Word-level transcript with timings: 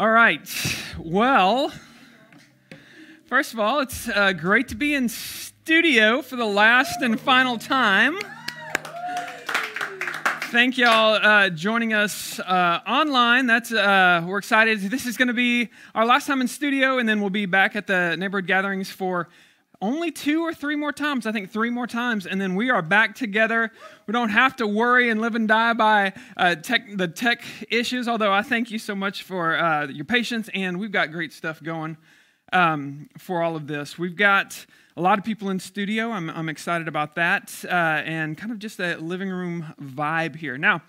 All 0.00 0.10
right. 0.10 0.48
Well, 0.98 1.70
first 3.26 3.52
of 3.52 3.60
all, 3.60 3.80
it's 3.80 4.08
uh, 4.08 4.32
great 4.32 4.68
to 4.68 4.74
be 4.74 4.94
in 4.94 5.10
studio 5.10 6.22
for 6.22 6.36
the 6.36 6.46
last 6.46 7.02
and 7.02 7.20
final 7.20 7.58
time. 7.58 8.18
Thank 10.44 10.78
y'all 10.78 11.16
uh, 11.16 11.50
joining 11.50 11.92
us 11.92 12.40
uh, 12.40 12.80
online. 12.88 13.44
That's 13.44 13.72
uh, 13.72 14.24
we're 14.26 14.38
excited. 14.38 14.80
This 14.80 15.04
is 15.04 15.18
going 15.18 15.28
to 15.28 15.34
be 15.34 15.68
our 15.94 16.06
last 16.06 16.26
time 16.26 16.40
in 16.40 16.48
studio, 16.48 16.96
and 16.96 17.06
then 17.06 17.20
we'll 17.20 17.28
be 17.28 17.44
back 17.44 17.76
at 17.76 17.86
the 17.86 18.16
neighborhood 18.16 18.46
gatherings 18.46 18.88
for 18.88 19.28
only 19.82 20.10
two 20.10 20.42
or 20.42 20.52
three 20.52 20.76
more 20.76 20.92
times. 20.92 21.26
I 21.26 21.32
think 21.32 21.50
three 21.50 21.70
more 21.70 21.86
times, 21.86 22.26
and 22.26 22.40
then 22.40 22.54
we 22.54 22.70
are 22.70 22.82
back 22.82 23.14
together. 23.14 23.70
We 24.06 24.12
don't 24.12 24.28
have 24.30 24.56
to 24.56 24.66
worry 24.66 25.10
and 25.10 25.20
live 25.20 25.34
and 25.34 25.48
die 25.48 25.72
by 25.72 26.12
uh, 26.36 26.56
tech, 26.56 26.82
the 26.94 27.08
tech 27.08 27.42
issues. 27.70 28.06
Although 28.08 28.32
I 28.32 28.42
thank 28.42 28.70
you 28.70 28.78
so 28.78 28.94
much 28.94 29.22
for 29.22 29.56
uh, 29.56 29.86
your 29.86 30.04
patience, 30.04 30.50
and 30.54 30.78
we've 30.78 30.92
got 30.92 31.12
great 31.12 31.32
stuff 31.32 31.62
going 31.62 31.96
um, 32.52 33.08
for 33.18 33.42
all 33.42 33.56
of 33.56 33.66
this. 33.66 33.98
We've 33.98 34.16
got 34.16 34.66
a 34.96 35.00
lot 35.00 35.18
of 35.18 35.24
people 35.24 35.50
in 35.50 35.58
studio. 35.58 36.10
I'm, 36.10 36.28
I'm 36.28 36.48
excited 36.48 36.88
about 36.88 37.14
that, 37.14 37.64
uh, 37.64 37.68
and 37.68 38.36
kind 38.36 38.52
of 38.52 38.58
just 38.58 38.80
a 38.80 38.96
living 38.96 39.30
room 39.30 39.74
vibe 39.80 40.36
here. 40.36 40.58
Now. 40.58 40.82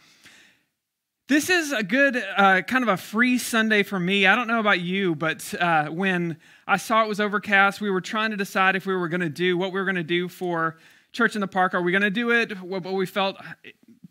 This 1.28 1.50
is 1.50 1.72
a 1.72 1.82
good, 1.82 2.22
uh, 2.36 2.62
kind 2.64 2.84
of 2.84 2.90
a 2.90 2.98
free 2.98 3.38
Sunday 3.38 3.84
for 3.84 3.98
me. 3.98 4.28
I 4.28 4.36
don't 4.36 4.48
know 4.48 4.60
about 4.60 4.82
you, 4.82 5.16
but 5.16 5.54
uh, 5.58 5.86
when 5.86 6.36
I 6.72 6.78
saw 6.78 7.04
it 7.04 7.10
was 7.10 7.20
overcast, 7.20 7.82
we 7.82 7.92
were 7.92 8.00
trying 8.00 8.32
to 8.32 8.38
decide 8.38 8.78
if 8.78 8.86
we 8.86 8.96
were 8.96 9.10
going 9.10 9.20
to 9.20 9.28
do 9.28 9.58
what 9.58 9.74
we 9.74 9.80
were 9.82 9.84
going 9.84 9.96
to 9.96 10.04
do 10.04 10.30
for 10.30 10.78
Church 11.12 11.36
in 11.36 11.42
the 11.42 11.48
Park. 11.48 11.74
Are 11.74 11.82
we 11.82 11.92
going 11.92 12.02
to 12.02 12.10
do 12.10 12.32
it? 12.32 12.54
But 12.66 12.94
we 12.94 13.06
felt 13.06 13.36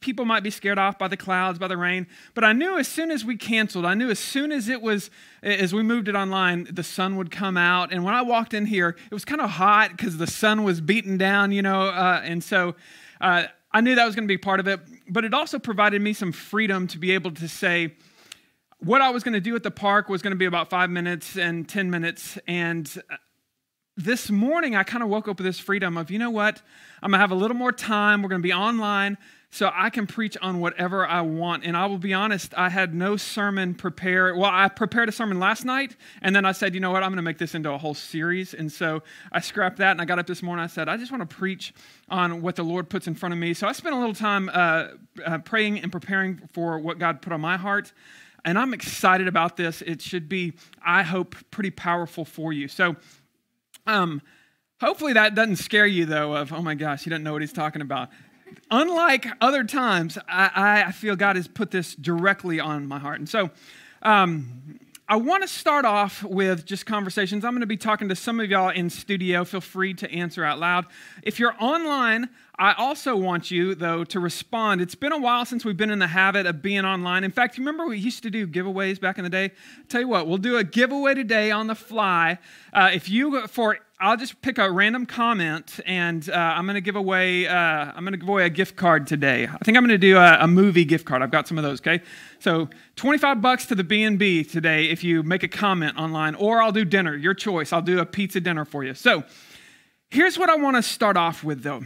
people 0.01 0.27
might 0.27 0.43
be 0.43 0.51
scared 0.51 0.79
off 0.79 0.99
by 0.99 1.09
the 1.09 1.17
clouds, 1.17 1.59
by 1.59 1.69
the 1.69 1.79
rain. 1.79 2.07
But 2.35 2.45
I 2.45 2.53
knew 2.53 2.79
as 2.79 2.87
soon 2.87 3.11
as 3.11 3.25
we 3.25 3.39
canceled, 3.39 3.87
I 3.87 3.95
knew 3.95 4.11
as 4.11 4.19
soon 4.19 4.53
as 4.53 4.69
it 4.69 4.83
was, 4.83 5.09
as 5.43 5.73
we 5.73 5.83
moved 5.83 6.07
it 6.07 6.15
online, 6.15 6.69
the 6.71 6.83
sun 6.83 7.17
would 7.17 7.31
come 7.31 7.57
out. 7.57 7.95
And 7.95 8.05
when 8.05 8.13
I 8.13 8.21
walked 8.21 8.52
in 8.52 8.67
here, 8.67 8.95
it 9.11 9.15
was 9.15 9.24
kind 9.24 9.41
of 9.41 9.49
hot 9.49 9.93
because 9.97 10.19
the 10.19 10.27
sun 10.27 10.63
was 10.63 10.83
beating 10.83 11.17
down, 11.17 11.52
you 11.52 11.63
know. 11.63 11.89
Uh, 11.89 12.21
and 12.23 12.45
so 12.45 12.74
uh, 13.23 13.45
I 13.73 13.80
knew 13.80 13.95
that 13.95 14.05
was 14.05 14.15
going 14.15 14.29
to 14.29 14.33
be 14.33 14.37
part 14.37 14.61
of 14.61 14.69
it 14.69 14.80
but 15.11 15.24
it 15.24 15.35
also 15.35 15.59
provided 15.59 16.01
me 16.01 16.13
some 16.13 16.33
freedom 16.33 16.87
to 16.87 16.99
be 16.99 17.11
able 17.11 17.33
to 17.33 17.49
say 17.49 17.93
what 18.81 19.03
I 19.03 19.11
was 19.11 19.23
going 19.23 19.35
to 19.35 19.41
do 19.41 19.55
at 19.55 19.63
the 19.63 19.71
park 19.71 20.09
was 20.09 20.23
going 20.23 20.33
to 20.33 20.39
be 20.39 20.47
about 20.47 20.71
five 20.71 20.91
minutes 20.91 21.37
and 21.37 21.69
10 21.69 21.91
minutes. 21.91 22.39
And 22.47 22.91
uh, 23.11 23.17
this 23.97 24.31
morning, 24.31 24.75
I 24.75 24.83
kind 24.85 25.03
of 25.03 25.11
woke 25.11 25.29
up 25.29 25.39
with 25.39 25.47
this 25.47 25.59
freedom 25.59 25.99
of, 25.99 26.11
you 26.11 26.19
know 26.19 26.31
what? 26.31 26.63
I'm 27.03 27.11
going 27.11 27.19
to 27.19 27.21
have 27.21 27.31
a 27.31 27.35
little 27.35 27.57
more 27.57 27.73
time. 27.73 28.23
We're 28.23 28.31
going 28.31 28.41
to 28.41 28.47
be 28.47 28.55
online 28.55 29.19
so 29.51 29.71
I 29.75 29.91
can 29.91 30.07
preach 30.07 30.37
on 30.41 30.61
whatever 30.61 31.07
I 31.07 31.21
want. 31.23 31.65
And 31.65 31.77
I 31.77 31.87
will 31.87 31.99
be 31.99 32.15
honest, 32.15 32.55
I 32.57 32.69
had 32.69 32.95
no 32.95 33.17
sermon 33.17 33.75
prepared. 33.75 34.37
Well, 34.37 34.51
I 34.51 34.69
prepared 34.69 35.09
a 35.09 35.13
sermon 35.13 35.41
last 35.41 35.65
night, 35.65 35.97
and 36.23 36.35
then 36.35 36.47
I 36.47 36.53
said, 36.53 36.73
you 36.73 36.81
know 36.81 36.93
what, 36.93 37.03
I'm 37.03 37.11
going 37.11 37.17
to 37.17 37.23
make 37.23 37.39
this 37.39 37.55
into 37.55 37.71
a 37.71 37.77
whole 37.77 37.95
series. 37.95 38.55
And 38.55 38.71
so 38.71 39.03
I 39.33 39.41
scrapped 39.41 39.79
that, 39.79 39.91
and 39.91 40.01
I 40.01 40.05
got 40.05 40.21
up 40.21 40.27
this 40.27 40.43
morning. 40.43 40.63
I 40.63 40.69
said, 40.69 40.89
I 40.89 40.97
just 40.97 41.11
want 41.11 41.29
to 41.29 41.37
preach 41.37 41.75
on 42.09 42.43
what 42.43 42.57
the 42.57 42.63
Lord 42.63 42.89
puts 42.89 43.09
in 43.09 43.15
front 43.15 43.33
of 43.33 43.39
me. 43.39 43.53
So 43.53 43.67
I 43.67 43.73
spent 43.73 43.95
a 43.95 43.99
little 43.99 44.15
time 44.15 44.49
uh, 44.53 44.89
uh, 45.27 45.39
praying 45.39 45.81
and 45.81 45.91
preparing 45.91 46.41
for 46.53 46.79
what 46.79 46.99
God 46.99 47.21
put 47.21 47.33
on 47.33 47.41
my 47.41 47.57
heart. 47.57 47.93
And 48.45 48.59
I'm 48.59 48.74
excited 48.74 49.29
about 49.29 49.57
this. 49.57 49.83
It 49.83 50.01
should 50.02 50.29
be, 50.29 50.55
I 50.85 51.02
hope, 51.02 51.37
pretty 51.51 51.71
powerful 51.71 52.24
for 52.24 52.52
you. 52.52 52.69
So, 52.69 52.96
um, 53.87 54.23
hopefully 54.80 55.13
that 55.15 55.35
doesn't 55.35 55.57
scare 55.57 55.87
you, 55.87 56.07
though, 56.07 56.35
of, 56.35 56.52
oh 56.52 56.63
my 56.63 56.74
gosh, 56.74 57.05
he 57.05 57.11
doesn't 57.11 57.23
know 57.23 57.33
what 57.33 57.43
he's 57.43 57.52
talking 57.52 57.83
about 57.83 58.11
unlike 58.71 59.27
other 59.41 59.65
times, 59.65 60.18
I, 60.29 60.85
I, 60.87 60.93
feel 60.93 61.16
God 61.16 61.37
has 61.37 61.49
put 61.49 61.71
this 61.71 61.95
directly 61.95 62.61
on 62.61 62.87
my 62.87 62.99
heart. 62.99 63.18
And 63.18 63.29
so 63.29 63.51
um, 64.03 64.80
I 65.11 65.16
want 65.16 65.43
to 65.43 65.49
start 65.49 65.84
off 65.84 66.22
with 66.22 66.65
just 66.65 66.87
conversations. 66.87 67.44
I'm 67.44 67.50
going 67.50 67.62
to 67.62 67.66
be 67.66 67.77
talking 67.77 68.09
to 68.11 68.15
some 68.15 68.39
of 68.39 68.49
y'all 68.49 68.69
in 68.69 68.89
studio. 68.89 69.44
Feel 69.44 69.61
free 69.61 69.93
to 69.94 70.09
answer 70.09 70.44
out 70.44 70.61
loud. 70.61 70.87
If 71.25 71.41
you're 71.41 71.56
online, 71.59 72.28
I 72.57 72.75
also 72.75 73.17
want 73.17 73.51
you, 73.51 73.75
though, 73.75 74.05
to 74.05 74.21
respond. 74.21 74.81
It's 74.81 74.95
been 74.95 75.11
a 75.11 75.19
while 75.19 75.45
since 75.45 75.65
we've 75.65 75.77
been 75.77 75.91
in 75.91 75.99
the 75.99 76.07
habit 76.07 76.47
of 76.47 76.62
being 76.62 76.84
online. 76.84 77.25
In 77.25 77.33
fact, 77.33 77.59
remember 77.59 77.87
we 77.87 77.99
used 77.99 78.23
to 78.23 78.31
do 78.31 78.47
giveaways 78.47 79.01
back 79.01 79.19
in 79.19 79.25
the 79.25 79.31
day? 79.31 79.51
Tell 79.89 80.01
you 80.01 80.07
what, 80.07 80.29
we'll 80.29 80.39
do 80.39 80.57
a 80.59 80.62
giveaway 80.62 81.15
today 81.15 81.51
on 81.51 81.67
the 81.67 81.75
fly. 81.75 82.39
Uh, 82.73 82.91
if 82.95 83.09
you, 83.09 83.49
for 83.49 83.79
I'll 84.03 84.16
just 84.16 84.41
pick 84.41 84.56
a 84.56 84.71
random 84.71 85.05
comment, 85.05 85.78
and 85.84 86.27
uh, 86.31 86.33
I'm 86.33 86.65
going 86.65 86.77
to 86.77 86.81
give 86.81 86.97
away. 86.97 87.47
Uh, 87.47 87.55
I'm 87.55 88.03
going 88.03 88.12
to 88.12 88.19
give 88.19 88.31
away 88.31 88.47
a 88.47 88.50
gift 88.50 88.75
card 88.75 89.06
today. 89.06 89.44
I 89.44 89.59
think 89.59 89.77
I'm 89.77 89.84
going 89.84 89.88
to 89.91 89.99
do 89.99 90.16
a, 90.16 90.38
a, 90.41 90.47
movie 90.47 90.87
gift 90.87 91.05
card. 91.05 91.21
I've 91.21 91.31
got 91.31 91.47
some 91.47 91.59
of 91.59 91.65
those. 91.65 91.83
Okay, 91.83 92.00
so 92.39 92.71
25 92.97 93.43
bucks 93.43 93.66
to 93.66 93.75
the 93.75 93.84
B&B 93.84 94.44
today 94.44 94.87
if 94.87 95.05
you 95.05 95.22
make 95.22 95.43
a 95.43 95.49
comment 95.49 95.99
online, 95.99 96.34
or 96.34 96.62
I'll 96.62 96.72
do 96.72 96.87
dinner. 96.87 97.15
Your 97.15 97.34
choice. 97.34 97.75
I'll 97.75 97.83
do 97.83 97.99
a 97.99 98.06
pizza 98.06 98.41
dinner 98.41 98.65
for 98.65 98.84
you. 98.84 98.94
So, 98.94 99.22
here's 100.09 100.39
what 100.39 100.49
I 100.49 100.56
want 100.56 100.77
to 100.77 100.83
start 100.83 101.19
off 101.19 101.44
with, 101.44 101.62
though. 101.62 101.83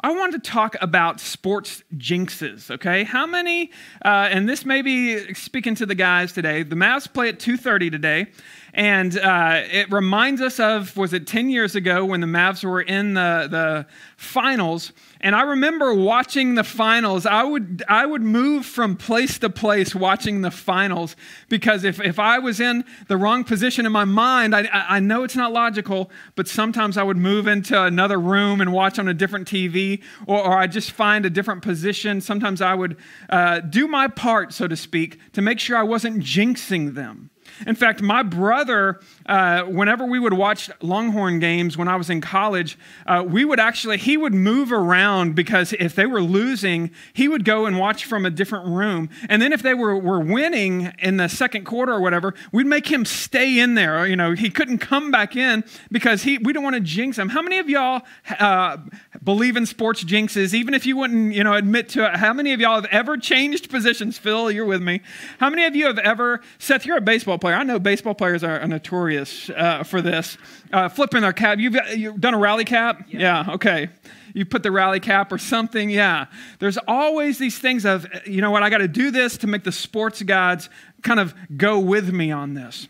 I 0.00 0.12
want 0.12 0.32
to 0.32 0.38
talk 0.38 0.76
about 0.82 1.20
sports 1.20 1.82
jinxes, 1.96 2.70
okay? 2.70 3.02
How 3.02 3.26
many, 3.26 3.70
uh, 4.04 4.28
and 4.30 4.46
this 4.46 4.66
may 4.66 4.82
be 4.82 5.32
speaking 5.32 5.74
to 5.76 5.86
the 5.86 5.94
guys 5.94 6.34
today, 6.34 6.62
the 6.62 6.76
Mavs 6.76 7.10
play 7.10 7.30
at 7.30 7.38
2.30 7.38 7.90
today, 7.90 8.26
and 8.74 9.18
uh, 9.18 9.62
it 9.64 9.90
reminds 9.90 10.42
us 10.42 10.60
of, 10.60 10.94
was 10.98 11.14
it 11.14 11.26
10 11.26 11.48
years 11.48 11.74
ago 11.74 12.04
when 12.04 12.20
the 12.20 12.26
Mavs 12.26 12.62
were 12.62 12.82
in 12.82 13.14
the, 13.14 13.48
the 13.50 13.86
finals? 14.18 14.92
And 15.20 15.34
I 15.34 15.42
remember 15.42 15.94
watching 15.94 16.54
the 16.54 16.64
finals. 16.64 17.26
I 17.26 17.42
would, 17.42 17.82
I 17.88 18.04
would 18.04 18.22
move 18.22 18.66
from 18.66 18.96
place 18.96 19.38
to 19.38 19.48
place 19.48 19.94
watching 19.94 20.42
the 20.42 20.50
finals 20.50 21.16
because 21.48 21.84
if, 21.84 22.00
if 22.00 22.18
I 22.18 22.38
was 22.38 22.60
in 22.60 22.84
the 23.08 23.16
wrong 23.16 23.44
position 23.44 23.86
in 23.86 23.92
my 23.92 24.04
mind, 24.04 24.54
I, 24.54 24.68
I 24.72 25.00
know 25.00 25.24
it's 25.24 25.36
not 25.36 25.52
logical, 25.52 26.10
but 26.34 26.48
sometimes 26.48 26.96
I 26.96 27.02
would 27.02 27.16
move 27.16 27.46
into 27.46 27.82
another 27.82 28.18
room 28.18 28.60
and 28.60 28.72
watch 28.72 28.98
on 28.98 29.08
a 29.08 29.14
different 29.14 29.48
TV, 29.48 30.02
or, 30.26 30.38
or 30.38 30.58
I 30.58 30.66
just 30.66 30.92
find 30.92 31.24
a 31.24 31.30
different 31.30 31.62
position. 31.62 32.20
Sometimes 32.20 32.60
I 32.60 32.74
would 32.74 32.96
uh, 33.30 33.60
do 33.60 33.88
my 33.88 34.08
part, 34.08 34.52
so 34.52 34.68
to 34.68 34.76
speak, 34.76 35.18
to 35.32 35.42
make 35.42 35.58
sure 35.58 35.76
I 35.76 35.82
wasn't 35.82 36.22
jinxing 36.22 36.94
them. 36.94 37.30
In 37.66 37.74
fact, 37.74 38.02
my 38.02 38.22
brother, 38.22 39.00
uh, 39.26 39.62
whenever 39.62 40.04
we 40.04 40.18
would 40.18 40.32
watch 40.32 40.70
Longhorn 40.80 41.38
games 41.38 41.76
when 41.76 41.88
I 41.88 41.96
was 41.96 42.10
in 42.10 42.20
college, 42.20 42.78
uh, 43.06 43.24
we 43.26 43.44
would 43.44 43.60
actually, 43.60 43.98
he 43.98 44.16
would 44.16 44.34
move 44.34 44.72
around 44.72 45.34
because 45.34 45.72
if 45.74 45.94
they 45.94 46.06
were 46.06 46.22
losing, 46.22 46.90
he 47.12 47.28
would 47.28 47.44
go 47.44 47.66
and 47.66 47.78
watch 47.78 48.04
from 48.04 48.26
a 48.26 48.30
different 48.30 48.66
room. 48.66 49.08
And 49.28 49.40
then 49.40 49.52
if 49.52 49.62
they 49.62 49.74
were, 49.74 49.96
were 49.98 50.20
winning 50.20 50.92
in 50.98 51.16
the 51.16 51.28
second 51.28 51.64
quarter 51.64 51.92
or 51.92 52.00
whatever, 52.00 52.34
we'd 52.52 52.66
make 52.66 52.88
him 52.88 53.04
stay 53.04 53.58
in 53.58 53.74
there. 53.74 54.06
You 54.06 54.16
know, 54.16 54.32
he 54.32 54.50
couldn't 54.50 54.78
come 54.78 55.10
back 55.10 55.36
in 55.36 55.64
because 55.90 56.22
he, 56.22 56.38
we 56.38 56.52
don't 56.52 56.64
want 56.64 56.74
to 56.74 56.80
jinx 56.80 57.18
him. 57.18 57.28
How 57.28 57.42
many 57.42 57.58
of 57.58 57.68
y'all 57.68 58.02
uh, 58.38 58.78
believe 59.22 59.56
in 59.56 59.66
sports 59.66 60.04
jinxes, 60.04 60.54
even 60.54 60.74
if 60.74 60.86
you 60.86 60.96
wouldn't, 60.96 61.34
you 61.34 61.44
know, 61.44 61.54
admit 61.54 61.88
to 61.90 62.06
it? 62.06 62.16
How 62.16 62.32
many 62.32 62.52
of 62.52 62.60
y'all 62.60 62.76
have 62.76 62.90
ever 62.92 63.16
changed 63.16 63.70
positions? 63.70 64.18
Phil, 64.18 64.50
you're 64.50 64.64
with 64.64 64.82
me. 64.82 65.00
How 65.38 65.50
many 65.50 65.64
of 65.64 65.74
you 65.74 65.86
have 65.86 65.98
ever, 65.98 66.40
Seth, 66.58 66.86
you're 66.86 66.96
a 66.96 67.00
baseball 67.00 67.35
player 67.38 67.46
player. 67.46 67.60
I 67.60 67.64
know 67.64 67.78
baseball 67.78 68.14
players 68.14 68.42
are 68.42 68.66
notorious 68.66 69.50
uh, 69.50 69.84
for 69.84 70.02
this. 70.02 70.36
Uh, 70.72 70.88
flipping 70.88 71.22
their 71.22 71.32
cap. 71.32 71.58
You've, 71.58 71.76
you've 71.94 72.20
done 72.20 72.34
a 72.34 72.38
rally 72.38 72.64
cap? 72.64 73.04
Yeah. 73.08 73.44
yeah, 73.46 73.54
okay. 73.54 73.88
You 74.34 74.44
put 74.44 74.62
the 74.62 74.72
rally 74.72 75.00
cap 75.00 75.30
or 75.30 75.38
something. 75.38 75.88
Yeah. 75.88 76.26
There's 76.58 76.76
always 76.88 77.38
these 77.38 77.58
things 77.58 77.84
of, 77.84 78.06
you 78.26 78.40
know 78.40 78.50
what, 78.50 78.62
I 78.62 78.70
got 78.70 78.78
to 78.78 78.88
do 78.88 79.10
this 79.10 79.36
to 79.38 79.46
make 79.46 79.62
the 79.62 79.72
sports 79.72 80.22
gods 80.22 80.68
kind 81.02 81.20
of 81.20 81.34
go 81.56 81.78
with 81.78 82.12
me 82.12 82.32
on 82.32 82.54
this. 82.54 82.88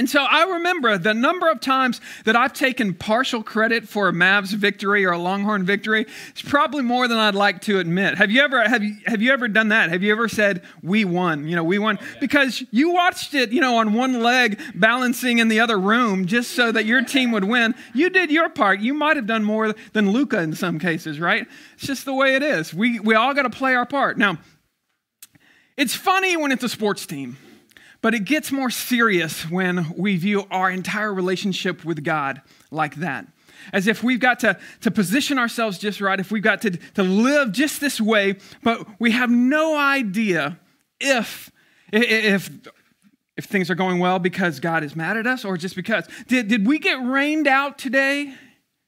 And 0.00 0.08
so 0.08 0.24
I 0.24 0.44
remember 0.44 0.96
the 0.96 1.12
number 1.12 1.50
of 1.50 1.60
times 1.60 2.00
that 2.24 2.34
I've 2.34 2.54
taken 2.54 2.94
partial 2.94 3.42
credit 3.42 3.86
for 3.86 4.08
a 4.08 4.12
Mavs 4.12 4.54
victory 4.54 5.04
or 5.04 5.12
a 5.12 5.18
Longhorn 5.18 5.62
victory. 5.66 6.06
It's 6.30 6.40
probably 6.40 6.80
more 6.80 7.06
than 7.06 7.18
I'd 7.18 7.34
like 7.34 7.60
to 7.64 7.78
admit. 7.80 8.16
Have 8.16 8.30
you 8.30 8.40
ever 8.40 8.66
have 8.66 8.82
you 8.82 8.96
have 9.04 9.20
you 9.20 9.30
ever 9.30 9.46
done 9.46 9.68
that? 9.68 9.90
Have 9.90 10.02
you 10.02 10.10
ever 10.10 10.26
said 10.26 10.62
we 10.82 11.04
won? 11.04 11.46
You 11.46 11.54
know, 11.54 11.62
we 11.62 11.78
won 11.78 11.98
oh, 12.00 12.04
because 12.18 12.64
you 12.70 12.94
watched 12.94 13.34
it, 13.34 13.52
you 13.52 13.60
know, 13.60 13.76
on 13.76 13.92
one 13.92 14.22
leg 14.22 14.58
balancing 14.74 15.36
in 15.36 15.48
the 15.48 15.60
other 15.60 15.78
room 15.78 16.24
just 16.24 16.52
so 16.52 16.72
that 16.72 16.86
your 16.86 17.04
team 17.04 17.30
would 17.32 17.44
win. 17.44 17.74
You 17.92 18.08
did 18.08 18.30
your 18.30 18.48
part. 18.48 18.80
You 18.80 18.94
might 18.94 19.16
have 19.16 19.26
done 19.26 19.44
more 19.44 19.74
than 19.92 20.12
Luka 20.12 20.40
in 20.40 20.54
some 20.54 20.78
cases, 20.78 21.20
right? 21.20 21.46
It's 21.74 21.86
just 21.86 22.06
the 22.06 22.14
way 22.14 22.36
it 22.36 22.42
is. 22.42 22.72
We 22.72 23.00
we 23.00 23.14
all 23.16 23.34
got 23.34 23.42
to 23.42 23.50
play 23.50 23.74
our 23.74 23.84
part. 23.84 24.16
Now, 24.16 24.38
it's 25.76 25.94
funny 25.94 26.38
when 26.38 26.52
it's 26.52 26.64
a 26.64 26.70
sports 26.70 27.04
team 27.04 27.36
but 28.02 28.14
it 28.14 28.24
gets 28.24 28.50
more 28.50 28.70
serious 28.70 29.48
when 29.50 29.94
we 29.96 30.16
view 30.16 30.46
our 30.50 30.70
entire 30.70 31.12
relationship 31.12 31.84
with 31.84 32.02
God 32.02 32.40
like 32.70 32.96
that. 32.96 33.26
As 33.72 33.86
if 33.86 34.02
we've 34.02 34.20
got 34.20 34.40
to, 34.40 34.58
to 34.80 34.90
position 34.90 35.38
ourselves 35.38 35.78
just 35.78 36.00
right, 36.00 36.18
if 36.18 36.30
we've 36.30 36.42
got 36.42 36.62
to, 36.62 36.70
to 36.70 37.02
live 37.02 37.52
just 37.52 37.80
this 37.80 38.00
way, 38.00 38.36
but 38.62 38.86
we 38.98 39.10
have 39.10 39.30
no 39.30 39.76
idea 39.76 40.58
if, 40.98 41.50
if, 41.92 42.50
if 43.36 43.44
things 43.44 43.70
are 43.70 43.74
going 43.74 43.98
well 43.98 44.18
because 44.18 44.60
God 44.60 44.82
is 44.82 44.96
mad 44.96 45.18
at 45.18 45.26
us 45.26 45.44
or 45.44 45.58
just 45.58 45.76
because. 45.76 46.08
Did, 46.26 46.48
did 46.48 46.66
we 46.66 46.78
get 46.78 47.04
rained 47.04 47.46
out 47.46 47.78
today 47.78 48.34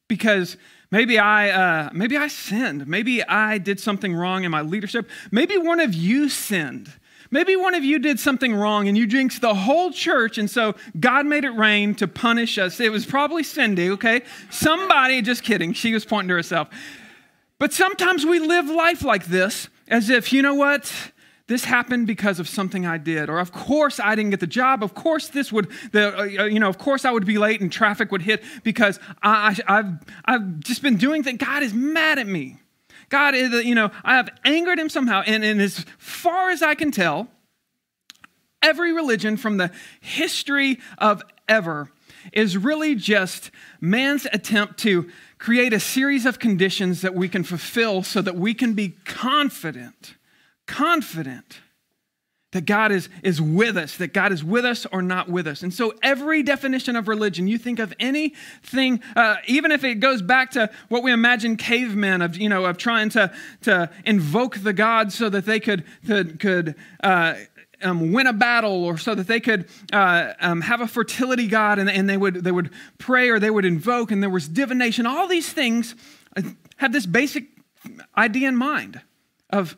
because 0.09 0.57
maybe 0.91 1.19
I, 1.19 1.51
uh, 1.51 1.91
maybe 1.93 2.17
I 2.17 2.29
sinned? 2.29 2.87
Maybe 2.87 3.23
I 3.23 3.59
did 3.59 3.79
something 3.79 4.15
wrong 4.15 4.45
in 4.45 4.51
my 4.51 4.63
leadership? 4.63 5.11
Maybe 5.31 5.59
one 5.59 5.81
of 5.81 5.93
you 5.93 6.31
sinned 6.31 6.91
Maybe 7.33 7.57
one 7.57 7.75
of 7.75 7.83
you 7.83 7.99
did 7.99 8.21
something 8.21 8.55
wrong 8.55 8.89
and 8.89 8.97
you 8.97 9.07
jinxed 9.07 9.41
the 9.41 9.55
whole 9.55 9.91
church, 9.91 10.37
and 10.37 10.49
so 10.49 10.75
God 11.01 11.25
made 11.25 11.45
it 11.45 11.51
rain 11.51 11.95
to 11.97 12.07
punish 12.07 12.59
us. 12.59 12.79
It 12.79 12.93
was 12.93 13.07
probably 13.07 13.43
Cindy, 13.43 13.91
okay? 13.91 14.21
Somebody, 14.51 15.23
just 15.23 15.43
kidding, 15.43 15.73
she 15.73 15.95
was 15.95 16.05
pointing 16.05 16.29
to 16.29 16.35
herself. 16.35 16.69
But 17.59 17.73
sometimes 17.73 18.27
we 18.27 18.39
live 18.39 18.69
life 18.69 19.03
like 19.03 19.27
this, 19.27 19.69
as 19.89 20.11
if, 20.11 20.31
you 20.31 20.43
know 20.43 20.55
what? 20.55 20.93
This 21.47 21.65
happened 21.65 22.07
because 22.07 22.39
of 22.39 22.49
something 22.49 22.85
I 22.85 22.99
did, 22.99 23.31
or 23.31 23.39
of 23.39 23.51
course 23.51 23.99
I 23.99 24.15
didn't 24.15 24.31
get 24.31 24.41
the 24.41 24.47
job. 24.47 24.83
Of 24.83 24.95
course 24.95 25.29
this 25.29 25.51
would, 25.53 25.71
the, 25.93 26.19
uh, 26.19 26.45
you 26.45 26.61
know, 26.61 26.69
of 26.69 26.77
course 26.77 27.05
I 27.05 27.11
would 27.11 27.27
be 27.27 27.39
late 27.39 27.61
and 27.61 27.73
traffic 27.73 28.13
would 28.13 28.23
hit 28.23 28.45
because 28.63 29.01
I, 29.23 29.57
have 29.67 30.05
I've 30.25 30.61
just 30.61 30.83
been 30.83 30.97
doing 30.97 31.23
things. 31.23 31.39
God 31.39 31.63
is 31.63 31.73
mad 31.73 32.19
at 32.19 32.27
me. 32.27 32.62
God 33.13 33.35
you 33.37 33.75
know, 33.75 33.91
I 34.03 34.17
have 34.17 34.31
angered 34.43 34.79
him 34.79 34.89
somehow. 34.89 35.21
And, 35.27 35.45
and 35.45 35.61
as 35.61 35.85
far 35.99 36.49
as 36.49 36.63
I 36.63 36.75
can 36.75 36.91
tell, 36.91 37.29
every 38.63 38.95
religion 38.95 39.37
from 39.37 39.59
the 39.59 39.71
history 40.01 40.79
of 40.97 41.23
ever 41.47 41.91
is 42.33 42.57
really 42.57 42.95
just 42.95 43.51
man's 43.83 44.27
attempt 44.33 44.79
to 44.79 45.11
create 45.37 45.75
a 45.75 45.81
series 45.81 46.25
of 46.25 46.39
conditions 46.39 47.03
that 47.03 47.15
we 47.15 47.29
can 47.29 47.45
fulfill 47.45 48.03
so 48.03 48.23
that 48.23 48.37
we 48.37 48.55
can 48.55 48.73
be 48.73 48.97
confident, 49.05 50.15
confident 50.67 51.61
that 52.53 52.67
God 52.67 52.93
is, 52.93 53.09
is 53.23 53.41
with 53.41 53.77
us, 53.77 53.97
that 53.97 54.13
God 54.13 54.31
is 54.31 54.45
with 54.45 54.65
us 54.65 54.87
or 54.93 55.03
not 55.03 55.29
with 55.29 55.47
us. 55.47 55.63
And 55.63 55.73
so, 55.73 55.95
every 56.03 56.43
definition 56.43 56.97
of 56.97 57.09
religion, 57.09 57.49
you 57.49 57.59
think 57.59 57.79
of 57.79 57.93
anything, 57.99 59.01
uh, 59.17 59.37
even 59.47 59.73
if 59.73 59.85
it 59.85 59.97
goes 59.97 60.23
back 60.23 60.51
to 60.53 60.71
what 60.89 61.03
we 61.03 61.13
imagine 61.13 61.57
cavemen 61.57 62.23
of, 62.23 62.37
you 62.37 62.49
know, 62.49 62.65
of 62.67 62.77
trying 62.77 63.09
to, 63.11 63.33
to 63.63 63.91
invoke 64.05 64.59
the 64.59 64.73
gods 64.73 65.15
so 65.15 65.29
that 65.31 65.47
they 65.47 65.61
could, 65.61 65.85
could, 66.07 66.39
could 66.39 66.75
uh, 67.03 67.35
um, 67.81 68.13
win 68.13 68.27
a 68.27 68.33
battle 68.33 68.85
or 68.85 68.99
so 68.99 69.15
that 69.15 69.27
they 69.27 69.41
could 69.41 69.69
uh, 69.93 70.35
um, 70.41 70.61
have 70.61 70.81
a 70.81 70.87
fertility 70.87 71.49
god 71.49 71.79
and, 71.79 71.91
and 71.91 72.09
they, 72.09 72.17
would, 72.17 72.45
they 72.45 72.53
would 72.53 72.71
pray 72.99 73.29
or 73.29 73.41
they 73.41 73.51
would 73.51 73.65
invoke 73.65 74.11
and 74.11 74.23
there 74.23 74.31
was 74.31 74.47
divination. 74.47 75.07
All 75.07 75.27
these 75.27 75.53
things 75.53 75.95
uh, 76.37 76.43
have 76.77 76.93
this 76.93 77.07
basic 77.07 77.45
idea 78.17 78.49
in 78.49 78.57
mind 78.57 79.01
of 79.51 79.77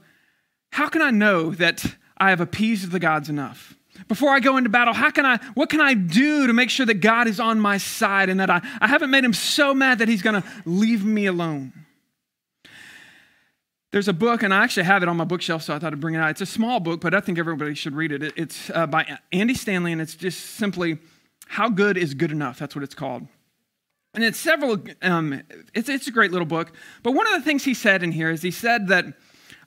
how 0.71 0.89
can 0.89 1.03
I 1.03 1.11
know 1.11 1.53
that 1.53 1.97
I 2.17 2.31
have 2.31 2.41
appeased 2.41 2.91
the 2.91 2.99
gods 2.99 3.29
enough. 3.29 3.75
Before 4.09 4.31
I 4.31 4.41
go 4.41 4.57
into 4.57 4.71
battle, 4.71 4.93
how 4.93 5.11
can 5.11 5.25
I, 5.25 5.39
what 5.55 5.71
can 5.71 5.81
I 5.81 5.95
do 5.95 6.47
to 6.47 6.53
make 6.53 6.69
sure 6.69 6.85
that 6.87 6.95
God 6.95 7.29
is 7.29 7.39
on 7.39 7.61
my 7.61 7.79
side 7.79 8.29
and 8.29 8.41
that 8.41 8.51
I, 8.51 8.61
I 8.81 8.89
haven't 8.89 9.11
made 9.11 9.25
him 9.25 9.33
so 9.33 9.73
mad 9.73 9.99
that 9.99 10.09
he's 10.09 10.23
going 10.23 10.43
to 10.43 10.49
leave 10.65 11.05
me 11.05 11.27
alone? 11.27 11.73
There's 13.93 14.09
a 14.09 14.13
book, 14.13 14.43
and 14.43 14.53
I 14.53 14.65
actually 14.65 14.83
have 14.85 15.05
it 15.05 15.09
on 15.09 15.17
my 15.17 15.25
bookshelf, 15.25 15.63
so 15.63 15.73
I 15.73 15.79
thought 15.79 15.93
I'd 15.93 16.01
bring 16.01 16.17
it 16.17 16.19
out. 16.19 16.31
It's 16.31 16.41
a 16.41 16.47
small 16.47 16.81
book, 16.81 17.01
but 17.01 17.15
I 17.15 17.21
think 17.21 17.39
everybody 17.39 17.75
should 17.75 17.95
read 17.95 18.11
it. 18.11 18.33
It's 18.37 18.69
uh, 18.71 18.89
by 18.89 19.19
Andy 19.31 19.55
Stanley, 19.55 19.93
and 19.93 20.01
it's 20.01 20.17
just 20.17 20.41
simply 20.57 20.99
How 21.47 21.69
Good 21.69 21.97
is 21.97 22.13
Good 22.15 22.33
Enough. 22.33 22.59
That's 22.59 22.75
what 22.75 22.83
it's 22.83 22.97
called. 22.97 23.29
And 24.15 24.25
it's 24.25 24.39
several, 24.39 24.83
um, 25.03 25.43
it's, 25.75 25.89
it's 25.89 26.09
a 26.09 26.11
great 26.11 26.33
little 26.33 26.47
book. 26.47 26.73
But 27.05 27.13
one 27.13 27.29
of 27.29 27.35
the 27.35 27.43
things 27.43 27.65
he 27.65 27.75
said 27.75 28.03
in 28.03 28.11
here 28.11 28.31
is 28.31 28.43
he 28.43 28.51
said 28.51 28.89
that 28.89 29.05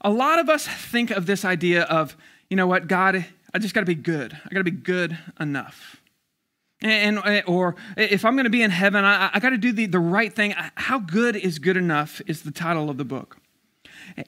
a 0.01 0.09
lot 0.09 0.39
of 0.39 0.49
us 0.49 0.67
think 0.67 1.09
of 1.09 1.25
this 1.25 1.45
idea 1.45 1.83
of 1.83 2.17
you 2.49 2.57
know 2.57 2.67
what, 2.67 2.87
God, 2.87 3.25
I 3.53 3.59
just 3.59 3.73
got 3.73 3.81
to 3.81 3.85
be 3.85 3.95
good. 3.95 4.33
I 4.33 4.49
got 4.53 4.59
to 4.59 4.63
be 4.63 4.71
good 4.71 5.17
enough. 5.39 5.97
And, 6.81 7.19
or 7.47 7.75
if 7.95 8.23
I'm 8.23 8.35
going 8.35 8.43
to 8.43 8.51
be 8.51 8.61
in 8.61 8.69
heaven, 8.69 9.03
I, 9.03 9.31
I 9.33 9.39
got 9.39 9.49
to 9.49 9.57
do 9.57 9.71
the, 9.71 9.87
the 9.87 9.99
right 9.99 10.31
thing. 10.31 10.53
How 10.75 10.99
good 10.99 11.35
is 11.35 11.57
good 11.57 11.75
enough 11.75 12.21
is 12.27 12.43
the 12.43 12.51
title 12.51 12.89
of 12.89 12.97
the 12.97 13.05
book. 13.05 13.37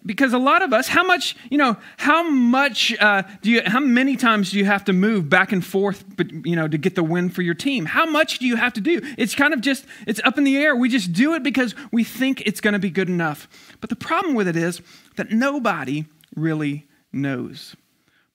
Because 0.06 0.34
a 0.34 0.40
lot 0.40 0.62
of 0.62 0.74
us, 0.74 0.88
how 0.88 1.04
much, 1.04 1.38
you 1.50 1.58
know, 1.58 1.78
how 1.98 2.28
much 2.28 2.94
uh, 3.00 3.24
do 3.42 3.50
you, 3.52 3.62
how 3.66 3.80
many 3.80 4.16
times 4.16 4.52
do 4.52 4.58
you 4.58 4.66
have 4.66 4.84
to 4.86 4.94
move 4.94 5.30
back 5.30 5.52
and 5.52 5.64
forth, 5.64 6.04
but, 6.18 6.32
you 6.46 6.56
know, 6.56 6.68
to 6.68 6.78
get 6.78 6.96
the 6.96 7.04
win 7.04 7.30
for 7.30 7.44
your 7.44 7.54
team? 7.54 7.86
How 7.86 8.06
much 8.06 8.40
do 8.40 8.48
you 8.48 8.56
have 8.56 8.74
to 8.74 8.82
do? 8.82 9.00
It's 9.18 9.36
kind 9.36 9.54
of 9.54 9.62
just, 9.62 9.86
it's 10.06 10.20
up 10.26 10.38
in 10.38 10.44
the 10.44 10.58
air. 10.58 10.76
We 10.76 10.90
just 10.90 11.14
do 11.14 11.34
it 11.34 11.44
because 11.44 11.76
we 11.92 12.04
think 12.04 12.42
it's 12.42 12.62
going 12.62 12.74
to 12.74 12.80
be 12.80 12.90
good 12.90 13.10
enough. 13.10 13.48
But 13.80 13.90
the 13.90 13.96
problem 13.96 14.36
with 14.36 14.48
it 14.48 14.56
is 14.56 14.82
that 15.16 15.32
nobody 15.32 16.06
really 16.36 16.88
knows. 17.14 17.76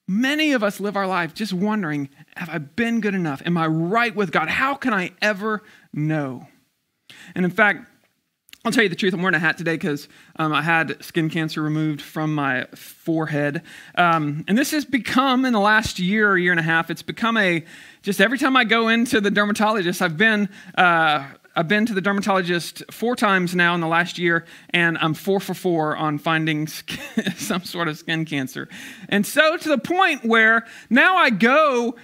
Many 0.07 0.53
of 0.53 0.63
us 0.63 0.79
live 0.79 0.95
our 0.95 1.07
life 1.07 1.33
just 1.33 1.53
wondering 1.53 2.09
have 2.37 2.49
I 2.49 2.59
been 2.59 3.01
good 3.01 3.15
enough? 3.15 3.41
Am 3.45 3.57
I 3.57 3.67
right 3.67 4.15
with 4.15 4.31
God? 4.31 4.49
How 4.49 4.75
can 4.75 4.93
I 4.93 5.11
ever 5.21 5.63
know? 5.93 6.47
And 7.33 7.45
in 7.45 7.51
fact, 7.51 7.87
I'll 8.65 8.71
tell 8.71 8.83
you 8.83 8.89
the 8.89 8.95
truth, 8.95 9.13
I'm 9.13 9.21
wearing 9.21 9.35
a 9.35 9.39
hat 9.39 9.59
today 9.59 9.75
because 9.75 10.07
um, 10.37 10.51
I 10.51 10.63
had 10.63 11.03
skin 11.03 11.29
cancer 11.29 11.61
removed 11.61 12.01
from 12.01 12.33
my 12.33 12.65
forehead. 12.75 13.61
Um, 13.93 14.43
and 14.47 14.57
this 14.57 14.71
has 14.71 14.85
become, 14.85 15.45
in 15.45 15.53
the 15.53 15.59
last 15.59 15.99
year, 15.99 16.31
or 16.31 16.37
year 16.37 16.51
and 16.51 16.59
a 16.59 16.63
half, 16.63 16.89
it's 16.89 17.03
become 17.03 17.37
a 17.37 17.63
just 18.01 18.19
every 18.19 18.39
time 18.39 18.57
I 18.57 18.63
go 18.63 18.87
into 18.87 19.21
the 19.21 19.29
dermatologist, 19.29 20.01
I've 20.01 20.17
been 20.17 20.49
uh, 20.75 21.27
I've 21.57 21.69
been 21.69 21.85
to 21.85 21.93
the 21.93 22.01
dermatologist 22.01 22.83
four 22.91 23.15
times 23.15 23.55
now 23.55 23.73
in 23.75 23.81
the 23.81 23.87
last 23.87 24.17
year, 24.17 24.45
and 24.71 24.97
I'm 24.97 25.13
four 25.13 25.39
for 25.39 25.53
four 25.53 25.95
on 25.95 26.17
finding 26.17 26.67
some 27.37 27.63
sort 27.63 27.87
of 27.87 27.97
skin 27.97 28.25
cancer. 28.25 28.67
And 29.07 29.25
so 29.25 29.55
to 29.55 29.69
the 29.69 29.77
point 29.77 30.25
where 30.25 30.65
now 30.89 31.15
I 31.15 31.29
go, 31.29 31.95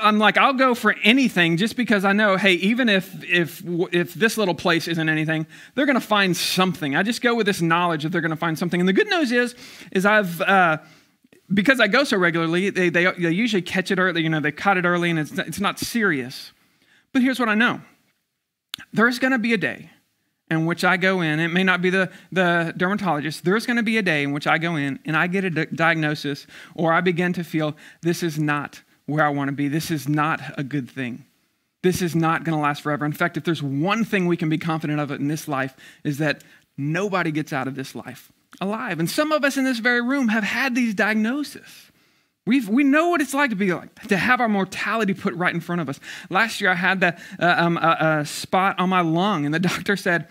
I'm 0.00 0.18
like, 0.18 0.36
I'll 0.36 0.54
go 0.54 0.74
for 0.74 0.96
anything 1.04 1.56
just 1.56 1.76
because 1.76 2.04
I 2.04 2.12
know, 2.12 2.36
hey, 2.36 2.54
even 2.54 2.88
if 2.88 3.22
if 3.22 3.62
if 3.92 4.14
this 4.14 4.36
little 4.36 4.56
place 4.56 4.88
isn't 4.88 5.08
anything, 5.08 5.46
they're 5.74 5.86
going 5.86 6.00
to 6.00 6.06
find 6.06 6.36
something. 6.36 6.96
I 6.96 7.04
just 7.04 7.22
go 7.22 7.34
with 7.34 7.46
this 7.46 7.60
knowledge 7.62 8.02
that 8.02 8.10
they're 8.10 8.20
going 8.20 8.30
to 8.30 8.36
find 8.36 8.58
something. 8.58 8.80
And 8.80 8.88
the 8.88 8.92
good 8.92 9.08
news 9.08 9.30
is, 9.30 9.54
is 9.92 10.04
I've 10.04 10.40
uh, 10.40 10.78
because 11.52 11.80
I 11.80 11.88
go 11.88 12.04
so 12.04 12.16
regularly, 12.16 12.70
they, 12.70 12.88
they, 12.90 13.04
they 13.04 13.30
usually 13.30 13.62
catch 13.62 13.90
it 13.90 13.98
early. 13.98 14.22
You 14.22 14.28
know, 14.28 14.40
they 14.40 14.52
cut 14.52 14.76
it 14.76 14.84
early, 14.84 15.10
and 15.10 15.18
it's 15.18 15.32
it's 15.32 15.60
not 15.60 15.78
serious. 15.78 16.52
But 17.12 17.22
here's 17.22 17.38
what 17.38 17.48
I 17.48 17.54
know 17.54 17.80
there's 18.92 19.18
going 19.18 19.32
to 19.32 19.38
be 19.38 19.52
a 19.52 19.58
day 19.58 19.90
in 20.50 20.66
which 20.66 20.84
I 20.84 20.96
go 20.96 21.20
in, 21.20 21.38
it 21.38 21.48
may 21.48 21.62
not 21.62 21.80
be 21.80 21.90
the, 21.90 22.10
the 22.32 22.74
dermatologist, 22.76 23.44
there's 23.44 23.66
going 23.66 23.76
to 23.76 23.82
be 23.82 23.98
a 23.98 24.02
day 24.02 24.24
in 24.24 24.32
which 24.32 24.46
I 24.46 24.58
go 24.58 24.76
in 24.76 24.98
and 25.04 25.16
I 25.16 25.28
get 25.28 25.44
a 25.44 25.50
diagnosis 25.66 26.46
or 26.74 26.92
I 26.92 27.00
begin 27.00 27.32
to 27.34 27.44
feel 27.44 27.76
this 28.02 28.22
is 28.22 28.38
not 28.38 28.82
where 29.06 29.24
I 29.24 29.28
want 29.28 29.48
to 29.48 29.52
be. 29.52 29.68
This 29.68 29.90
is 29.90 30.08
not 30.08 30.40
a 30.58 30.64
good 30.64 30.90
thing. 30.90 31.24
This 31.82 32.02
is 32.02 32.14
not 32.14 32.44
going 32.44 32.56
to 32.56 32.62
last 32.62 32.82
forever. 32.82 33.06
In 33.06 33.12
fact, 33.12 33.36
if 33.36 33.44
there's 33.44 33.62
one 33.62 34.04
thing 34.04 34.26
we 34.26 34.36
can 34.36 34.48
be 34.48 34.58
confident 34.58 35.00
of 35.00 35.10
in 35.10 35.28
this 35.28 35.48
life, 35.48 35.74
is 36.04 36.18
that 36.18 36.42
nobody 36.76 37.30
gets 37.30 37.52
out 37.52 37.68
of 37.68 37.74
this 37.74 37.94
life 37.94 38.32
alive. 38.60 38.98
And 38.98 39.08
some 39.08 39.32
of 39.32 39.44
us 39.44 39.56
in 39.56 39.64
this 39.64 39.78
very 39.78 40.02
room 40.02 40.28
have 40.28 40.44
had 40.44 40.74
these 40.74 40.94
diagnoses. 40.94 41.90
We've, 42.46 42.68
we 42.68 42.84
know 42.84 43.08
what 43.08 43.20
it's 43.20 43.34
like 43.34 43.50
to 43.50 43.56
be 43.56 43.72
like, 43.72 43.94
to 44.08 44.16
have 44.16 44.40
our 44.40 44.48
mortality 44.48 45.14
put 45.14 45.34
right 45.34 45.52
in 45.52 45.60
front 45.60 45.82
of 45.82 45.88
us. 45.88 46.00
Last 46.30 46.60
year, 46.60 46.70
I 46.70 46.74
had 46.74 47.00
that, 47.00 47.20
uh, 47.38 47.54
um, 47.58 47.76
a, 47.76 48.20
a 48.20 48.26
spot 48.26 48.78
on 48.78 48.88
my 48.88 49.02
lung, 49.02 49.44
and 49.44 49.54
the 49.54 49.58
doctor 49.60 49.96
said, 49.96 50.28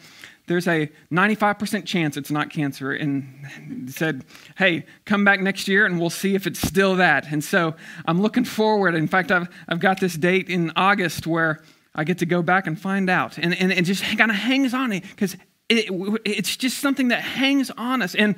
there's 0.50 0.68
a 0.68 0.90
95% 1.12 1.86
chance 1.86 2.18
it's 2.18 2.32
not 2.32 2.50
cancer. 2.50 2.92
And 2.92 3.88
said, 3.88 4.26
hey, 4.58 4.86
come 5.06 5.24
back 5.24 5.40
next 5.40 5.68
year 5.68 5.86
and 5.86 6.00
we'll 6.00 6.10
see 6.10 6.34
if 6.34 6.48
it's 6.48 6.60
still 6.60 6.96
that. 6.96 7.32
And 7.32 7.44
so 7.44 7.76
I'm 8.06 8.20
looking 8.20 8.44
forward. 8.44 8.96
In 8.96 9.08
fact, 9.08 9.32
I've, 9.32 9.48
I've 9.68 9.80
got 9.80 10.00
this 10.00 10.16
date 10.16 10.50
in 10.50 10.72
August 10.76 11.28
where 11.28 11.64
I 11.94 12.04
get 12.04 12.18
to 12.18 12.26
go 12.26 12.42
back 12.42 12.66
and 12.66 12.82
find 12.82 13.12
out. 13.12 13.38
And, 13.38 13.54
and 13.54 13.72
it 13.72 13.84
just 13.84 14.04
kind 14.18 14.32
of 14.32 14.38
hangs 14.38 14.74
on 14.74 14.90
me 14.90 15.02
because 15.02 15.36
it, 15.70 15.86
it's 16.26 16.58
just 16.58 16.80
something 16.80 17.10
that 17.10 17.22
hangs 17.22 17.70
on 17.78 18.02
us. 18.02 18.16
And, 18.16 18.36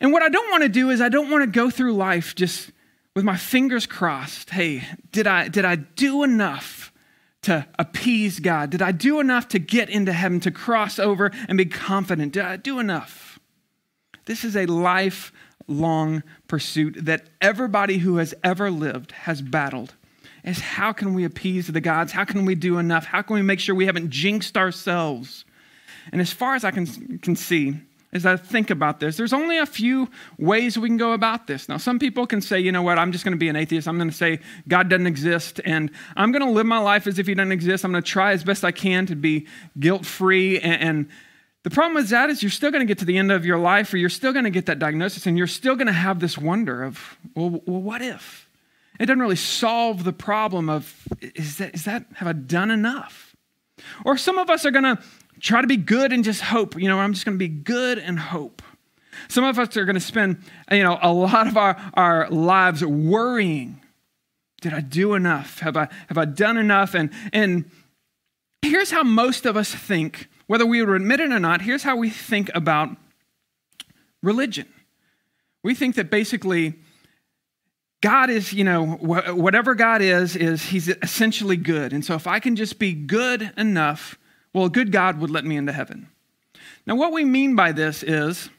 and 0.00 0.12
what 0.12 0.24
I 0.24 0.28
don't 0.28 0.50
want 0.50 0.64
to 0.64 0.68
do 0.68 0.90
is 0.90 1.00
I 1.00 1.08
don't 1.08 1.30
want 1.30 1.44
to 1.44 1.50
go 1.50 1.70
through 1.70 1.94
life 1.94 2.34
just 2.34 2.72
with 3.14 3.24
my 3.24 3.36
fingers 3.36 3.86
crossed, 3.86 4.50
hey, 4.50 4.84
did 5.10 5.26
I, 5.26 5.48
did 5.48 5.64
I 5.64 5.76
do 5.76 6.22
enough 6.22 6.92
to 7.42 7.66
appease 7.78 8.40
God? 8.40 8.70
Did 8.70 8.82
I 8.82 8.92
do 8.92 9.20
enough 9.20 9.48
to 9.48 9.58
get 9.58 9.88
into 9.88 10.12
heaven, 10.12 10.40
to 10.40 10.50
cross 10.50 10.98
over 10.98 11.30
and 11.48 11.56
be 11.56 11.66
confident? 11.66 12.32
Did 12.32 12.44
I 12.44 12.56
do 12.56 12.78
enough? 12.78 13.38
This 14.26 14.44
is 14.44 14.56
a 14.56 14.66
lifelong 14.66 16.22
pursuit 16.46 16.96
that 17.06 17.30
everybody 17.40 17.98
who 17.98 18.16
has 18.16 18.34
ever 18.44 18.70
lived 18.70 19.12
has 19.12 19.40
battled. 19.40 19.94
Is 20.44 20.60
how 20.60 20.92
can 20.92 21.14
we 21.14 21.24
appease 21.24 21.66
the 21.66 21.80
gods? 21.80 22.12
How 22.12 22.24
can 22.24 22.44
we 22.44 22.54
do 22.54 22.78
enough? 22.78 23.04
How 23.04 23.22
can 23.22 23.34
we 23.34 23.42
make 23.42 23.60
sure 23.60 23.74
we 23.74 23.86
haven't 23.86 24.10
jinxed 24.10 24.56
ourselves? 24.56 25.44
And 26.12 26.20
as 26.20 26.32
far 26.32 26.54
as 26.54 26.64
I 26.64 26.70
can, 26.70 27.18
can 27.18 27.36
see, 27.36 27.74
as 28.12 28.24
I 28.24 28.36
think 28.36 28.70
about 28.70 29.00
this, 29.00 29.16
there's 29.16 29.34
only 29.34 29.58
a 29.58 29.66
few 29.66 30.08
ways 30.38 30.78
we 30.78 30.88
can 30.88 30.96
go 30.96 31.12
about 31.12 31.46
this. 31.46 31.68
Now, 31.68 31.76
some 31.76 31.98
people 31.98 32.26
can 32.26 32.40
say, 32.40 32.58
you 32.58 32.72
know 32.72 32.80
what, 32.82 32.98
I'm 32.98 33.12
just 33.12 33.24
going 33.24 33.32
to 33.32 33.38
be 33.38 33.48
an 33.48 33.56
atheist. 33.56 33.86
I'm 33.86 33.98
going 33.98 34.08
to 34.08 34.16
say 34.16 34.40
God 34.66 34.88
doesn't 34.88 35.06
exist, 35.06 35.60
and 35.64 35.90
I'm 36.16 36.32
going 36.32 36.44
to 36.44 36.50
live 36.50 36.66
my 36.66 36.78
life 36.78 37.06
as 37.06 37.18
if 37.18 37.26
He 37.26 37.34
doesn't 37.34 37.52
exist. 37.52 37.84
I'm 37.84 37.92
going 37.92 38.02
to 38.02 38.10
try 38.10 38.32
as 38.32 38.44
best 38.44 38.64
I 38.64 38.72
can 38.72 39.04
to 39.06 39.14
be 39.14 39.46
guilt 39.78 40.06
free. 40.06 40.58
And, 40.58 40.82
and 40.82 41.08
the 41.64 41.70
problem 41.70 41.96
with 41.96 42.08
that 42.08 42.30
is 42.30 42.42
you're 42.42 42.50
still 42.50 42.70
going 42.70 42.80
to 42.80 42.86
get 42.86 42.98
to 43.00 43.04
the 43.04 43.18
end 43.18 43.30
of 43.30 43.44
your 43.44 43.58
life, 43.58 43.92
or 43.92 43.98
you're 43.98 44.08
still 44.08 44.32
going 44.32 44.44
to 44.44 44.50
get 44.50 44.66
that 44.66 44.78
diagnosis, 44.78 45.26
and 45.26 45.36
you're 45.36 45.46
still 45.46 45.76
going 45.76 45.88
to 45.88 45.92
have 45.92 46.18
this 46.18 46.38
wonder 46.38 46.84
of, 46.84 47.18
well, 47.34 47.62
well, 47.66 47.82
what 47.82 48.00
if? 48.00 48.48
It 48.98 49.06
doesn't 49.06 49.20
really 49.20 49.36
solve 49.36 50.04
the 50.04 50.12
problem 50.12 50.70
of, 50.70 51.06
is 51.20 51.58
that, 51.58 51.74
is 51.74 51.84
that 51.84 52.06
have 52.14 52.26
I 52.26 52.32
done 52.32 52.70
enough? 52.70 53.36
Or 54.04 54.16
some 54.16 54.38
of 54.38 54.50
us 54.50 54.64
are 54.64 54.70
going 54.70 54.96
to 54.96 54.98
try 55.40 55.60
to 55.60 55.66
be 55.66 55.76
good 55.76 56.12
and 56.12 56.24
just 56.24 56.40
hope. 56.40 56.80
You 56.80 56.88
know, 56.88 56.98
I'm 56.98 57.12
just 57.12 57.24
going 57.24 57.36
to 57.36 57.38
be 57.38 57.48
good 57.48 57.98
and 57.98 58.18
hope. 58.18 58.62
Some 59.28 59.44
of 59.44 59.58
us 59.58 59.76
are 59.76 59.84
going 59.84 59.94
to 59.94 60.00
spend, 60.00 60.38
you 60.70 60.82
know, 60.82 60.98
a 61.02 61.12
lot 61.12 61.46
of 61.46 61.56
our, 61.56 61.76
our 61.94 62.30
lives 62.30 62.84
worrying. 62.84 63.80
Did 64.60 64.74
I 64.74 64.80
do 64.80 65.14
enough? 65.14 65.60
Have 65.60 65.76
I, 65.76 65.88
have 66.08 66.18
I 66.18 66.24
done 66.24 66.56
enough? 66.56 66.94
And, 66.94 67.10
and 67.32 67.70
here's 68.62 68.90
how 68.90 69.02
most 69.02 69.46
of 69.46 69.56
us 69.56 69.74
think, 69.74 70.28
whether 70.46 70.66
we 70.66 70.82
would 70.82 70.94
admit 70.94 71.20
it 71.20 71.32
or 71.32 71.38
not, 71.38 71.62
here's 71.62 71.82
how 71.82 71.96
we 71.96 72.10
think 72.10 72.50
about 72.54 72.90
religion. 74.22 74.66
We 75.62 75.74
think 75.74 75.96
that 75.96 76.10
basically 76.10 76.74
God 78.00 78.30
is, 78.30 78.52
you 78.52 78.64
know, 78.64 78.86
whatever 78.86 79.74
God 79.74 80.00
is, 80.02 80.36
is 80.36 80.62
he's 80.62 80.88
essentially 80.88 81.56
good. 81.56 81.92
And 81.92 82.04
so 82.04 82.14
if 82.14 82.26
I 82.26 82.38
can 82.38 82.54
just 82.54 82.78
be 82.78 82.94
good 82.94 83.52
enough, 83.56 84.18
well, 84.58 84.66
a 84.66 84.70
good 84.70 84.90
God 84.90 85.20
would 85.20 85.30
let 85.30 85.44
me 85.44 85.56
into 85.56 85.72
heaven. 85.72 86.08
Now, 86.84 86.96
what 86.96 87.12
we 87.12 87.24
mean 87.24 87.54
by 87.54 87.72
this 87.72 88.02
is 88.02 88.50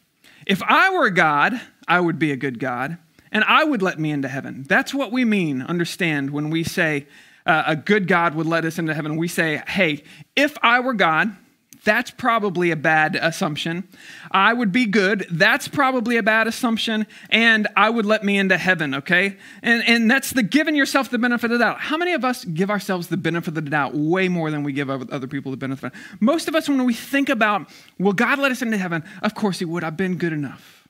if 0.48 0.64
I 0.64 0.92
were 0.92 1.10
God, 1.10 1.60
I 1.88 2.00
would 2.00 2.18
be 2.18 2.32
a 2.32 2.38
good 2.38 2.58
God, 2.58 2.98
and 3.32 3.44
I 3.44 3.66
would 3.66 3.82
let 3.82 4.00
me 4.00 4.12
into 4.12 4.30
heaven. 4.30 4.64
That's 4.64 4.94
what 4.94 5.12
we 5.12 5.26
mean, 5.26 5.62
understand, 5.62 6.30
when 6.30 6.50
we 6.50 6.64
say 6.64 7.06
uh, 7.46 7.64
a 7.68 7.76
good 7.76 8.08
God 8.08 8.34
would 8.36 8.46
let 8.46 8.64
us 8.64 8.80
into 8.80 8.94
heaven. 8.94 9.18
We 9.18 9.28
say, 9.28 9.62
hey, 9.68 10.04
if 10.36 10.58
I 10.62 10.80
were 10.80 10.94
God, 10.94 11.36
that's 11.84 12.12
probably 12.12 12.72
a 12.72 12.76
bad 12.76 13.16
assumption. 13.16 13.88
I 14.32 14.54
would 14.54 14.72
be 14.72 14.86
good. 14.86 15.26
That's 15.32 15.68
probably 15.68 16.18
a 16.18 16.24
bad 16.24 16.48
assumption. 16.48 17.08
And 17.30 17.68
I 17.76 17.90
would 17.90 18.06
let 18.06 18.24
me 18.24 18.38
into 18.38 18.58
heaven, 18.58 18.96
okay? 18.96 19.38
And, 19.64 19.88
and 19.88 20.12
that's 20.12 20.32
the 20.32 20.44
giving 20.44 20.76
yourself 20.76 21.10
the 21.10 21.18
benefit 21.18 21.52
of 21.52 21.60
the 21.60 21.66
doubt. 21.66 21.80
How 21.80 21.98
many 21.98 22.14
of 22.14 22.26
us 22.26 22.44
give 22.46 22.70
ourselves 22.70 23.08
the 23.08 23.18
benefit 23.18 23.50
of 23.50 23.56
the 23.56 23.62
doubt 23.62 23.96
way 23.96 24.28
more 24.28 24.52
than 24.52 24.64
we 24.64 24.74
give 24.74 24.90
other 24.90 25.28
people 25.28 25.52
the 25.52 25.58
benefit? 25.58 25.94
Most 26.20 26.48
of 26.48 26.56
us, 26.56 26.68
when 26.68 26.84
we 26.84 26.94
think 26.94 27.30
about, 27.30 27.70
will 27.98 28.14
God 28.14 28.40
let 28.40 28.52
us 28.52 28.62
into 28.62 28.78
heaven? 28.78 29.04
Of 29.24 29.36
course 29.36 29.60
He 29.60 29.66
would. 29.66 29.84
I've 29.84 29.98
been 29.98 30.18
good 30.18 30.34
enough. 30.34 30.88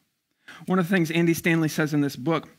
One 0.66 0.80
of 0.80 0.90
the 0.90 0.94
things 0.94 1.12
Andy 1.12 1.34
Stanley 1.34 1.70
says 1.70 1.94
in 1.94 2.02
this 2.02 2.16
book 2.16 2.50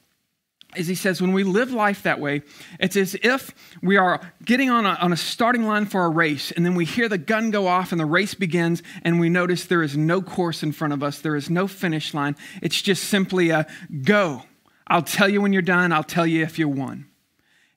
is 0.76 0.86
he 0.86 0.94
says 0.94 1.20
when 1.20 1.32
we 1.32 1.44
live 1.44 1.72
life 1.72 2.02
that 2.04 2.20
way, 2.20 2.42
it's 2.78 2.96
as 2.96 3.16
if 3.22 3.52
we 3.82 3.96
are 3.96 4.20
getting 4.44 4.70
on 4.70 4.86
a, 4.86 4.90
on 5.00 5.12
a 5.12 5.16
starting 5.16 5.66
line 5.66 5.86
for 5.86 6.04
a 6.04 6.08
race, 6.08 6.52
and 6.52 6.64
then 6.64 6.74
we 6.74 6.84
hear 6.84 7.08
the 7.08 7.18
gun 7.18 7.50
go 7.50 7.66
off 7.66 7.92
and 7.92 8.00
the 8.00 8.06
race 8.06 8.34
begins, 8.34 8.82
and 9.02 9.18
we 9.18 9.28
notice 9.28 9.64
there 9.64 9.82
is 9.82 9.96
no 9.96 10.22
course 10.22 10.62
in 10.62 10.72
front 10.72 10.92
of 10.92 11.02
us, 11.02 11.18
there 11.18 11.36
is 11.36 11.50
no 11.50 11.66
finish 11.66 12.14
line. 12.14 12.36
It's 12.62 12.80
just 12.80 13.04
simply 13.04 13.50
a 13.50 13.66
go. 14.02 14.44
I'll 14.86 15.02
tell 15.02 15.28
you 15.28 15.40
when 15.40 15.52
you're 15.52 15.62
done, 15.62 15.92
I'll 15.92 16.04
tell 16.04 16.26
you 16.26 16.42
if 16.42 16.58
you 16.58 16.68
won. 16.68 17.10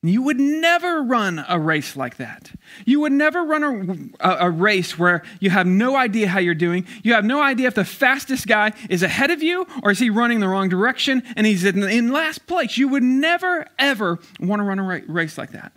You 0.06 0.22
would 0.24 0.40
never 0.40 1.02
run 1.02 1.46
a 1.48 1.58
race 1.58 1.96
like 1.96 2.18
that. 2.18 2.52
You 2.86 3.00
would 3.00 3.14
never 3.14 3.42
run 3.42 4.14
a, 4.20 4.38
a, 4.42 4.50
race 4.50 5.00
where 5.00 5.24
you 5.40 5.50
have 5.50 5.66
no 5.66 5.96
idea 5.96 6.28
how 6.28 6.40
you're 6.40 6.54
doing. 6.54 6.86
You 7.04 7.14
have 7.14 7.24
no 7.24 7.42
idea 7.42 7.68
if 7.68 7.76
the 7.76 7.86
fastest 7.86 8.46
guy 8.46 8.74
is 8.90 9.02
ahead 9.02 9.32
of 9.32 9.42
you 9.42 9.66
or 9.82 9.92
is 9.92 10.00
he 10.00 10.10
running 10.10 10.42
the 10.42 10.50
wrong 10.50 10.68
direction 10.68 11.24
and 11.38 11.48
he's 11.48 11.64
in, 11.64 11.82
in 11.84 12.12
last 12.12 12.48
place. 12.48 12.78
You 12.78 12.90
would 12.90 13.04
never, 13.04 13.66
ever 13.80 14.20
want 14.42 14.60
to 14.60 14.64
run 14.64 14.78
a 14.78 14.84
race 15.08 15.38
like 15.38 15.52
that. 15.52 15.72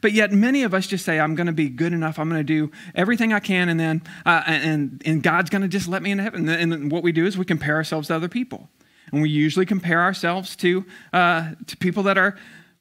But 0.00 0.12
yet, 0.12 0.32
many 0.32 0.62
of 0.62 0.72
us 0.72 0.86
just 0.86 1.04
say, 1.04 1.20
I'm 1.20 1.34
going 1.34 1.48
to 1.48 1.52
be 1.52 1.68
good 1.68 1.92
enough. 1.92 2.18
I'm 2.18 2.30
going 2.30 2.40
to 2.40 2.44
do 2.44 2.70
everything 2.94 3.32
I 3.32 3.40
can, 3.40 3.68
and 3.68 3.80
then 3.80 4.02
uh, 4.24 4.42
and, 4.46 5.02
and 5.04 5.22
God's 5.22 5.50
going 5.50 5.62
to 5.62 5.68
just 5.68 5.88
let 5.88 6.02
me 6.02 6.12
into 6.12 6.22
heaven. 6.22 6.48
And 6.48 6.92
what 6.92 7.02
we 7.02 7.12
do 7.12 7.26
is 7.26 7.36
we 7.36 7.44
compare 7.44 7.74
ourselves 7.74 8.08
to 8.08 8.14
other 8.14 8.28
people. 8.28 8.68
And 9.12 9.20
we 9.20 9.28
usually 9.28 9.66
compare 9.66 10.00
ourselves 10.00 10.54
to, 10.56 10.84
uh, 11.12 11.50
to 11.66 11.76
people 11.76 12.04
that 12.04 12.16
are 12.16 12.36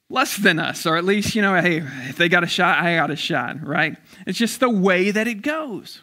less 0.10 0.38
than 0.38 0.60
us, 0.60 0.86
or 0.86 0.98
at 0.98 1.06
least, 1.06 1.36
you 1.36 1.42
know, 1.42 1.56
hey, 1.60 1.78
if 2.10 2.18
they 2.18 2.30
got 2.30 2.44
a 2.44 2.48
shot, 2.48 2.84
I 2.84 2.96
got 2.96 3.12
a 3.12 3.16
shot, 3.16 3.66
right? 3.66 3.96
It's 4.25 4.38
just 4.38 4.60
the 4.60 4.70
way 4.70 5.12
that 5.12 5.28
it 5.28 5.42
goes. 5.42 6.01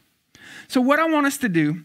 So, 0.69 0.81
what 0.81 0.99
I 0.99 1.09
want 1.09 1.27
us 1.27 1.39
to 1.39 1.49
do 1.49 1.83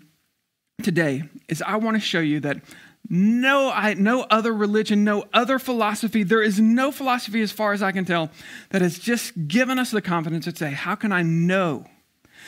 today 0.84 1.24
is 1.48 1.62
I 1.62 1.78
want 1.78 1.96
to 1.96 2.02
show 2.02 2.20
you 2.20 2.40
that 2.42 2.62
no, 3.10 3.72
I, 3.72 3.94
no 3.96 4.22
other 4.30 4.54
religion, 4.54 5.04
no 5.04 5.26
other 5.34 5.60
philosophy, 5.60 6.24
there 6.24 6.42
is 6.42 6.60
no 6.60 6.92
philosophy, 6.92 7.42
as 7.42 7.52
far 7.52 7.74
as 7.74 7.82
I 7.84 7.92
can 7.92 8.06
tell, 8.06 8.30
that 8.70 8.82
has 8.82 9.00
just 9.00 9.48
given 9.48 9.80
us 9.80 9.92
the 9.92 10.02
confidence 10.02 10.46
to 10.46 10.56
say, 10.56 10.72
how 10.72 10.96
can 10.96 11.12
I 11.12 11.22
know? 11.22 11.86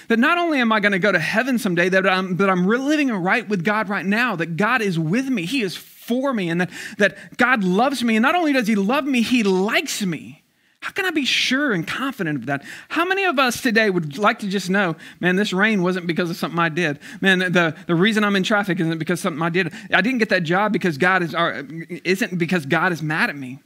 That 0.08 0.20
not 0.20 0.38
only 0.38 0.60
am 0.60 0.72
I 0.72 0.80
going 0.80 0.92
to 0.92 1.00
go 1.00 1.12
to 1.12 1.20
heaven 1.20 1.60
someday, 1.60 1.90
that 1.90 2.08
I'm, 2.08 2.38
that 2.38 2.50
I'm 2.50 2.66
living 2.66 3.12
right 3.12 3.48
with 3.48 3.64
God 3.64 3.90
right 3.90 4.06
now, 4.06 4.36
that 4.36 4.56
God 4.58 4.82
is 4.82 4.98
with 4.98 5.28
me, 5.28 5.46
He 5.46 5.62
is 5.62 5.76
for 6.04 6.34
me 6.34 6.50
and 6.50 6.62
that, 6.62 6.70
that 6.98 7.38
God 7.38 7.64
loves 7.64 8.04
me. 8.04 8.16
And 8.16 8.24
not 8.24 8.36
only 8.36 8.54
does 8.54 8.68
He 8.68 8.76
love 8.76 9.06
me, 9.06 9.22
He 9.22 9.44
likes 9.44 10.06
me. 10.06 10.44
How 10.84 10.92
can 10.92 11.06
I 11.06 11.12
be 11.12 11.24
sure 11.24 11.72
and 11.72 11.88
confident 11.88 12.40
of 12.40 12.46
that? 12.48 12.66
How 12.90 13.06
many 13.06 13.24
of 13.24 13.40
us 13.40 13.62
today 13.62 13.90
would 13.90 14.18
like 14.18 14.40
to 14.40 14.48
just 14.50 14.70
know, 14.70 14.98
man, 15.22 15.38
this 15.38 15.54
rain 15.54 15.82
wasn't 15.82 16.08
because 16.08 16.30
of 16.30 16.36
something 16.36 16.60
I 16.60 16.68
did? 16.68 17.00
Man, 17.22 17.40
the, 17.40 17.74
the 17.88 17.96
reason 17.96 18.26
I'm 18.26 18.36
in 18.36 18.44
traffic 18.44 18.82
isn't 18.82 18.98
because 18.98 19.22
something 19.22 19.42
I 19.42 19.48
did. 19.48 19.74
I 19.94 20.02
didn't 20.02 20.20
get 20.20 20.28
that 20.30 20.44
job 20.44 20.74
because 20.74 20.98
God 20.98 21.24
is, 21.24 21.34
or 21.34 21.66
isn't 22.04 22.38
because 22.38 22.66
God 22.66 22.92
is 22.92 23.02
mad 23.02 23.30
at 23.30 23.38
me. 23.38 23.60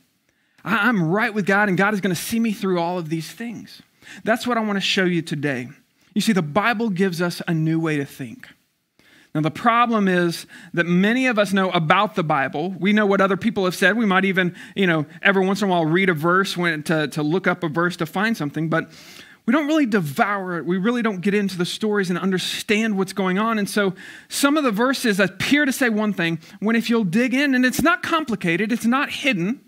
I, 0.63 0.88
I'm 0.88 1.10
right 1.10 1.34
with 1.34 1.48
God 1.48 1.70
and 1.70 1.77
God 1.77 1.96
is 1.96 2.01
going 2.01 2.13
to 2.13 2.22
see 2.22 2.39
me 2.39 2.51
through 2.51 2.79
all 2.79 3.00
of 3.00 3.10
these 3.10 3.32
things. 3.32 3.82
That's 4.24 4.46
what 4.46 4.60
I 4.60 4.62
want 4.62 4.77
to 4.77 4.82
show 4.82 5.06
you 5.06 5.24
today. 5.24 5.70
You 6.13 6.22
see, 6.22 6.34
the 6.34 6.44
Bible 6.44 6.91
gives 6.91 7.20
us 7.20 7.41
a 7.48 7.53
new 7.53 7.79
way 7.79 7.98
to 7.98 8.06
think. 8.06 8.48
Now, 9.38 9.41
the 9.41 9.51
problem 9.51 10.08
is 10.08 10.48
that 10.74 10.88
many 10.88 11.27
of 11.27 11.38
us 11.38 11.53
know 11.53 11.70
about 11.70 12.15
the 12.15 12.24
Bible. 12.24 12.72
We 12.72 12.91
know 12.91 13.06
what 13.06 13.22
other 13.22 13.38
people 13.38 13.65
have 13.65 13.75
said. 13.75 13.96
We 13.96 14.08
might 14.08 14.25
even, 14.25 14.56
you 14.75 14.88
know, 14.88 15.06
every 15.22 15.46
once 15.46 15.62
in 15.62 15.67
a 15.67 15.72
while 15.72 15.86
read 15.86 16.10
a 16.10 16.15
verse 16.15 16.58
when, 16.58 16.82
to, 16.86 17.08
to 17.10 17.22
look 17.22 17.46
up 17.46 17.63
a 17.63 17.70
verse 17.70 17.96
to 17.98 18.08
find 18.08 18.36
something, 18.36 18.67
but 18.67 18.89
we 19.46 19.53
don't 19.53 19.67
really 19.67 19.86
devour 19.86 20.58
it. 20.58 20.65
We 20.65 20.79
really 20.79 21.03
don't 21.03 21.22
get 21.22 21.36
into 21.36 21.56
the 21.56 21.67
stories 21.67 22.10
and 22.10 22.17
understand 22.17 22.98
what's 22.98 23.13
going 23.13 23.38
on. 23.38 23.60
And 23.60 23.70
so 23.70 23.94
some 24.27 24.58
of 24.58 24.63
the 24.63 24.72
verses 24.72 25.20
appear 25.20 25.65
to 25.65 25.72
say 25.72 25.89
one 25.89 26.13
thing, 26.13 26.39
when 26.60 26.75
if 26.75 26.89
you'll 26.89 27.03
dig 27.03 27.36
in, 27.36 27.53
and 27.53 27.63
it's 27.63 27.84
not 27.84 28.01
complicated, 28.01 28.72
it's 28.72 28.88
not 28.88 29.12
hidden, 29.12 29.62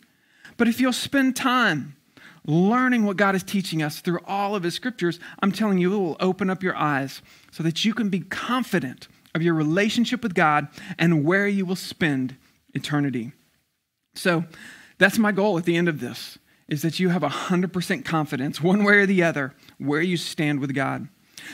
but 0.58 0.68
if 0.68 0.82
you'll 0.82 0.94
spend 0.94 1.36
time 1.36 1.96
learning 2.44 3.06
what 3.06 3.18
God 3.18 3.36
is 3.36 3.44
teaching 3.44 3.84
us 3.84 4.00
through 4.00 4.22
all 4.26 4.56
of 4.56 4.64
His 4.64 4.74
scriptures, 4.74 5.20
I'm 5.44 5.52
telling 5.52 5.78
you, 5.78 5.94
it 5.94 5.98
will 6.00 6.18
open 6.20 6.50
up 6.50 6.64
your 6.64 6.76
eyes 6.76 7.22
so 7.52 7.62
that 7.62 7.86
you 7.86 7.94
can 7.94 8.10
be 8.10 8.22
confident 8.22 9.08
of 9.36 9.42
your 9.42 9.54
relationship 9.54 10.24
with 10.24 10.34
God 10.34 10.68
and 10.98 11.24
where 11.24 11.48
you 11.48 11.66
will 11.66 11.76
spend 11.76 12.36
eternity. 12.74 13.32
So 14.16 14.46
that's 14.98 15.18
my 15.18 15.32
goal 15.32 15.58
at 15.58 15.66
the 15.66 15.78
end 15.78 15.88
of 15.88 16.00
this 16.00 16.38
is 16.68 16.84
that 16.84 17.00
you 17.00 17.10
have 17.10 17.24
100% 17.24 18.06
confidence 18.06 18.62
one 18.62 18.84
way 18.84 18.98
or 18.98 19.06
the 19.06 19.24
other 19.24 19.56
where 19.80 20.02
you 20.02 20.16
stand 20.16 20.60
with 20.60 20.74
God. 20.76 21.08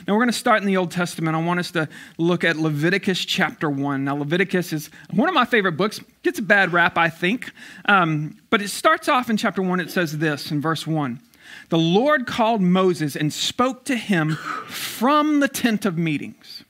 Now 0.06 0.14
we're 0.14 0.20
going 0.20 0.30
to 0.30 0.34
start 0.34 0.62
in 0.62 0.68
the 0.68 0.76
Old 0.76 0.92
Testament. 0.92 1.38
I 1.38 1.42
want 1.42 1.60
us 1.60 1.72
to 1.72 1.88
look 2.18 2.44
at 2.44 2.58
Leviticus 2.58 3.24
chapter 3.24 3.70
1. 3.70 4.04
Now, 4.04 4.18
Leviticus 4.18 4.74
is 4.74 4.90
one 5.12 5.30
of 5.30 5.36
my 5.36 5.46
favorite 5.46 5.78
books. 5.78 6.02
Gets 6.24 6.40
a 6.40 6.42
bad 6.42 6.74
rap, 6.74 6.98
I 6.98 7.10
think. 7.10 7.52
Um, 7.86 8.38
but 8.50 8.62
it 8.62 8.70
starts 8.70 9.08
off 9.08 9.30
in 9.30 9.38
chapter 9.38 9.62
1. 9.62 9.80
It 9.80 9.92
says 9.92 10.18
this 10.18 10.52
in 10.52 10.60
verse 10.60 10.86
1 10.86 11.22
The 11.70 11.78
Lord 11.78 12.28
called 12.28 12.62
Moses 12.62 13.16
and 13.16 13.32
spoke 13.32 13.86
to 13.86 13.96
him 13.96 14.36
from 14.68 15.40
the 15.40 15.48
tent 15.48 15.86
of 15.86 15.98
meetings. 15.98 16.65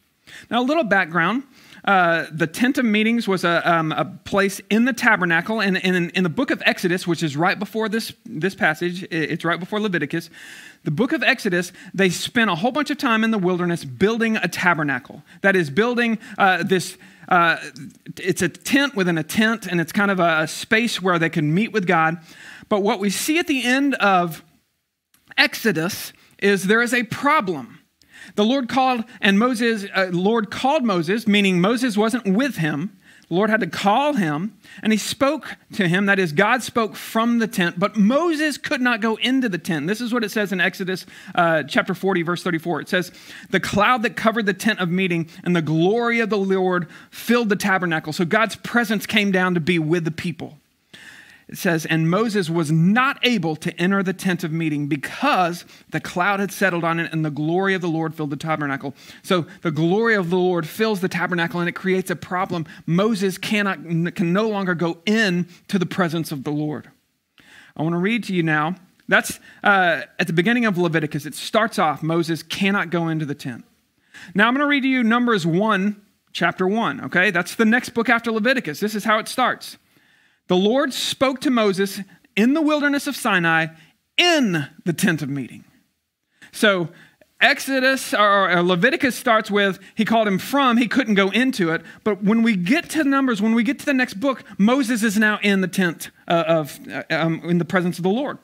Now, 0.49 0.61
a 0.61 0.63
little 0.63 0.83
background. 0.83 1.43
Uh, 1.83 2.25
the 2.31 2.47
tent 2.47 2.79
of 2.79 2.85
meetings 2.85 3.27
was 3.27 3.43
a, 3.43 3.71
um, 3.71 3.91
a 3.91 4.05
place 4.05 4.59
in 4.71 4.85
the 4.85 4.93
tabernacle. 4.93 5.61
And, 5.61 5.77
in, 5.77 6.09
in 6.11 6.23
the 6.23 6.29
book 6.29 6.49
of 6.49 6.61
Exodus, 6.65 7.05
which 7.05 7.21
is 7.21 7.37
right 7.37 7.57
before 7.59 7.89
this, 7.89 8.11
this 8.25 8.55
passage, 8.55 9.03
it's 9.11 9.45
right 9.45 9.59
before 9.59 9.79
Leviticus, 9.79 10.31
the 10.83 10.91
book 10.91 11.11
of 11.11 11.21
Exodus, 11.21 11.71
they 11.93 12.09
spent 12.09 12.49
a 12.49 12.55
whole 12.55 12.71
bunch 12.71 12.89
of 12.89 12.97
time 12.97 13.23
in 13.23 13.31
the 13.31 13.37
wilderness 13.37 13.85
building 13.85 14.37
a 14.37 14.47
tabernacle. 14.47 15.23
That 15.41 15.55
is, 15.55 15.69
building 15.69 16.17
uh, 16.37 16.63
this. 16.63 16.97
Uh, 17.27 17.57
it's 18.19 18.43
a 18.43 18.49
tent 18.49 18.95
within 18.95 19.17
a 19.17 19.23
tent, 19.23 19.65
and 19.65 19.81
it's 19.81 19.91
kind 19.91 20.11
of 20.11 20.19
a, 20.19 20.41
a 20.41 20.47
space 20.47 21.01
where 21.01 21.17
they 21.17 21.29
can 21.29 21.53
meet 21.53 21.71
with 21.71 21.87
God. 21.87 22.19
But 22.69 22.81
what 22.81 22.99
we 22.99 23.09
see 23.09 23.39
at 23.39 23.47
the 23.47 23.63
end 23.63 23.95
of 23.95 24.43
Exodus 25.37 26.13
is 26.39 26.65
there 26.65 26.81
is 26.81 26.93
a 26.93 27.03
problem. 27.03 27.79
The 28.33 28.43
Lord 28.43 28.67
called, 28.67 29.03
and 29.21 29.37
Moses, 29.37 29.85
uh, 29.93 30.09
Lord 30.11 30.49
called 30.49 30.83
Moses, 30.83 31.27
meaning 31.27 31.61
Moses 31.61 31.95
wasn't 31.95 32.25
with 32.25 32.57
him. 32.57 32.97
The 33.27 33.33
Lord 33.33 33.49
had 33.49 33.61
to 33.61 33.67
call 33.67 34.13
him, 34.13 34.55
and 34.83 34.91
he 34.93 34.99
spoke 34.99 35.57
to 35.73 35.87
him. 35.87 36.05
That 36.05 36.19
is, 36.19 36.31
God 36.31 36.61
spoke 36.61 36.95
from 36.95 37.39
the 37.39 37.47
tent, 37.47 37.79
but 37.79 37.97
Moses 37.97 38.57
could 38.59 38.81
not 38.81 39.01
go 39.01 39.15
into 39.15 39.49
the 39.49 39.57
tent. 39.57 39.87
This 39.87 39.99
is 39.99 40.13
what 40.13 40.23
it 40.23 40.29
says 40.29 40.51
in 40.51 40.61
Exodus 40.61 41.07
uh, 41.33 41.63
chapter 41.63 41.95
40, 41.95 42.21
verse 42.21 42.43
34. 42.43 42.81
It 42.81 42.89
says, 42.89 43.11
The 43.49 43.59
cloud 43.59 44.03
that 44.03 44.15
covered 44.15 44.45
the 44.45 44.53
tent 44.53 44.79
of 44.79 44.89
meeting 44.89 45.27
and 45.43 45.55
the 45.55 45.63
glory 45.63 46.19
of 46.19 46.29
the 46.29 46.37
Lord 46.37 46.87
filled 47.09 47.49
the 47.49 47.55
tabernacle. 47.55 48.13
So 48.13 48.25
God's 48.25 48.55
presence 48.57 49.07
came 49.07 49.31
down 49.31 49.55
to 49.55 49.59
be 49.59 49.79
with 49.79 50.05
the 50.05 50.11
people 50.11 50.59
it 51.47 51.57
says, 51.57 51.85
And 51.85 52.09
Moses 52.09 52.49
was 52.49 52.71
not 52.71 53.19
able 53.21 53.55
to 53.57 53.79
enter 53.79 54.01
the 54.01 54.13
tent 54.13 54.43
of 54.43 54.51
meeting 54.51 54.87
because 54.87 55.65
the 55.89 55.99
cloud 55.99 56.39
had 56.39 56.51
settled 56.51 56.83
on 56.83 56.99
it 56.99 57.13
and 57.13 57.23
the 57.23 57.29
glory 57.29 57.75
of 57.75 57.81
the 57.81 57.87
Lord 57.87 58.15
filled 58.15 58.31
the 58.31 58.37
tabernacle. 58.37 58.95
So 59.21 59.45
the 59.61 59.71
glory 59.71 60.15
of 60.15 60.29
the 60.29 60.37
Lord 60.37 60.67
fills 60.67 61.01
the 61.01 61.09
tabernacle 61.09 61.59
and 61.59 61.69
it 61.69 61.73
creates 61.73 62.09
a 62.09 62.15
problem. 62.15 62.65
Moses 62.85 63.37
cannot, 63.37 63.83
can 64.15 64.33
no 64.33 64.49
longer 64.49 64.73
go 64.73 64.97
in 65.05 65.47
to 65.67 65.77
the 65.77 65.85
presence 65.85 66.31
of 66.31 66.43
the 66.43 66.51
Lord. 66.51 66.89
I 67.77 67.83
want 67.83 67.93
to 67.93 67.99
read 67.99 68.23
to 68.25 68.33
you 68.33 68.41
now. 68.41 68.75
That's 69.07 69.39
uh, 69.63 70.01
at 70.17 70.25
the 70.25 70.33
beginning 70.33 70.65
of 70.65 70.79
Leviticus. 70.79 71.27
It 71.27 71.35
starts 71.35 71.77
off 71.77 72.01
Moses 72.01 72.41
cannot 72.41 72.89
go 72.89 73.07
into 73.07 73.25
the 73.25 73.35
tent. 73.35 73.65
Now 74.33 74.47
I'm 74.47 74.55
going 74.55 74.65
to 74.65 74.69
read 74.69 74.81
to 74.81 74.89
you 74.89 75.03
Numbers 75.03 75.45
1 75.45 76.01
chapter 76.33 76.67
1, 76.67 77.05
okay? 77.05 77.29
That's 77.29 77.53
the 77.53 77.65
next 77.65 77.89
book 77.89 78.09
after 78.09 78.31
Leviticus. 78.31 78.79
This 78.79 78.95
is 78.95 79.03
how 79.03 79.19
it 79.19 79.27
starts. 79.27 79.77
The 80.47 80.55
Lord 80.55 80.93
spoke 80.93 81.41
to 81.41 81.49
Moses 81.49 82.01
in 82.35 82.53
the 82.53 82.61
wilderness 82.61 83.07
of 83.07 83.15
Sinai 83.15 83.67
in 84.17 84.67
the 84.83 84.93
tent 84.93 85.21
of 85.21 85.29
meeting. 85.29 85.63
So 86.51 86.89
Exodus 87.41 88.13
or 88.13 88.61
Leviticus 88.63 89.15
starts 89.15 89.51
with, 89.51 89.79
he 89.95 90.05
called 90.05 90.27
him 90.27 90.37
from, 90.37 90.77
he 90.77 90.87
couldn't 90.87 91.15
go 91.15 91.29
into 91.31 91.71
it. 91.71 91.81
But 92.03 92.23
when 92.23 92.43
we 92.43 92.55
get 92.55 92.89
to 92.91 93.03
Numbers, 93.03 93.41
when 93.41 93.53
we 93.53 93.63
get 93.63 93.79
to 93.79 93.85
the 93.85 93.93
next 93.93 94.15
book, 94.15 94.43
Moses 94.57 95.03
is 95.03 95.17
now 95.17 95.39
in 95.41 95.61
the 95.61 95.67
tent 95.67 96.11
uh, 96.27 96.43
of, 96.47 96.79
uh, 96.89 97.03
um, 97.09 97.41
in 97.43 97.57
the 97.57 97.65
presence 97.65 97.97
of 97.97 98.03
the 98.03 98.09
Lord. 98.09 98.37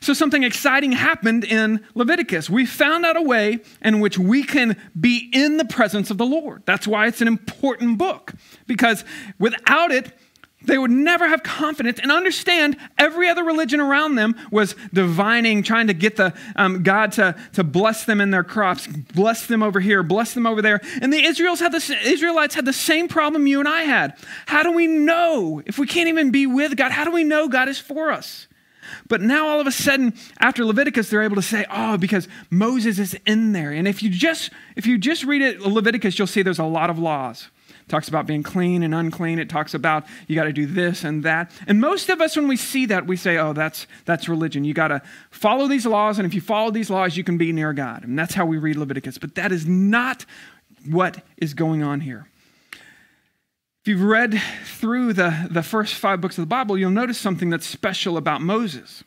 So 0.00 0.12
something 0.12 0.42
exciting 0.42 0.92
happened 0.92 1.44
in 1.44 1.84
Leviticus. 1.94 2.50
We 2.50 2.66
found 2.66 3.04
out 3.04 3.16
a 3.16 3.22
way 3.22 3.60
in 3.82 4.00
which 4.00 4.18
we 4.18 4.42
can 4.42 4.76
be 4.98 5.28
in 5.32 5.56
the 5.56 5.64
presence 5.64 6.10
of 6.10 6.18
the 6.18 6.26
Lord. 6.26 6.62
That's 6.66 6.86
why 6.86 7.06
it's 7.06 7.20
an 7.20 7.28
important 7.28 7.98
book, 7.98 8.32
because 8.66 9.04
without 9.38 9.92
it, 9.92 10.12
they 10.66 10.78
would 10.78 10.90
never 10.90 11.28
have 11.28 11.42
confidence 11.42 11.98
and 12.00 12.12
understand 12.12 12.76
every 12.98 13.28
other 13.28 13.44
religion 13.44 13.80
around 13.80 14.16
them 14.16 14.34
was 14.50 14.74
divining, 14.92 15.62
trying 15.62 15.86
to 15.86 15.94
get 15.94 16.16
the 16.16 16.34
um, 16.56 16.82
God 16.82 17.12
to, 17.12 17.34
to 17.54 17.64
bless 17.64 18.04
them 18.04 18.20
in 18.20 18.30
their 18.30 18.44
crops, 18.44 18.86
bless 18.86 19.46
them 19.46 19.62
over 19.62 19.80
here, 19.80 20.02
bless 20.02 20.34
them 20.34 20.46
over 20.46 20.62
there. 20.62 20.80
And 21.00 21.12
the 21.12 21.24
Israelites 21.24 21.60
had, 21.60 21.72
the, 21.72 21.98
Israelites 22.04 22.54
had 22.54 22.64
the 22.64 22.72
same 22.72 23.08
problem 23.08 23.46
you 23.46 23.60
and 23.60 23.68
I 23.68 23.82
had. 23.82 24.16
How 24.46 24.62
do 24.62 24.72
we 24.72 24.86
know 24.86 25.62
if 25.66 25.78
we 25.78 25.86
can't 25.86 26.08
even 26.08 26.30
be 26.30 26.46
with 26.46 26.76
God? 26.76 26.92
How 26.92 27.04
do 27.04 27.12
we 27.12 27.24
know 27.24 27.48
God 27.48 27.68
is 27.68 27.78
for 27.78 28.10
us? 28.10 28.46
But 29.08 29.20
now 29.20 29.48
all 29.48 29.60
of 29.60 29.66
a 29.66 29.72
sudden, 29.72 30.14
after 30.38 30.64
Leviticus, 30.64 31.10
they're 31.10 31.22
able 31.22 31.36
to 31.36 31.42
say, 31.42 31.64
oh, 31.70 31.96
because 31.96 32.28
Moses 32.50 32.98
is 32.98 33.18
in 33.26 33.52
there. 33.52 33.72
And 33.72 33.86
if 33.88 34.02
you 34.02 34.10
just 34.10 34.50
if 34.76 34.86
you 34.86 34.98
just 34.98 35.24
read 35.24 35.42
it, 35.42 35.60
Leviticus, 35.60 36.18
you'll 36.18 36.26
see 36.26 36.42
there's 36.42 36.58
a 36.58 36.64
lot 36.64 36.90
of 36.90 36.98
laws. 36.98 37.48
It 37.86 37.90
talks 37.90 38.08
about 38.08 38.26
being 38.26 38.42
clean 38.42 38.82
and 38.82 38.92
unclean. 38.92 39.38
It 39.38 39.48
talks 39.48 39.72
about 39.72 40.06
you 40.26 40.34
got 40.34 40.44
to 40.44 40.52
do 40.52 40.66
this 40.66 41.04
and 41.04 41.22
that. 41.22 41.52
And 41.68 41.80
most 41.80 42.08
of 42.08 42.20
us, 42.20 42.34
when 42.34 42.48
we 42.48 42.56
see 42.56 42.86
that, 42.86 43.06
we 43.06 43.16
say, 43.16 43.38
oh, 43.38 43.52
that's 43.52 43.86
that's 44.04 44.28
religion. 44.28 44.64
You 44.64 44.74
got 44.74 44.88
to 44.88 45.02
follow 45.30 45.68
these 45.68 45.86
laws, 45.86 46.18
and 46.18 46.26
if 46.26 46.34
you 46.34 46.40
follow 46.40 46.72
these 46.72 46.90
laws, 46.90 47.16
you 47.16 47.22
can 47.22 47.38
be 47.38 47.52
near 47.52 47.72
God. 47.72 48.02
And 48.02 48.18
that's 48.18 48.34
how 48.34 48.44
we 48.44 48.58
read 48.58 48.74
Leviticus. 48.74 49.18
But 49.18 49.36
that 49.36 49.52
is 49.52 49.66
not 49.66 50.26
what 50.84 51.22
is 51.36 51.54
going 51.54 51.84
on 51.84 52.00
here. 52.00 52.28
If 53.82 53.90
you've 53.90 54.02
read 54.02 54.42
through 54.64 55.12
the, 55.12 55.46
the 55.48 55.62
first 55.62 55.94
five 55.94 56.20
books 56.20 56.38
of 56.38 56.42
the 56.42 56.46
Bible, 56.46 56.76
you'll 56.76 56.90
notice 56.90 57.18
something 57.18 57.50
that's 57.50 57.66
special 57.66 58.16
about 58.16 58.40
Moses. 58.40 59.04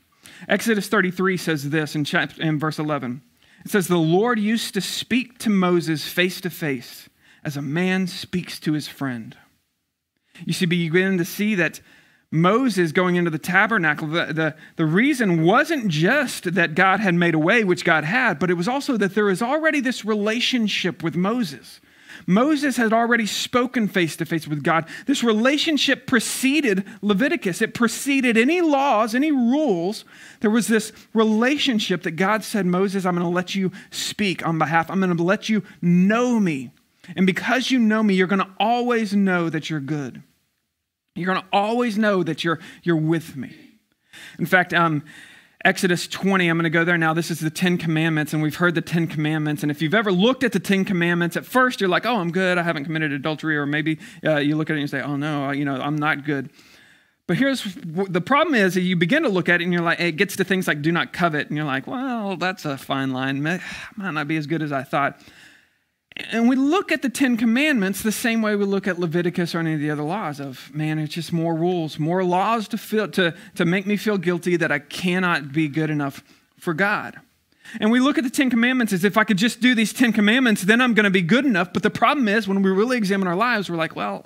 Exodus 0.48 0.88
33 0.88 1.36
says 1.36 1.69
this 1.69 1.95
in, 1.95 2.05
chapter, 2.05 2.41
in 2.41 2.57
verse 2.57 2.79
11. 2.79 3.21
It 3.65 3.71
says, 3.71 3.88
The 3.88 3.98
Lord 3.98 4.39
used 4.39 4.74
to 4.75 4.79
speak 4.79 5.38
to 5.39 5.50
Moses 5.50 6.07
face 6.07 6.39
to 6.39 6.50
face 6.50 7.09
as 7.43 7.58
a 7.58 7.62
man 7.62 8.08
speaks 8.08 8.60
to 8.62 8.74
his 8.74 8.88
friend. 8.88 9.38
You 10.46 10.53
see, 10.53 10.65
begin 10.65 11.17
to 11.17 11.25
see 11.25 11.55
that 11.55 11.81
Moses 12.31 12.91
going 12.91 13.15
into 13.15 13.31
the 13.31 13.39
tabernacle, 13.39 14.08
the, 14.08 14.25
the, 14.27 14.55
the 14.75 14.86
reason 14.86 15.43
wasn't 15.43 15.88
just 15.88 16.53
that 16.53 16.75
God 16.75 17.00
had 17.00 17.15
made 17.15 17.34
a 17.34 17.39
way, 17.39 17.63
which 17.63 17.84
God 17.84 18.03
had, 18.03 18.38
but 18.38 18.51
it 18.51 18.53
was 18.53 18.67
also 18.67 18.98
that 18.98 19.15
there 19.15 19.25
was 19.25 19.41
already 19.41 19.79
this 19.79 20.05
relationship 20.05 21.01
with 21.01 21.15
Moses. 21.15 21.81
Moses 22.27 22.77
had 22.77 22.93
already 22.93 23.25
spoken 23.25 23.88
face 23.88 24.15
to 24.17 24.25
face 24.25 24.48
with 24.48 24.63
God. 24.63 24.86
This 25.08 25.24
relationship 25.24 26.05
preceded 26.05 26.86
Leviticus, 27.01 27.62
it 27.62 27.74
preceded 27.74 28.38
any 28.38 28.62
laws, 28.62 29.15
any 29.15 29.31
rules. 29.31 30.05
There 30.41 30.51
was 30.51 30.67
this 30.67 30.91
relationship 31.13 32.03
that 32.03 32.12
God 32.12 32.43
said, 32.43 32.65
Moses, 32.67 33.05
I'm 33.05 33.15
going 33.15 33.25
to 33.25 33.36
let 33.36 33.55
you 33.55 33.72
speak 33.89 34.46
on 34.46 34.60
behalf, 34.60 34.91
I'm 34.91 35.00
going 35.00 35.15
to 35.15 35.24
let 35.24 35.50
you 35.50 35.63
know 35.81 36.39
me. 36.39 36.72
And 37.16 37.25
because 37.25 37.72
you 37.72 37.80
know 37.80 38.04
me, 38.04 38.13
you're 38.13 38.28
going 38.28 38.39
to 38.39 38.50
always 38.60 39.16
know 39.16 39.50
that 39.50 39.70
you're 39.70 39.80
good. 39.80 40.24
You're 41.16 41.34
going 41.34 41.42
to 41.42 41.48
always 41.51 41.98
know 41.98 42.24
that 42.24 42.44
you're, 42.44 42.60
you're 42.84 42.96
with 42.96 43.36
me. 43.36 43.56
In 44.38 44.46
fact, 44.46 44.74
um, 44.74 45.04
Exodus 45.66 46.08
20, 46.08 46.48
I'm 46.48 46.58
going 46.58 46.63
to 46.63 46.70
go 46.70 46.86
there 46.86 46.98
now. 46.98 47.13
This 47.13 47.30
is 47.30 47.39
the 47.39 47.50
Ten 47.50 47.78
Commandments, 47.78 48.32
and 48.32 48.42
we've 48.42 48.56
heard 48.56 48.75
the 48.75 48.82
Ten 48.82 49.08
Commandments. 49.08 49.62
And 49.62 49.70
if 49.70 49.82
you've 49.82 49.94
ever 49.94 50.12
looked 50.12 50.46
at 50.46 50.53
the 50.53 50.60
Ten 50.60 50.86
Commandments, 50.86 51.36
at 51.36 51.46
first 51.46 51.81
you're 51.81 51.90
like, 51.90 52.05
oh, 52.05 52.16
I'm 52.16 52.31
good. 52.31 52.57
I 52.57 52.64
haven't 52.64 52.86
committed 52.86 53.12
adultery. 53.12 53.57
Or 53.57 53.66
maybe 53.66 54.00
uh, 54.25 54.38
you 54.38 54.55
look 54.55 54.70
at 54.70 54.74
it 54.74 54.79
and 54.79 54.81
you 54.81 54.88
say, 54.88 55.01
oh, 55.01 55.18
no, 55.18 55.51
you 55.51 55.66
know, 55.66 55.75
I'm 55.75 55.98
not 55.98 56.24
good. 56.24 56.50
But 57.27 57.38
here's 57.38 57.64
the 57.75 58.22
problem 58.22 58.55
is 58.55 58.75
you 58.75 58.96
begin 58.96 59.22
to 59.24 59.29
look 59.29 59.50
at 59.50 59.62
it 59.62 59.66
and 59.66 59.72
you're 59.74 59.83
like, 59.83 60.00
it 60.00 60.14
gets 60.14 60.36
to 60.38 60.44
things 60.44 60.68
like 60.68 60.81
do 60.81 60.92
not 60.92 61.14
covet. 61.14 61.48
And 61.50 61.57
you're 61.57 61.66
like, 61.66 61.86
well, 61.86 62.38
that's 62.38 62.66
a 62.66 62.77
fine 62.77 63.12
line. 63.12 63.44
Might 63.44 63.62
not 63.98 64.27
be 64.27 64.38
as 64.38 64.48
good 64.48 64.64
as 64.64 64.72
I 64.72 64.81
thought. 64.81 65.22
And 66.32 66.50
we 66.50 66.55
look 66.55 66.92
at 66.92 67.01
the 67.01 67.10
Ten 67.10 67.38
Commandments 67.38 68.01
the 68.01 68.12
same 68.12 68.42
way 68.42 68.55
we 68.55 68.66
look 68.66 68.88
at 68.88 69.00
Leviticus 69.00 69.55
or 69.55 69.60
any 69.60 69.74
of 69.74 69.79
the 69.79 69.90
other 69.90 70.03
laws 70.03 70.40
of, 70.40 70.74
man, 70.74 71.00
it's 71.00 71.14
just 71.14 71.32
more 71.32 71.55
rules, 71.55 71.98
more 71.98 72.24
laws 72.24 72.68
to, 72.70 72.77
feel, 72.77 73.08
to, 73.10 73.34
to 73.55 73.66
make 73.66 73.88
me 73.88 73.98
feel 73.98 74.18
guilty 74.18 74.58
that 74.58 74.72
I 74.72 74.79
cannot 74.79 75.51
be 75.51 75.68
good 75.68 75.90
enough 75.90 76.24
for 76.58 76.74
God. 76.74 77.20
And 77.79 77.92
we 77.92 78.00
look 78.00 78.18
at 78.18 78.24
the 78.24 78.29
Ten 78.29 78.50
Commandments 78.50 78.94
as 78.94 79.03
if 79.03 79.18
I 79.18 79.24
could 79.24 79.38
just 79.38 79.62
do 79.62 79.75
these 79.75 79.94
Ten 79.94 80.12
Commandments, 80.12 80.64
then 80.64 80.82
I'm 80.82 80.94
going 80.94 81.03
to 81.03 81.12
be 81.12 81.22
good 81.22 81.46
enough. 81.46 81.72
But 81.72 81.84
the 81.84 81.90
problem 81.90 82.27
is, 82.27 82.48
when 82.48 82.62
we 82.62 82.72
really 82.72 82.98
examine 82.98 83.27
our 83.27 83.36
lives, 83.36 83.70
we're 83.70 83.77
like, 83.77 83.96
well, 83.96 84.25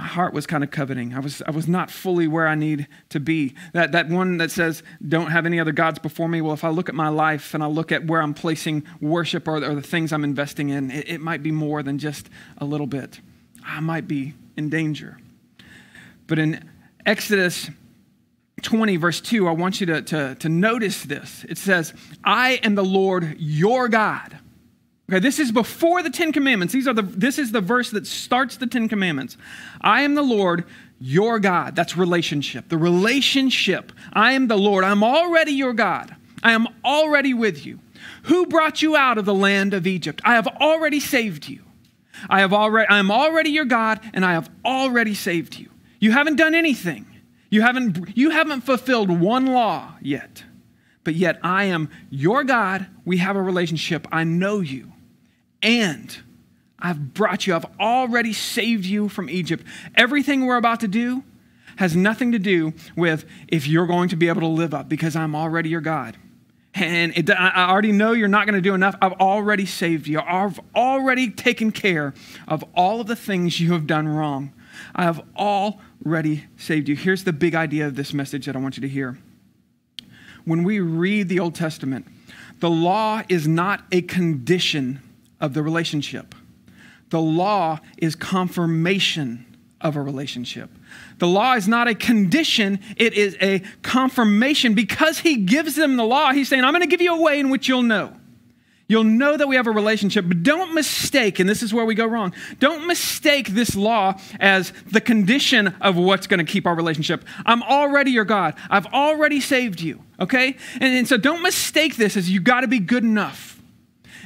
my 0.00 0.06
heart 0.06 0.32
was 0.32 0.46
kind 0.46 0.64
of 0.64 0.70
coveting. 0.70 1.12
I 1.12 1.20
was, 1.20 1.42
I 1.42 1.50
was 1.50 1.68
not 1.68 1.90
fully 1.90 2.26
where 2.26 2.48
I 2.48 2.54
need 2.54 2.88
to 3.10 3.20
be. 3.20 3.54
That, 3.74 3.92
that 3.92 4.08
one 4.08 4.38
that 4.38 4.50
says, 4.50 4.82
don't 5.06 5.30
have 5.30 5.44
any 5.44 5.60
other 5.60 5.72
gods 5.72 5.98
before 5.98 6.26
me. 6.26 6.40
Well, 6.40 6.54
if 6.54 6.64
I 6.64 6.70
look 6.70 6.88
at 6.88 6.94
my 6.94 7.10
life 7.10 7.52
and 7.52 7.62
I 7.62 7.66
look 7.66 7.92
at 7.92 8.06
where 8.06 8.22
I'm 8.22 8.32
placing 8.32 8.84
worship 9.02 9.46
or, 9.46 9.56
or 9.56 9.74
the 9.74 9.82
things 9.82 10.10
I'm 10.10 10.24
investing 10.24 10.70
in, 10.70 10.90
it, 10.90 11.06
it 11.06 11.20
might 11.20 11.42
be 11.42 11.50
more 11.50 11.82
than 11.82 11.98
just 11.98 12.30
a 12.56 12.64
little 12.64 12.86
bit. 12.86 13.20
I 13.62 13.80
might 13.80 14.08
be 14.08 14.32
in 14.56 14.70
danger. 14.70 15.18
But 16.26 16.38
in 16.38 16.66
Exodus 17.04 17.68
20, 18.62 18.96
verse 18.96 19.20
2, 19.20 19.46
I 19.48 19.52
want 19.52 19.82
you 19.82 19.86
to, 19.88 20.00
to, 20.00 20.34
to 20.34 20.48
notice 20.48 21.04
this. 21.04 21.44
It 21.46 21.58
says, 21.58 21.92
I 22.24 22.52
am 22.62 22.74
the 22.74 22.82
Lord 22.82 23.36
your 23.38 23.86
God 23.88 24.38
Okay, 25.10 25.18
this 25.18 25.40
is 25.40 25.50
before 25.50 26.04
the 26.04 26.10
Ten 26.10 26.30
Commandments. 26.30 26.72
These 26.72 26.86
are 26.86 26.94
the, 26.94 27.02
this 27.02 27.36
is 27.36 27.50
the 27.50 27.60
verse 27.60 27.90
that 27.90 28.06
starts 28.06 28.58
the 28.58 28.68
Ten 28.68 28.88
Commandments. 28.88 29.36
I 29.80 30.02
am 30.02 30.14
the 30.14 30.22
Lord, 30.22 30.64
your 31.00 31.40
God. 31.40 31.74
That's 31.74 31.96
relationship. 31.96 32.68
The 32.68 32.78
relationship. 32.78 33.90
I 34.12 34.34
am 34.34 34.46
the 34.46 34.56
Lord. 34.56 34.84
I'm 34.84 35.02
already 35.02 35.50
your 35.50 35.72
God. 35.72 36.14
I 36.44 36.52
am 36.52 36.68
already 36.84 37.34
with 37.34 37.66
you. 37.66 37.80
Who 38.24 38.46
brought 38.46 38.82
you 38.82 38.96
out 38.96 39.18
of 39.18 39.24
the 39.24 39.34
land 39.34 39.74
of 39.74 39.84
Egypt? 39.84 40.22
I 40.24 40.36
have 40.36 40.46
already 40.46 41.00
saved 41.00 41.48
you. 41.48 41.64
I 42.28 42.38
have 42.38 42.52
already 42.52 42.88
I 42.88 42.98
am 43.00 43.10
already 43.10 43.50
your 43.50 43.64
God 43.64 43.98
and 44.14 44.24
I 44.24 44.34
have 44.34 44.48
already 44.64 45.14
saved 45.14 45.58
you. 45.58 45.70
You 45.98 46.12
haven't 46.12 46.36
done 46.36 46.54
anything. 46.54 47.04
You 47.48 47.62
haven't 47.62 48.16
you 48.16 48.30
haven't 48.30 48.60
fulfilled 48.60 49.10
one 49.10 49.46
law 49.46 49.94
yet. 50.00 50.44
But 51.02 51.14
yet 51.14 51.40
I 51.42 51.64
am 51.64 51.90
your 52.10 52.44
God. 52.44 52.86
We 53.04 53.16
have 53.16 53.34
a 53.34 53.42
relationship. 53.42 54.06
I 54.12 54.22
know 54.22 54.60
you 54.60 54.92
and 55.62 56.16
I've 56.78 57.12
brought 57.14 57.46
you, 57.46 57.54
I've 57.54 57.66
already 57.78 58.32
saved 58.32 58.86
you 58.86 59.08
from 59.08 59.28
Egypt. 59.28 59.64
Everything 59.94 60.46
we're 60.46 60.56
about 60.56 60.80
to 60.80 60.88
do 60.88 61.22
has 61.76 61.94
nothing 61.94 62.32
to 62.32 62.38
do 62.38 62.72
with 62.96 63.24
if 63.48 63.66
you're 63.66 63.86
going 63.86 64.08
to 64.10 64.16
be 64.16 64.28
able 64.28 64.40
to 64.40 64.46
live 64.46 64.74
up 64.74 64.88
because 64.88 65.16
I'm 65.16 65.34
already 65.34 65.68
your 65.68 65.80
God. 65.80 66.16
And 66.74 67.16
it, 67.16 67.28
I 67.30 67.68
already 67.68 67.92
know 67.92 68.12
you're 68.12 68.28
not 68.28 68.46
going 68.46 68.54
to 68.54 68.60
do 68.60 68.74
enough. 68.74 68.94
I've 69.02 69.14
already 69.14 69.66
saved 69.66 70.06
you. 70.06 70.20
I've 70.20 70.60
already 70.74 71.30
taken 71.30 71.72
care 71.72 72.14
of 72.46 72.64
all 72.74 73.00
of 73.00 73.06
the 73.06 73.16
things 73.16 73.60
you 73.60 73.72
have 73.72 73.86
done 73.86 74.06
wrong. 74.06 74.52
I 74.94 75.02
have 75.02 75.20
already 75.36 76.44
saved 76.56 76.88
you. 76.88 76.96
Here's 76.96 77.24
the 77.24 77.32
big 77.32 77.54
idea 77.54 77.86
of 77.86 77.96
this 77.96 78.14
message 78.14 78.46
that 78.46 78.54
I 78.54 78.60
want 78.60 78.76
you 78.76 78.82
to 78.82 78.88
hear. 78.88 79.18
When 80.44 80.62
we 80.62 80.80
read 80.80 81.28
the 81.28 81.40
Old 81.40 81.54
Testament, 81.54 82.06
the 82.60 82.70
law 82.70 83.22
is 83.28 83.48
not 83.48 83.84
a 83.90 84.02
condition 84.02 85.00
of 85.40 85.54
the 85.54 85.62
relationship. 85.62 86.34
The 87.10 87.20
law 87.20 87.80
is 87.98 88.14
confirmation 88.14 89.46
of 89.80 89.96
a 89.96 90.02
relationship. 90.02 90.70
The 91.18 91.26
law 91.26 91.54
is 91.54 91.66
not 91.66 91.88
a 91.88 91.94
condition, 91.94 92.80
it 92.96 93.14
is 93.14 93.36
a 93.40 93.60
confirmation. 93.82 94.74
Because 94.74 95.20
he 95.20 95.36
gives 95.36 95.74
them 95.74 95.96
the 95.96 96.04
law, 96.04 96.32
he's 96.32 96.48
saying, 96.48 96.64
I'm 96.64 96.72
going 96.72 96.82
to 96.82 96.86
give 96.86 97.00
you 97.00 97.14
a 97.14 97.20
way 97.20 97.40
in 97.40 97.50
which 97.50 97.68
you'll 97.68 97.82
know. 97.82 98.14
You'll 98.88 99.04
know 99.04 99.36
that 99.36 99.46
we 99.46 99.54
have 99.54 99.68
a 99.68 99.70
relationship, 99.70 100.24
but 100.26 100.42
don't 100.42 100.74
mistake, 100.74 101.38
and 101.38 101.48
this 101.48 101.62
is 101.62 101.72
where 101.72 101.84
we 101.84 101.94
go 101.94 102.06
wrong, 102.06 102.34
don't 102.58 102.88
mistake 102.88 103.50
this 103.50 103.76
law 103.76 104.18
as 104.40 104.72
the 104.90 105.00
condition 105.00 105.68
of 105.80 105.96
what's 105.96 106.26
going 106.26 106.44
to 106.44 106.52
keep 106.52 106.66
our 106.66 106.74
relationship. 106.74 107.24
I'm 107.46 107.62
already 107.62 108.10
your 108.10 108.24
God. 108.24 108.56
I've 108.68 108.86
already 108.86 109.40
saved 109.40 109.80
you, 109.80 110.02
okay? 110.18 110.56
And, 110.74 110.96
and 110.96 111.06
so 111.06 111.16
don't 111.16 111.40
mistake 111.40 111.96
this 111.96 112.16
as 112.16 112.28
you 112.28 112.40
got 112.40 112.62
to 112.62 112.68
be 112.68 112.80
good 112.80 113.04
enough. 113.04 113.59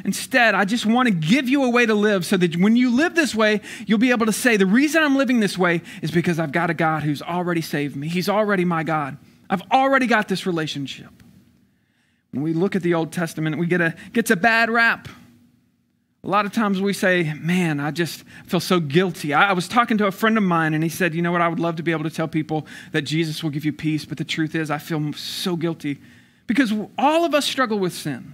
Instead, 0.04 0.54
I 0.54 0.64
just 0.64 0.86
want 0.86 1.08
to 1.08 1.14
give 1.14 1.48
you 1.48 1.64
a 1.64 1.70
way 1.70 1.86
to 1.86 1.94
live 1.94 2.24
so 2.24 2.36
that 2.36 2.56
when 2.56 2.76
you 2.76 2.94
live 2.94 3.14
this 3.14 3.34
way, 3.34 3.60
you'll 3.86 3.98
be 3.98 4.10
able 4.10 4.26
to 4.26 4.32
say, 4.32 4.56
The 4.56 4.66
reason 4.66 5.02
I'm 5.02 5.16
living 5.16 5.40
this 5.40 5.58
way 5.58 5.82
is 6.02 6.10
because 6.10 6.38
I've 6.38 6.52
got 6.52 6.70
a 6.70 6.74
God 6.74 7.02
who's 7.02 7.22
already 7.22 7.60
saved 7.60 7.96
me. 7.96 8.08
He's 8.08 8.28
already 8.28 8.64
my 8.64 8.82
God. 8.82 9.16
I've 9.48 9.62
already 9.70 10.06
got 10.06 10.28
this 10.28 10.46
relationship. 10.46 11.10
When 12.32 12.42
we 12.42 12.52
look 12.52 12.74
at 12.74 12.82
the 12.82 12.94
Old 12.94 13.12
Testament, 13.12 13.58
we 13.58 13.66
get 13.66 13.80
a 13.80 13.94
gets 14.12 14.30
a 14.30 14.36
bad 14.36 14.70
rap. 14.70 15.08
A 16.24 16.28
lot 16.28 16.46
of 16.46 16.52
times 16.52 16.80
we 16.80 16.94
say, 16.94 17.34
man, 17.34 17.80
I 17.80 17.90
just 17.90 18.24
feel 18.46 18.58
so 18.58 18.80
guilty. 18.80 19.34
I, 19.34 19.50
I, 19.50 19.52
was 19.52 19.68
talking 19.68 19.98
to 19.98 20.06
a 20.06 20.10
friend 20.10 20.38
of 20.38 20.42
mine 20.42 20.72
and 20.72 20.82
he 20.82 20.88
said, 20.88 21.14
you 21.14 21.20
know 21.20 21.30
what, 21.30 21.42
I 21.42 21.48
would 21.48 21.60
love 21.60 21.76
to 21.76 21.82
be 21.82 21.92
able 21.92 22.04
to 22.04 22.10
tell 22.10 22.26
people 22.26 22.66
that 22.92 23.02
Jesus 23.02 23.42
will 23.42 23.50
give 23.50 23.66
you 23.66 23.74
peace, 23.74 24.06
but 24.06 24.16
the 24.16 24.24
truth 24.24 24.54
is, 24.54 24.70
I 24.70 24.78
feel 24.78 25.12
so 25.12 25.54
guilty 25.54 26.00
because 26.46 26.72
all 26.96 27.26
of 27.26 27.34
us 27.34 27.44
struggle 27.44 27.78
with 27.78 27.92
sin. 27.92 28.32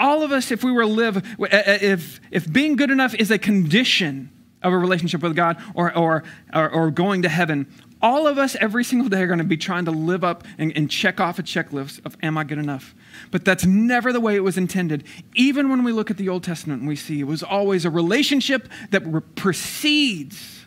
All 0.00 0.22
of 0.22 0.32
us, 0.32 0.50
if 0.50 0.64
we 0.64 0.72
were 0.72 0.82
to 0.82 0.88
live, 0.88 1.18
eh, 1.18 1.46
eh, 1.50 1.78
if, 1.82 2.20
if 2.30 2.50
being 2.50 2.74
good 2.74 2.90
enough 2.90 3.14
is 3.14 3.30
a 3.30 3.38
condition 3.38 4.30
of 4.62 4.72
a 4.72 4.78
relationship 4.78 5.22
with 5.22 5.36
God 5.36 5.62
or, 5.74 5.96
or, 5.96 6.24
or, 6.54 6.70
or 6.70 6.90
going 6.90 7.22
to 7.22 7.28
heaven, 7.28 7.66
all 8.02 8.26
of 8.26 8.38
us 8.38 8.56
every 8.60 8.82
single 8.82 9.10
day 9.10 9.22
are 9.22 9.26
going 9.26 9.38
to 9.38 9.44
be 9.44 9.58
trying 9.58 9.84
to 9.84 9.90
live 9.90 10.24
up 10.24 10.44
and, 10.56 10.74
and, 10.74 10.90
check 10.90 11.20
off 11.20 11.38
a 11.38 11.42
checklist 11.42 12.04
of 12.06 12.16
am 12.22 12.38
I 12.38 12.44
good 12.44 12.58
enough? 12.58 12.94
But 13.30 13.44
that's 13.44 13.66
never 13.66 14.10
the 14.10 14.20
way 14.20 14.36
it 14.36 14.40
was 14.40 14.56
intended. 14.56 15.04
Even 15.34 15.68
when 15.68 15.84
we 15.84 15.92
look 15.92 16.10
at 16.10 16.16
the 16.16 16.30
Old 16.30 16.44
Testament 16.44 16.86
we 16.86 16.96
see 16.96 17.20
it 17.20 17.24
was 17.24 17.42
always 17.42 17.84
a 17.84 17.90
relationship 17.90 18.68
that 18.90 19.06
re- 19.06 19.20
precedes 19.34 20.64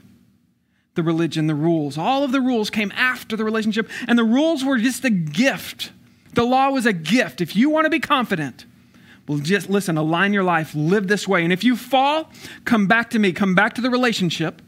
the 0.94 1.02
religion, 1.02 1.48
the 1.48 1.56
rules. 1.56 1.98
All 1.98 2.24
of 2.24 2.32
the 2.32 2.42
rules 2.42 2.70
came 2.70 2.92
after 2.96 3.36
the 3.36 3.44
relationship, 3.44 3.90
and 4.08 4.18
the 4.18 4.24
rules 4.24 4.64
were 4.64 4.78
just 4.78 5.04
a 5.04 5.10
gift. 5.10 5.92
The 6.36 6.44
law 6.44 6.70
was 6.70 6.86
a 6.86 6.94
gift. 6.94 7.42
If 7.42 7.56
you 7.56 7.72
want 7.72 7.86
to 7.86 7.90
be 7.90 8.00
confident, 8.00 8.66
well, 9.28 9.38
just 9.38 9.70
listen, 9.70 9.98
align 9.98 10.34
your 10.34 10.44
life, 10.44 10.74
live 10.76 11.08
this 11.08 11.28
way. 11.28 11.44
And 11.44 11.54
if 11.54 11.64
you 11.64 11.76
fall, 11.76 12.30
come 12.66 12.88
back 12.88 13.10
to 13.12 13.20
me, 13.20 13.32
come 13.32 13.56
back 13.56 13.76
to 13.76 13.82
the 13.82 13.90
relationship 13.90 14.62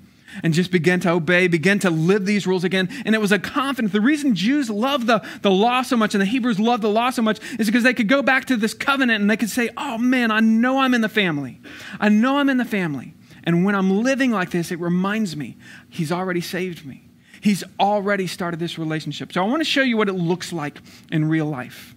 and 0.43 0.53
just 0.53 0.71
begin 0.71 0.99
to 1.01 1.11
obey, 1.11 1.47
begin 1.47 1.79
to 1.79 1.89
live 1.89 2.25
these 2.25 2.47
rules 2.47 2.63
again. 2.63 2.89
And 3.05 3.15
it 3.15 3.21
was 3.21 3.31
a 3.31 3.39
confidence. 3.39 3.91
The 3.93 4.01
reason 4.01 4.35
Jews 4.35 4.69
love 4.69 5.05
the, 5.05 5.25
the 5.41 5.51
law 5.51 5.81
so 5.81 5.97
much 5.97 6.13
and 6.13 6.21
the 6.21 6.25
Hebrews 6.25 6.59
love 6.59 6.81
the 6.81 6.89
law 6.89 7.09
so 7.09 7.21
much 7.21 7.39
is 7.59 7.67
because 7.67 7.83
they 7.83 7.93
could 7.93 8.07
go 8.07 8.21
back 8.21 8.45
to 8.45 8.57
this 8.57 8.73
covenant 8.73 9.21
and 9.21 9.29
they 9.29 9.37
could 9.37 9.49
say, 9.49 9.69
oh 9.77 9.97
man, 9.97 10.31
I 10.31 10.39
know 10.39 10.79
I'm 10.79 10.93
in 10.93 11.01
the 11.01 11.09
family. 11.09 11.59
I 11.99 12.09
know 12.09 12.37
I'm 12.37 12.49
in 12.49 12.57
the 12.57 12.65
family. 12.65 13.13
And 13.43 13.63
when 13.63 13.75
I'm 13.75 14.01
living 14.01 14.31
like 14.31 14.51
this, 14.51 14.71
it 14.71 14.79
reminds 14.79 15.37
me, 15.37 15.57
He's 15.89 16.11
already 16.11 16.41
saved 16.41 16.85
me. 16.85 17.03
He's 17.41 17.63
already 17.79 18.25
started 18.25 18.59
this 18.59 18.79
relationship. 18.79 19.31
So 19.31 19.43
I 19.43 19.45
want 19.45 19.59
to 19.59 19.65
show 19.65 19.83
you 19.83 19.97
what 19.97 20.09
it 20.09 20.13
looks 20.13 20.51
like 20.51 20.79
in 21.11 21.29
real 21.29 21.45
life. 21.45 21.95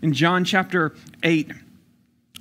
In 0.00 0.12
John 0.12 0.44
chapter 0.44 0.94
8, 1.24 1.50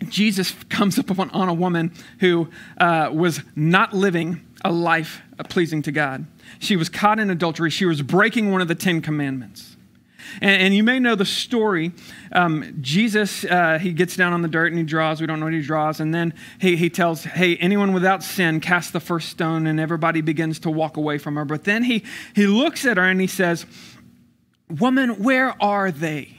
Jesus 0.07 0.51
comes 0.69 0.97
up 0.97 1.17
on 1.17 1.49
a 1.49 1.53
woman 1.53 1.93
who 2.19 2.49
uh, 2.77 3.09
was 3.13 3.41
not 3.55 3.93
living 3.93 4.45
a 4.63 4.71
life 4.71 5.21
pleasing 5.49 5.81
to 5.83 5.91
God. 5.91 6.25
She 6.59 6.75
was 6.75 6.89
caught 6.89 7.19
in 7.19 7.29
adultery. 7.29 7.69
She 7.69 7.85
was 7.85 8.01
breaking 8.01 8.51
one 8.51 8.61
of 8.61 8.67
the 8.67 8.75
Ten 8.75 9.01
Commandments. 9.01 9.75
And, 10.41 10.61
and 10.61 10.75
you 10.75 10.83
may 10.83 10.99
know 10.99 11.15
the 11.15 11.25
story. 11.25 11.91
Um, 12.31 12.77
Jesus, 12.81 13.43
uh, 13.45 13.79
he 13.79 13.93
gets 13.93 14.15
down 14.15 14.33
on 14.33 14.41
the 14.41 14.47
dirt 14.47 14.71
and 14.71 14.77
he 14.77 14.83
draws. 14.83 15.21
We 15.21 15.27
don't 15.27 15.39
know 15.39 15.45
what 15.45 15.53
he 15.53 15.61
draws. 15.61 15.99
And 15.99 16.13
then 16.13 16.33
he, 16.59 16.75
he 16.75 16.89
tells, 16.89 17.23
hey, 17.23 17.57
anyone 17.57 17.93
without 17.93 18.23
sin, 18.23 18.59
cast 18.59 18.93
the 18.93 18.99
first 18.99 19.29
stone. 19.29 19.67
And 19.67 19.79
everybody 19.79 20.21
begins 20.21 20.59
to 20.59 20.69
walk 20.69 20.97
away 20.97 21.17
from 21.17 21.35
her. 21.35 21.45
But 21.45 21.63
then 21.63 21.83
he, 21.83 22.03
he 22.35 22.47
looks 22.47 22.85
at 22.85 22.97
her 22.97 23.03
and 23.03 23.19
he 23.19 23.27
says, 23.27 23.65
Woman, 24.69 25.23
where 25.23 25.55
are 25.63 25.89
they? 25.89 26.37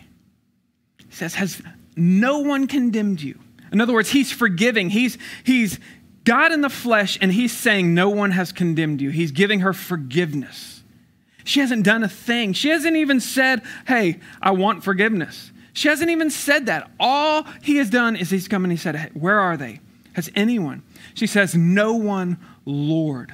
He 1.09 1.15
says, 1.15 1.35
Has 1.35 1.61
no 1.97 2.39
one 2.39 2.69
condemned 2.69 3.21
you? 3.21 3.39
In 3.73 3.81
other 3.81 3.93
words, 3.93 4.11
he's 4.11 4.33
forgiving. 4.33 4.91
He's, 4.91 5.19
he's, 5.45 5.79
God 6.25 6.53
in 6.53 6.61
the 6.61 6.71
flesh, 6.71 7.19
and 7.21 7.33
he's 7.33 7.57
saying, 7.57 7.95
No 7.95 8.09
one 8.09 8.33
has 8.33 8.53
condemned 8.53 9.01
you. 9.01 9.11
He's 9.11 9.31
giving 9.31 9.61
her 9.61 9.73
forgiveness. 9.73 10.83
She 11.45 11.61
hasn't 11.61 11.85
done 11.85 12.05
a 12.05 12.09
thing. 12.09 12.53
She 12.53 12.69
hasn't 12.69 12.97
even 12.97 13.21
said, 13.21 13.63
Hey, 13.87 14.21
I 14.41 14.51
want 14.53 14.85
forgiveness. 14.85 15.53
She 15.73 15.89
hasn't 15.89 16.11
even 16.11 16.31
said 16.31 16.67
that. 16.67 16.91
All 16.99 17.45
he 17.63 17.77
has 17.77 17.91
done 17.91 18.17
is 18.17 18.31
he's 18.31 18.49
come 18.49 18.65
and 18.65 18.73
he 18.73 18.77
said, 18.77 18.97
hey, 18.97 19.11
Where 19.15 19.39
are 19.39 19.57
they? 19.57 19.81
Has 20.15 20.31
anyone? 20.35 20.83
She 21.15 21.27
says, 21.27 21.55
No 21.55 21.95
one, 21.95 22.39
Lord. 22.65 23.33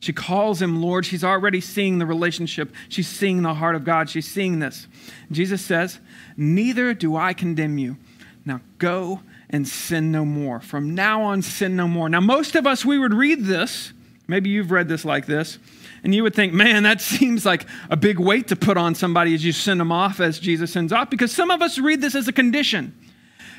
She 0.00 0.12
calls 0.12 0.60
him 0.60 0.82
Lord. 0.82 1.06
She's 1.06 1.22
already 1.22 1.60
seeing 1.60 1.98
the 1.98 2.06
relationship. 2.06 2.74
She's 2.88 3.06
seeing 3.06 3.42
the 3.42 3.54
heart 3.54 3.76
of 3.76 3.84
God. 3.84 4.10
She's 4.10 4.26
seeing 4.26 4.58
this. 4.58 4.88
Jesus 5.30 5.62
says, 5.62 6.00
Neither 6.36 6.92
do 6.92 7.14
I 7.14 7.34
condemn 7.34 7.78
you. 7.78 7.96
Now 8.44 8.60
go 8.78 9.20
and 9.52 9.68
sin 9.68 10.10
no 10.10 10.24
more. 10.24 10.60
From 10.60 10.94
now 10.94 11.22
on, 11.22 11.42
sin 11.42 11.76
no 11.76 11.86
more. 11.86 12.08
Now, 12.08 12.20
most 12.20 12.56
of 12.56 12.66
us, 12.66 12.84
we 12.84 12.98
would 12.98 13.14
read 13.14 13.44
this. 13.44 13.92
Maybe 14.26 14.50
you've 14.50 14.70
read 14.70 14.88
this 14.88 15.04
like 15.04 15.26
this. 15.26 15.58
And 16.02 16.14
you 16.14 16.22
would 16.22 16.34
think, 16.34 16.52
man, 16.52 16.82
that 16.84 17.00
seems 17.02 17.44
like 17.44 17.66
a 17.90 17.96
big 17.96 18.18
weight 18.18 18.48
to 18.48 18.56
put 18.56 18.76
on 18.76 18.94
somebody 18.94 19.34
as 19.34 19.44
you 19.44 19.52
send 19.52 19.78
them 19.78 19.92
off 19.92 20.20
as 20.20 20.38
Jesus 20.38 20.72
sends 20.72 20.92
off. 20.92 21.10
Because 21.10 21.32
some 21.32 21.50
of 21.50 21.62
us 21.62 21.78
read 21.78 22.00
this 22.00 22.14
as 22.14 22.26
a 22.26 22.32
condition. 22.32 22.96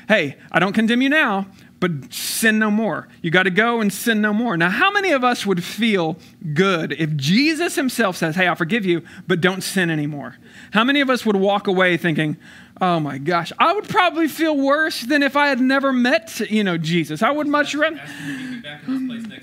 Hey, 0.08 0.36
I 0.52 0.58
don't 0.58 0.74
condemn 0.74 1.00
you 1.00 1.08
now, 1.08 1.46
but 1.80 2.12
sin 2.12 2.58
no 2.58 2.70
more. 2.70 3.08
You 3.22 3.30
got 3.30 3.44
to 3.44 3.50
go 3.50 3.80
and 3.80 3.92
sin 3.92 4.20
no 4.20 4.32
more. 4.32 4.56
Now, 4.56 4.68
how 4.68 4.90
many 4.90 5.12
of 5.12 5.24
us 5.24 5.46
would 5.46 5.64
feel 5.64 6.18
good 6.52 6.92
if 6.92 7.16
Jesus 7.16 7.74
himself 7.74 8.16
says, 8.16 8.36
Hey, 8.36 8.46
I'll 8.46 8.54
forgive 8.54 8.84
you, 8.84 9.02
but 9.26 9.40
don't 9.40 9.62
sin 9.62 9.90
anymore? 9.90 10.36
How 10.72 10.84
many 10.84 11.00
of 11.00 11.08
us 11.08 11.24
would 11.24 11.36
walk 11.36 11.66
away 11.66 11.96
thinking, 11.96 12.36
Oh 12.80 12.98
my 12.98 13.18
gosh, 13.18 13.52
I 13.58 13.72
would 13.72 13.88
probably 13.88 14.26
feel 14.26 14.56
worse 14.56 15.00
than 15.02 15.22
if 15.22 15.36
I 15.36 15.46
had 15.46 15.60
never 15.60 15.92
met, 15.92 16.40
you 16.50 16.64
know, 16.64 16.76
Jesus. 16.76 17.22
I 17.22 17.30
would 17.30 17.46
much 17.46 17.74
rather. 17.74 18.00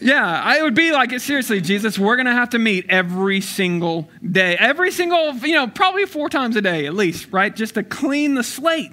Yeah, 0.02 0.42
I 0.44 0.62
would 0.62 0.76
be 0.76 0.92
like, 0.92 1.18
seriously, 1.20 1.62
Jesus, 1.62 1.98
we're 1.98 2.18
going 2.18 2.26
to 2.26 2.34
have 2.34 2.50
to 2.50 2.60
meet 2.60 2.88
every 2.90 3.40
single 3.40 4.10
day. 4.30 4.58
Every 4.58 4.92
single, 4.92 5.34
you 5.38 5.54
know, 5.54 5.68
probably 5.68 6.06
four 6.06 6.28
times 6.28 6.58
a 6.58 6.62
day 6.62 6.86
at 6.86 6.94
least, 6.94 7.32
right? 7.32 7.56
Just 7.56 7.76
to 7.76 7.84
clean 7.84 8.36
the 8.36 8.44
slate. 8.44 8.92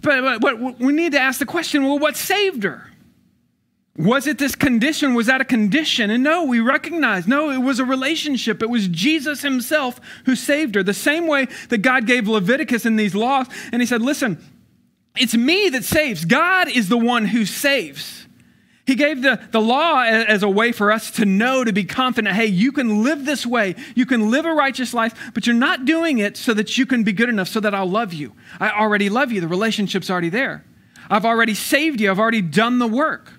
But, 0.00 0.40
but, 0.40 0.40
but 0.40 0.80
we 0.80 0.92
need 0.92 1.12
to 1.12 1.20
ask 1.20 1.38
the 1.38 1.46
question 1.46 1.84
well, 1.84 1.98
what 1.98 2.16
saved 2.16 2.62
her? 2.62 2.90
Was 3.96 4.26
it 4.26 4.38
this 4.38 4.56
condition? 4.56 5.14
Was 5.14 5.26
that 5.26 5.40
a 5.40 5.44
condition? 5.44 6.10
And 6.10 6.24
no, 6.24 6.44
we 6.44 6.58
recognize, 6.58 7.28
no, 7.28 7.50
it 7.50 7.58
was 7.58 7.78
a 7.78 7.84
relationship. 7.84 8.60
It 8.60 8.68
was 8.68 8.88
Jesus 8.88 9.42
himself 9.42 10.00
who 10.26 10.34
saved 10.34 10.74
her. 10.74 10.82
The 10.82 10.92
same 10.92 11.28
way 11.28 11.46
that 11.68 11.78
God 11.78 12.06
gave 12.06 12.26
Leviticus 12.26 12.86
in 12.86 12.96
these 12.96 13.14
laws. 13.14 13.46
And 13.72 13.80
he 13.80 13.86
said, 13.86 14.02
listen, 14.02 14.42
it's 15.16 15.36
me 15.36 15.68
that 15.68 15.84
saves. 15.84 16.24
God 16.24 16.68
is 16.68 16.88
the 16.88 16.98
one 16.98 17.26
who 17.26 17.46
saves. 17.46 18.26
He 18.84 18.96
gave 18.96 19.22
the, 19.22 19.40
the 19.52 19.60
law 19.60 20.02
as 20.02 20.42
a 20.42 20.48
way 20.48 20.72
for 20.72 20.90
us 20.90 21.12
to 21.12 21.24
know, 21.24 21.62
to 21.64 21.72
be 21.72 21.84
confident 21.84 22.34
hey, 22.34 22.46
you 22.46 22.72
can 22.72 23.04
live 23.04 23.24
this 23.24 23.46
way. 23.46 23.76
You 23.94 24.06
can 24.06 24.30
live 24.30 24.44
a 24.44 24.52
righteous 24.52 24.92
life, 24.92 25.14
but 25.32 25.46
you're 25.46 25.54
not 25.54 25.84
doing 25.84 26.18
it 26.18 26.36
so 26.36 26.52
that 26.52 26.76
you 26.76 26.84
can 26.84 27.04
be 27.04 27.12
good 27.12 27.28
enough 27.28 27.48
so 27.48 27.60
that 27.60 27.74
I'll 27.74 27.88
love 27.88 28.12
you. 28.12 28.32
I 28.58 28.70
already 28.70 29.08
love 29.08 29.30
you. 29.30 29.40
The 29.40 29.48
relationship's 29.48 30.10
already 30.10 30.30
there. 30.30 30.64
I've 31.08 31.24
already 31.24 31.54
saved 31.54 32.00
you. 32.00 32.10
I've 32.10 32.18
already 32.18 32.42
done 32.42 32.80
the 32.80 32.88
work. 32.88 33.30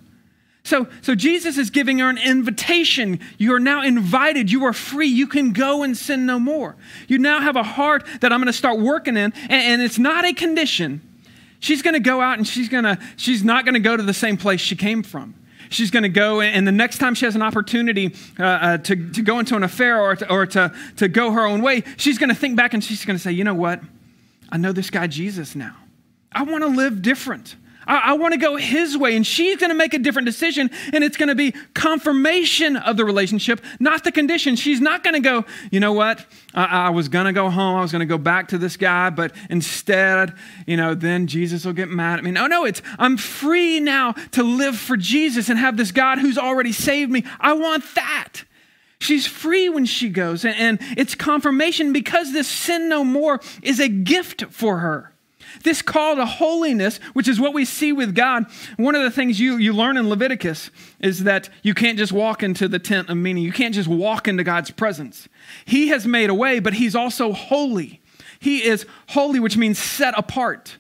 So, 0.66 0.88
so 1.04 1.14
Jesus 1.14 1.60
is 1.60 1.70
giving 1.70 2.00
her 2.00 2.10
an 2.10 2.18
invitation. 2.18 3.20
You 3.38 3.54
are 3.54 3.60
now 3.60 3.84
invited. 3.84 4.52
You 4.52 4.66
are 4.66 4.74
free. 4.74 5.08
You 5.08 5.28
can 5.28 5.54
go 5.54 5.84
and 5.84 5.96
sin 5.96 6.26
no 6.26 6.40
more. 6.40 6.76
You 7.08 7.20
now 7.20 7.40
have 7.40 7.56
a 7.56 7.62
heart 7.62 8.04
that 8.22 8.34
I'm 8.34 8.40
going 8.40 8.48
to 8.48 8.54
start 8.54 8.80
working 8.80 9.16
in, 9.16 9.32
and, 9.32 9.52
and 9.52 9.82
it's 9.84 10.00
not 10.00 10.26
a 10.26 10.34
condition. 10.34 11.02
She's 11.60 11.84
going 11.84 11.94
to 11.94 12.00
go 12.00 12.20
out 12.20 12.40
and 12.40 12.48
she's 12.48 12.68
going 12.68 12.84
to 12.84 12.98
she's 13.16 13.44
not 13.44 13.64
going 13.64 13.76
to 13.76 13.80
go 13.80 13.96
to 13.96 14.02
the 14.02 14.14
same 14.14 14.38
place 14.38 14.60
she 14.60 14.76
came 14.76 15.04
from. 15.04 15.36
She's 15.70 15.92
going 15.92 16.04
to 16.04 16.10
go, 16.10 16.42
and 16.42 16.68
the 16.68 16.72
next 16.72 16.98
time 16.98 17.14
she 17.14 17.26
has 17.26 17.36
an 17.36 17.42
opportunity 17.44 18.16
uh, 18.40 18.44
uh, 18.44 18.78
to, 18.80 19.12
to 19.12 19.22
go 19.22 19.40
into 19.40 19.56
an 19.56 19.64
affair 19.64 20.02
or, 20.02 20.16
to, 20.16 20.32
or 20.32 20.46
to, 20.48 20.74
to 20.98 21.08
go 21.08 21.32
her 21.32 21.46
own 21.46 21.62
way, 21.62 21.84
she's 21.98 22.18
going 22.18 22.30
to 22.30 22.36
think 22.36 22.56
back 22.56 22.74
and 22.74 22.84
she's 22.84 23.04
going 23.04 23.18
to 23.18 23.22
say, 23.22 23.32
you 23.32 23.44
know 23.44 23.56
what? 23.56 23.82
I 24.50 24.58
know 24.58 24.72
this 24.72 24.90
guy 24.92 25.08
Jesus 25.08 25.56
now. 25.56 25.76
I 26.32 26.44
want 26.44 26.64
to 26.64 26.70
live 26.70 27.02
different. 27.02 27.56
I, 27.88 27.98
I 27.98 28.14
want 28.14 28.34
to 28.34 28.40
go 28.40 28.56
his 28.56 28.98
way. 28.98 29.16
And 29.16 29.26
she's 29.26 29.58
going 29.58 29.70
to 29.70 29.76
make 29.76 29.94
a 29.94 30.00
different 30.00 30.26
decision. 30.26 30.70
And 30.94 31.04
it's 31.04 31.18
going 31.18 31.30
to 31.30 31.36
be 31.36 31.54
confirmation 31.74 32.78
of 32.78 32.98
the 32.98 33.06
relationship, 33.06 33.64
not 33.80 34.04
the 34.04 34.12
condition. 34.12 34.56
She's 34.56 34.82
not 34.82 35.04
going 35.04 35.16
to 35.16 35.20
go, 35.20 35.46
you 35.72 35.80
know 35.80 35.94
what? 35.94 36.26
I, 36.54 36.66
I 36.66 36.90
was 36.90 37.10
going 37.10 37.26
to 37.26 37.34
go 37.34 37.50
home. 37.50 37.78
I 37.78 37.82
was 37.82 37.92
going 37.92 38.02
to 38.02 38.06
go 38.06 38.18
back 38.18 38.50
to 38.50 38.58
this 38.58 38.78
guy. 38.78 39.10
But 39.10 39.34
instead, 39.50 40.34
you 40.66 40.78
know, 40.78 40.96
then 40.96 41.28
Jesus 41.28 41.66
will 41.66 41.74
get 41.74 41.90
mad 41.90 42.20
at 42.20 42.26
me. 42.26 42.32
No, 42.32 42.48
no, 42.48 42.66
it's 42.66 42.82
I'm 43.00 43.18
free 43.18 43.80
now 43.80 44.14
to 44.32 44.44
live 44.44 44.78
for 44.78 44.98
Jesus 44.98 45.50
and 45.50 45.60
have 45.60 45.78
this 45.78 45.92
God 45.92 46.20
who's 46.20 46.38
already 46.38 46.72
saved 46.72 47.12
me. 47.12 47.24
I 47.40 47.54
want 47.54 47.84
that. 47.96 48.44
She's 49.00 49.28
free 49.28 49.70
when 49.70 49.86
she 49.86 50.10
goes. 50.10 50.46
And, 50.46 50.80
it's 50.98 51.16
confirmation 51.16 51.94
because 51.94 52.34
this 52.34 52.48
sin 52.48 52.90
no 52.90 53.04
more 53.04 53.40
is 53.62 53.80
a 53.80 53.88
gift 53.88 54.46
for 54.50 54.80
her. 54.80 55.15
This 55.64 55.82
call 55.82 56.16
to 56.16 56.26
holiness, 56.26 56.98
which 57.14 57.28
is 57.28 57.40
what 57.40 57.54
we 57.54 57.66
see 57.66 57.94
with 57.94 58.16
God, 58.16 58.46
one 58.78 58.96
of 58.96 59.04
the 59.04 59.12
things 59.12 59.40
you, 59.40 59.58
you 59.58 59.74
learn 59.74 59.98
in 59.98 60.10
Leviticus 60.10 60.70
is 61.00 61.24
that 61.24 61.50
you 61.64 61.74
can't 61.74 61.98
just 61.98 62.12
walk 62.12 62.44
into 62.44 62.68
the 62.68 62.80
tent 62.80 63.10
of 63.10 63.18
meeting. 63.18 63.44
You 63.44 63.52
can't 63.52 63.74
just 63.74 63.88
walk 63.88 64.28
into 64.28 64.44
God's 64.44 64.72
presence. 64.72 65.28
He 65.66 65.90
has 65.90 66.06
made 66.06 66.30
a 66.30 66.34
way, 66.34 66.60
but 66.60 66.74
He's 66.74 66.96
also 66.96 67.34
holy. 67.34 68.02
He 68.40 68.64
is 68.64 68.86
holy, 69.10 69.40
which 69.40 69.58
means 69.58 69.80
set 69.80 70.18
apart. 70.18 70.78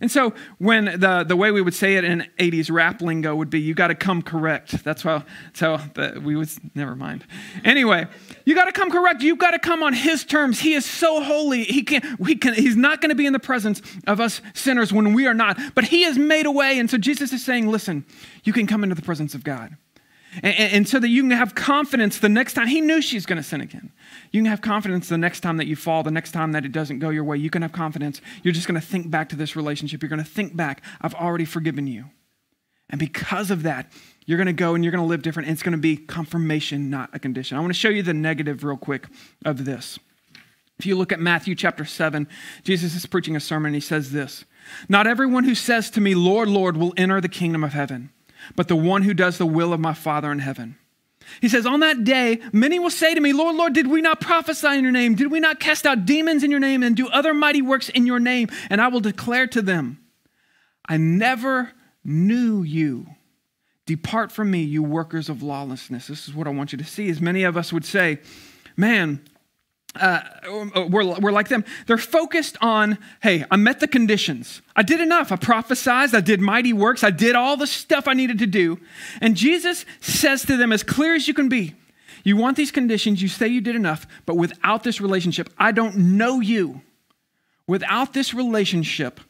And 0.00 0.10
so 0.10 0.34
when 0.58 0.84
the, 0.84 1.24
the 1.26 1.36
way 1.36 1.50
we 1.50 1.60
would 1.60 1.74
say 1.74 1.96
it 1.96 2.04
in 2.04 2.26
80s 2.38 2.70
rap 2.70 3.00
lingo 3.00 3.34
would 3.34 3.50
be, 3.50 3.60
you 3.60 3.74
got 3.74 3.88
to 3.88 3.94
come 3.94 4.22
correct. 4.22 4.84
That's 4.84 5.02
how, 5.02 5.24
so 5.52 5.78
the, 5.94 6.20
we 6.22 6.36
would, 6.36 6.48
never 6.74 6.94
mind. 6.94 7.24
Anyway, 7.64 8.06
you 8.44 8.54
got 8.54 8.66
to 8.66 8.72
come 8.72 8.90
correct. 8.90 9.22
You've 9.22 9.38
got 9.38 9.52
to 9.52 9.58
come 9.58 9.82
on 9.82 9.92
his 9.92 10.24
terms. 10.24 10.60
He 10.60 10.74
is 10.74 10.84
so 10.84 11.22
holy. 11.22 11.64
He 11.64 11.82
can, 11.82 12.16
we 12.18 12.36
can, 12.36 12.54
he's 12.54 12.76
not 12.76 13.00
going 13.00 13.10
to 13.10 13.16
be 13.16 13.26
in 13.26 13.32
the 13.32 13.38
presence 13.38 13.82
of 14.06 14.20
us 14.20 14.40
sinners 14.54 14.92
when 14.92 15.12
we 15.14 15.26
are 15.26 15.34
not. 15.34 15.58
But 15.74 15.84
he 15.84 16.02
has 16.02 16.18
made 16.18 16.46
a 16.46 16.52
way. 16.52 16.78
And 16.78 16.90
so 16.90 16.98
Jesus 16.98 17.32
is 17.32 17.44
saying, 17.44 17.68
listen, 17.68 18.04
you 18.44 18.52
can 18.52 18.66
come 18.66 18.82
into 18.82 18.94
the 18.94 19.02
presence 19.02 19.34
of 19.34 19.44
God. 19.44 19.76
And, 20.42 20.54
and, 20.54 20.88
so 20.88 21.00
that 21.00 21.08
you 21.08 21.22
can 21.22 21.32
have 21.32 21.56
confidence 21.56 22.18
the 22.18 22.28
next 22.28 22.54
time. 22.54 22.68
He 22.68 22.80
knew 22.80 23.02
she's 23.02 23.26
going 23.26 23.38
to 23.38 23.42
sin 23.42 23.60
again. 23.60 23.90
You 24.30 24.40
can 24.40 24.50
have 24.50 24.60
confidence 24.60 25.08
the 25.08 25.18
next 25.18 25.40
time 25.40 25.56
that 25.56 25.66
you 25.66 25.74
fall, 25.74 26.04
the 26.04 26.12
next 26.12 26.30
time 26.30 26.52
that 26.52 26.64
it 26.64 26.70
doesn't 26.70 27.00
go 27.00 27.10
your 27.10 27.24
way. 27.24 27.36
You 27.36 27.50
can 27.50 27.62
have 27.62 27.72
confidence. 27.72 28.20
You're 28.44 28.54
just 28.54 28.68
going 28.68 28.80
to 28.80 28.86
think 28.86 29.10
back 29.10 29.28
to 29.30 29.36
this 29.36 29.56
relationship. 29.56 30.02
You're 30.02 30.08
going 30.08 30.22
to 30.22 30.30
think 30.30 30.54
back, 30.54 30.82
I've 31.00 31.14
already 31.14 31.44
forgiven 31.44 31.88
you. 31.88 32.06
And 32.90 32.98
because 32.98 33.50
of 33.50 33.64
that, 33.64 33.90
you're 34.26 34.38
going 34.38 34.46
to 34.46 34.52
go 34.52 34.74
and 34.74 34.84
you're 34.84 34.92
going 34.92 35.02
to 35.02 35.08
live 35.08 35.22
different. 35.22 35.48
And 35.48 35.54
it's 35.54 35.62
going 35.62 35.72
to 35.72 35.78
be 35.78 35.96
confirmation, 35.96 36.90
not 36.90 37.10
a 37.12 37.18
condition. 37.18 37.56
I 37.56 37.60
want 37.60 37.72
to 37.72 37.78
show 37.78 37.88
you 37.88 38.02
the 38.02 38.14
negative 38.14 38.62
real 38.62 38.76
quick 38.76 39.08
of 39.44 39.64
this. 39.64 39.98
If 40.78 40.86
you 40.86 40.96
look 40.96 41.12
at 41.12 41.20
Matthew 41.20 41.54
chapter 41.54 41.84
7, 41.84 42.26
Jesus 42.62 42.94
is 42.94 43.04
preaching 43.04 43.36
a 43.36 43.40
sermon 43.40 43.68
and 43.68 43.74
he 43.74 43.80
says 43.80 44.12
this 44.12 44.44
Not 44.88 45.06
everyone 45.06 45.44
who 45.44 45.54
says 45.54 45.90
to 45.90 46.00
me, 46.00 46.14
Lord, 46.14 46.48
Lord, 46.48 46.76
will 46.76 46.94
enter 46.96 47.20
the 47.20 47.28
kingdom 47.28 47.64
of 47.64 47.72
heaven 47.72 48.10
but 48.56 48.68
the 48.68 48.76
one 48.76 49.02
who 49.02 49.14
does 49.14 49.38
the 49.38 49.46
will 49.46 49.72
of 49.72 49.80
my 49.80 49.94
Father 49.94 50.30
in 50.32 50.38
heaven. 50.38 50.76
He 51.40 51.48
says, 51.48 51.66
On 51.66 51.80
that 51.80 52.04
day, 52.04 52.40
many 52.52 52.78
will 52.78 52.90
say 52.90 53.14
to 53.14 53.20
me, 53.20 53.32
Lord, 53.32 53.56
Lord, 53.56 53.72
did 53.72 53.86
we 53.86 54.00
not 54.00 54.20
prophesy 54.20 54.68
in 54.68 54.82
your 54.82 54.92
name? 54.92 55.14
Did 55.14 55.30
we 55.30 55.40
not 55.40 55.60
cast 55.60 55.86
out 55.86 56.06
demons 56.06 56.42
in 56.42 56.50
your 56.50 56.60
name 56.60 56.82
and 56.82 56.96
do 56.96 57.08
other 57.08 57.34
mighty 57.34 57.62
works 57.62 57.88
in 57.88 58.06
your 58.06 58.20
name? 58.20 58.48
And 58.68 58.80
I 58.80 58.88
will 58.88 59.00
declare 59.00 59.46
to 59.48 59.62
them, 59.62 59.98
I 60.88 60.96
never 60.96 61.72
knew 62.04 62.62
you. 62.62 63.06
Depart 63.86 64.32
from 64.32 64.50
me, 64.50 64.62
you 64.62 64.82
workers 64.82 65.28
of 65.28 65.42
lawlessness. 65.42 66.06
This 66.06 66.28
is 66.28 66.34
what 66.34 66.46
I 66.46 66.50
want 66.50 66.72
you 66.72 66.78
to 66.78 66.84
see. 66.84 67.08
As 67.10 67.20
many 67.20 67.42
of 67.44 67.56
us 67.56 67.72
would 67.72 67.84
say, 67.84 68.20
Man, 68.76 69.20
uh, 69.96 70.20
we're, 70.88 71.18
we're 71.18 71.32
like 71.32 71.48
them. 71.48 71.64
They're 71.86 71.98
focused 71.98 72.56
on, 72.60 72.98
hey, 73.22 73.44
I 73.50 73.56
met 73.56 73.80
the 73.80 73.88
conditions. 73.88 74.62
I 74.76 74.82
did 74.82 75.00
enough. 75.00 75.32
I 75.32 75.36
prophesied. 75.36 76.14
I 76.14 76.20
did 76.20 76.40
mighty 76.40 76.72
works. 76.72 77.02
I 77.02 77.10
did 77.10 77.34
all 77.34 77.56
the 77.56 77.66
stuff 77.66 78.06
I 78.06 78.14
needed 78.14 78.38
to 78.38 78.46
do. 78.46 78.78
And 79.20 79.36
Jesus 79.36 79.84
says 80.00 80.42
to 80.42 80.56
them, 80.56 80.72
as 80.72 80.82
clear 80.82 81.14
as 81.14 81.26
you 81.26 81.34
can 81.34 81.48
be, 81.48 81.74
you 82.22 82.36
want 82.36 82.56
these 82.56 82.70
conditions, 82.70 83.22
you 83.22 83.28
say 83.28 83.48
you 83.48 83.60
did 83.60 83.74
enough, 83.74 84.06
but 84.26 84.36
without 84.36 84.84
this 84.84 85.00
relationship, 85.00 85.50
I 85.58 85.72
don't 85.72 85.96
know 85.96 86.40
you. 86.40 86.82
Without 87.66 88.12
this 88.12 88.34
relationship, 88.34 89.20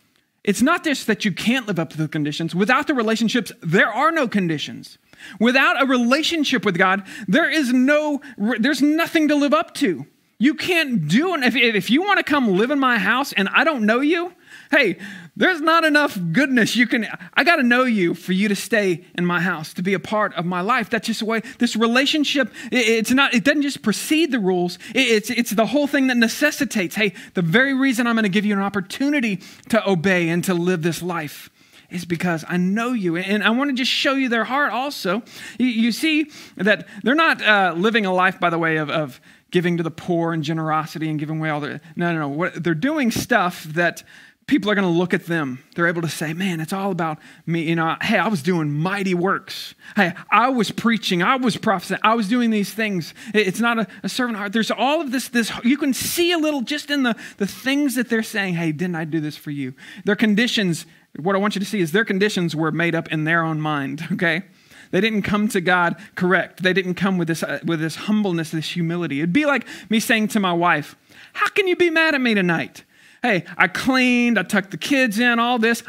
it's 0.42 0.62
not 0.62 0.84
just 0.84 1.06
that 1.06 1.24
you 1.24 1.32
can't 1.32 1.66
live 1.66 1.78
up 1.78 1.90
to 1.90 1.96
the 1.96 2.08
conditions. 2.08 2.54
Without 2.54 2.86
the 2.86 2.94
relationships, 2.94 3.52
there 3.62 3.88
are 3.88 4.10
no 4.10 4.26
conditions. 4.26 4.98
Without 5.38 5.80
a 5.80 5.86
relationship 5.86 6.64
with 6.64 6.78
God, 6.78 7.06
there 7.28 7.50
is 7.50 7.72
no, 7.72 8.20
there's 8.36 8.82
nothing 8.82 9.28
to 9.28 9.34
live 9.34 9.54
up 9.54 9.74
to. 9.74 10.06
You 10.40 10.54
can't 10.54 11.06
do 11.06 11.34
it. 11.34 11.44
If, 11.44 11.54
if 11.54 11.90
you 11.90 12.00
want 12.00 12.16
to 12.16 12.24
come 12.24 12.56
live 12.56 12.70
in 12.70 12.78
my 12.80 12.96
house 12.96 13.34
and 13.34 13.46
I 13.50 13.62
don't 13.62 13.84
know 13.84 14.00
you, 14.00 14.32
hey, 14.70 14.96
there's 15.36 15.60
not 15.60 15.84
enough 15.84 16.18
goodness 16.32 16.74
you 16.74 16.86
can. 16.86 17.06
I 17.34 17.44
got 17.44 17.56
to 17.56 17.62
know 17.62 17.84
you 17.84 18.14
for 18.14 18.32
you 18.32 18.48
to 18.48 18.56
stay 18.56 19.04
in 19.18 19.26
my 19.26 19.42
house, 19.42 19.74
to 19.74 19.82
be 19.82 19.92
a 19.92 20.00
part 20.00 20.32
of 20.34 20.46
my 20.46 20.62
life. 20.62 20.88
That's 20.88 21.06
just 21.06 21.20
the 21.20 21.26
way 21.26 21.42
this 21.58 21.76
relationship. 21.76 22.50
it's 22.72 23.10
not. 23.10 23.34
It 23.34 23.44
doesn't 23.44 23.60
just 23.60 23.82
precede 23.82 24.32
the 24.32 24.38
rules. 24.38 24.78
it's 24.94 25.28
it's 25.28 25.50
the 25.50 25.66
whole 25.66 25.86
thing 25.86 26.06
that 26.06 26.16
necessitates. 26.16 26.94
Hey, 26.96 27.12
the 27.34 27.42
very 27.42 27.74
reason 27.74 28.06
I'm 28.06 28.14
going 28.14 28.22
to 28.22 28.30
give 28.30 28.46
you 28.46 28.54
an 28.54 28.62
opportunity 28.62 29.40
to 29.68 29.86
obey 29.86 30.30
and 30.30 30.42
to 30.44 30.54
live 30.54 30.80
this 30.80 31.02
life 31.02 31.50
is 31.90 32.06
because 32.06 32.46
I 32.48 32.56
know 32.56 32.92
you. 32.92 33.16
And 33.16 33.44
I 33.44 33.50
want 33.50 33.68
to 33.70 33.76
just 33.76 33.90
show 33.90 34.14
you 34.14 34.30
their 34.30 34.44
heart 34.44 34.72
also. 34.72 35.22
You, 35.58 35.66
you 35.66 35.92
see 35.92 36.30
that 36.56 36.86
they're 37.02 37.14
not 37.14 37.42
uh, 37.42 37.74
living 37.76 38.06
a 38.06 38.14
life, 38.14 38.40
by 38.40 38.48
the 38.48 38.58
way, 38.58 38.76
of, 38.76 38.88
of 38.88 39.20
giving 39.50 39.76
to 39.76 39.82
the 39.82 39.90
poor 39.90 40.32
and 40.32 40.42
generosity 40.42 41.08
and 41.08 41.18
giving 41.18 41.38
away 41.38 41.50
all 41.50 41.60
their. 41.60 41.80
No, 41.96 42.12
no, 42.12 42.20
no. 42.20 42.28
What, 42.28 42.62
they're 42.62 42.74
doing 42.74 43.10
stuff 43.10 43.64
that 43.64 44.02
people 44.50 44.68
are 44.68 44.74
going 44.74 44.86
to 44.86 44.98
look 44.98 45.14
at 45.14 45.26
them. 45.26 45.62
They're 45.76 45.86
able 45.86 46.02
to 46.02 46.08
say, 46.08 46.32
man, 46.32 46.58
it's 46.58 46.72
all 46.72 46.90
about 46.90 47.18
me. 47.46 47.62
You 47.62 47.76
know, 47.76 47.96
hey, 48.02 48.18
I 48.18 48.26
was 48.26 48.42
doing 48.42 48.72
mighty 48.72 49.14
works. 49.14 49.76
Hey, 49.94 50.12
I 50.28 50.48
was 50.48 50.72
preaching. 50.72 51.22
I 51.22 51.36
was 51.36 51.56
prophesying. 51.56 52.00
I 52.02 52.14
was 52.14 52.28
doing 52.28 52.50
these 52.50 52.74
things. 52.74 53.14
It's 53.32 53.60
not 53.60 53.78
a, 53.78 53.86
a, 54.02 54.08
servant 54.08 54.38
heart. 54.38 54.52
There's 54.52 54.72
all 54.72 55.00
of 55.00 55.12
this, 55.12 55.28
this, 55.28 55.52
you 55.62 55.76
can 55.76 55.94
see 55.94 56.32
a 56.32 56.38
little 56.38 56.62
just 56.62 56.90
in 56.90 57.04
the, 57.04 57.16
the 57.36 57.46
things 57.46 57.94
that 57.94 58.08
they're 58.08 58.24
saying, 58.24 58.54
hey, 58.54 58.72
didn't 58.72 58.96
I 58.96 59.04
do 59.04 59.20
this 59.20 59.36
for 59.36 59.52
you? 59.52 59.72
Their 60.04 60.16
conditions, 60.16 60.84
what 61.16 61.36
I 61.36 61.38
want 61.38 61.54
you 61.54 61.60
to 61.60 61.66
see 61.66 61.80
is 61.80 61.92
their 61.92 62.04
conditions 62.04 62.56
were 62.56 62.72
made 62.72 62.96
up 62.96 63.12
in 63.12 63.22
their 63.22 63.44
own 63.44 63.60
mind, 63.60 64.04
okay? 64.12 64.42
They 64.90 65.00
didn't 65.00 65.22
come 65.22 65.48
to 65.48 65.60
God 65.60 65.96
correct. 66.14 66.62
They 66.62 66.72
didn't 66.72 66.94
come 66.94 67.18
with 67.18 67.28
this, 67.28 67.42
uh, 67.42 67.60
with 67.64 67.80
this 67.80 67.96
humbleness, 67.96 68.50
this 68.50 68.70
humility. 68.70 69.20
It'd 69.20 69.32
be 69.32 69.46
like 69.46 69.66
me 69.88 70.00
saying 70.00 70.28
to 70.28 70.40
my 70.40 70.52
wife, 70.52 70.96
How 71.32 71.48
can 71.48 71.68
you 71.68 71.76
be 71.76 71.90
mad 71.90 72.14
at 72.14 72.20
me 72.20 72.34
tonight? 72.34 72.84
Hey, 73.22 73.44
I 73.56 73.68
cleaned, 73.68 74.38
I 74.38 74.42
tucked 74.42 74.70
the 74.70 74.78
kids 74.78 75.18
in, 75.18 75.38
all 75.38 75.58
this. 75.58 75.82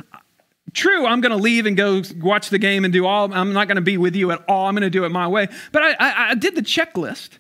True, 0.74 1.06
I'm 1.06 1.22
going 1.22 1.32
to 1.32 1.42
leave 1.42 1.66
and 1.66 1.76
go 1.76 2.02
watch 2.20 2.50
the 2.50 2.60
game 2.60 2.86
and 2.86 2.94
do 2.94 3.06
all, 3.06 3.34
I'm 3.34 3.54
not 3.54 3.68
going 3.68 3.76
to 3.76 3.82
be 3.82 3.98
with 3.98 4.16
you 4.16 4.32
at 4.32 4.44
all. 4.48 4.68
I'm 4.68 4.76
going 4.76 4.84
to 4.84 4.90
do 4.90 5.04
it 5.04 5.10
my 5.10 5.28
way. 5.28 5.48
But 5.72 5.84
I, 5.84 5.92
I, 5.94 6.30
I 6.30 6.36
did 6.36 6.56
the 6.56 6.62
checklist. 6.62 7.40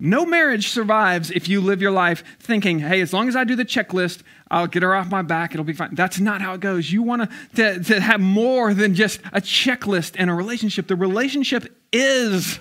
No 0.00 0.24
marriage 0.24 0.68
survives 0.68 1.30
if 1.30 1.48
you 1.48 1.60
live 1.60 1.82
your 1.82 1.90
life 1.90 2.24
thinking, 2.40 2.78
hey, 2.78 3.02
as 3.02 3.12
long 3.12 3.28
as 3.28 3.36
I 3.36 3.44
do 3.44 3.54
the 3.54 3.66
checklist, 3.66 4.22
I'll 4.50 4.66
get 4.66 4.82
her 4.82 4.94
off 4.94 5.10
my 5.10 5.22
back, 5.22 5.52
it'll 5.52 5.64
be 5.64 5.74
fine. 5.74 5.94
That's 5.94 6.18
not 6.18 6.40
how 6.40 6.54
it 6.54 6.60
goes. 6.60 6.90
You 6.90 7.02
want 7.02 7.30
to, 7.56 7.82
to 7.84 8.00
have 8.00 8.20
more 8.20 8.72
than 8.72 8.94
just 8.94 9.20
a 9.32 9.40
checklist 9.40 10.16
in 10.16 10.28
a 10.28 10.34
relationship. 10.34 10.86
The 10.86 10.96
relationship 10.96 11.66
is 11.92 12.58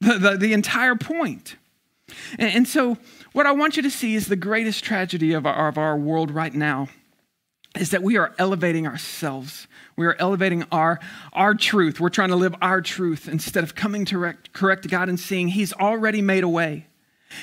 the, 0.00 0.18
the, 0.18 0.36
the 0.36 0.52
entire 0.52 0.94
point. 0.94 1.56
And, 2.38 2.54
and, 2.54 2.68
so, 2.68 2.96
what 3.32 3.44
I 3.44 3.52
want 3.52 3.76
you 3.76 3.82
to 3.82 3.90
see 3.90 4.14
is 4.14 4.28
the 4.28 4.36
greatest 4.36 4.82
tragedy 4.82 5.32
of 5.32 5.44
our, 5.44 5.68
of 5.68 5.76
our 5.76 5.96
world 5.96 6.30
right 6.30 6.54
now 6.54 6.88
is 7.78 7.90
that 7.90 8.02
we 8.02 8.16
are 8.16 8.34
elevating 8.38 8.86
ourselves. 8.86 9.66
We 9.96 10.06
are 10.06 10.16
elevating 10.18 10.64
our, 10.70 11.00
our 11.32 11.54
truth. 11.54 12.00
We're 12.00 12.08
trying 12.08 12.28
to 12.30 12.36
live 12.36 12.54
our 12.60 12.80
truth 12.80 13.28
instead 13.28 13.64
of 13.64 13.74
coming 13.74 14.04
to 14.06 14.16
correct, 14.16 14.52
correct 14.52 14.88
God 14.88 15.08
and 15.08 15.18
seeing 15.18 15.48
He's 15.48 15.72
already 15.72 16.22
made 16.22 16.44
a 16.44 16.48
way. 16.48 16.86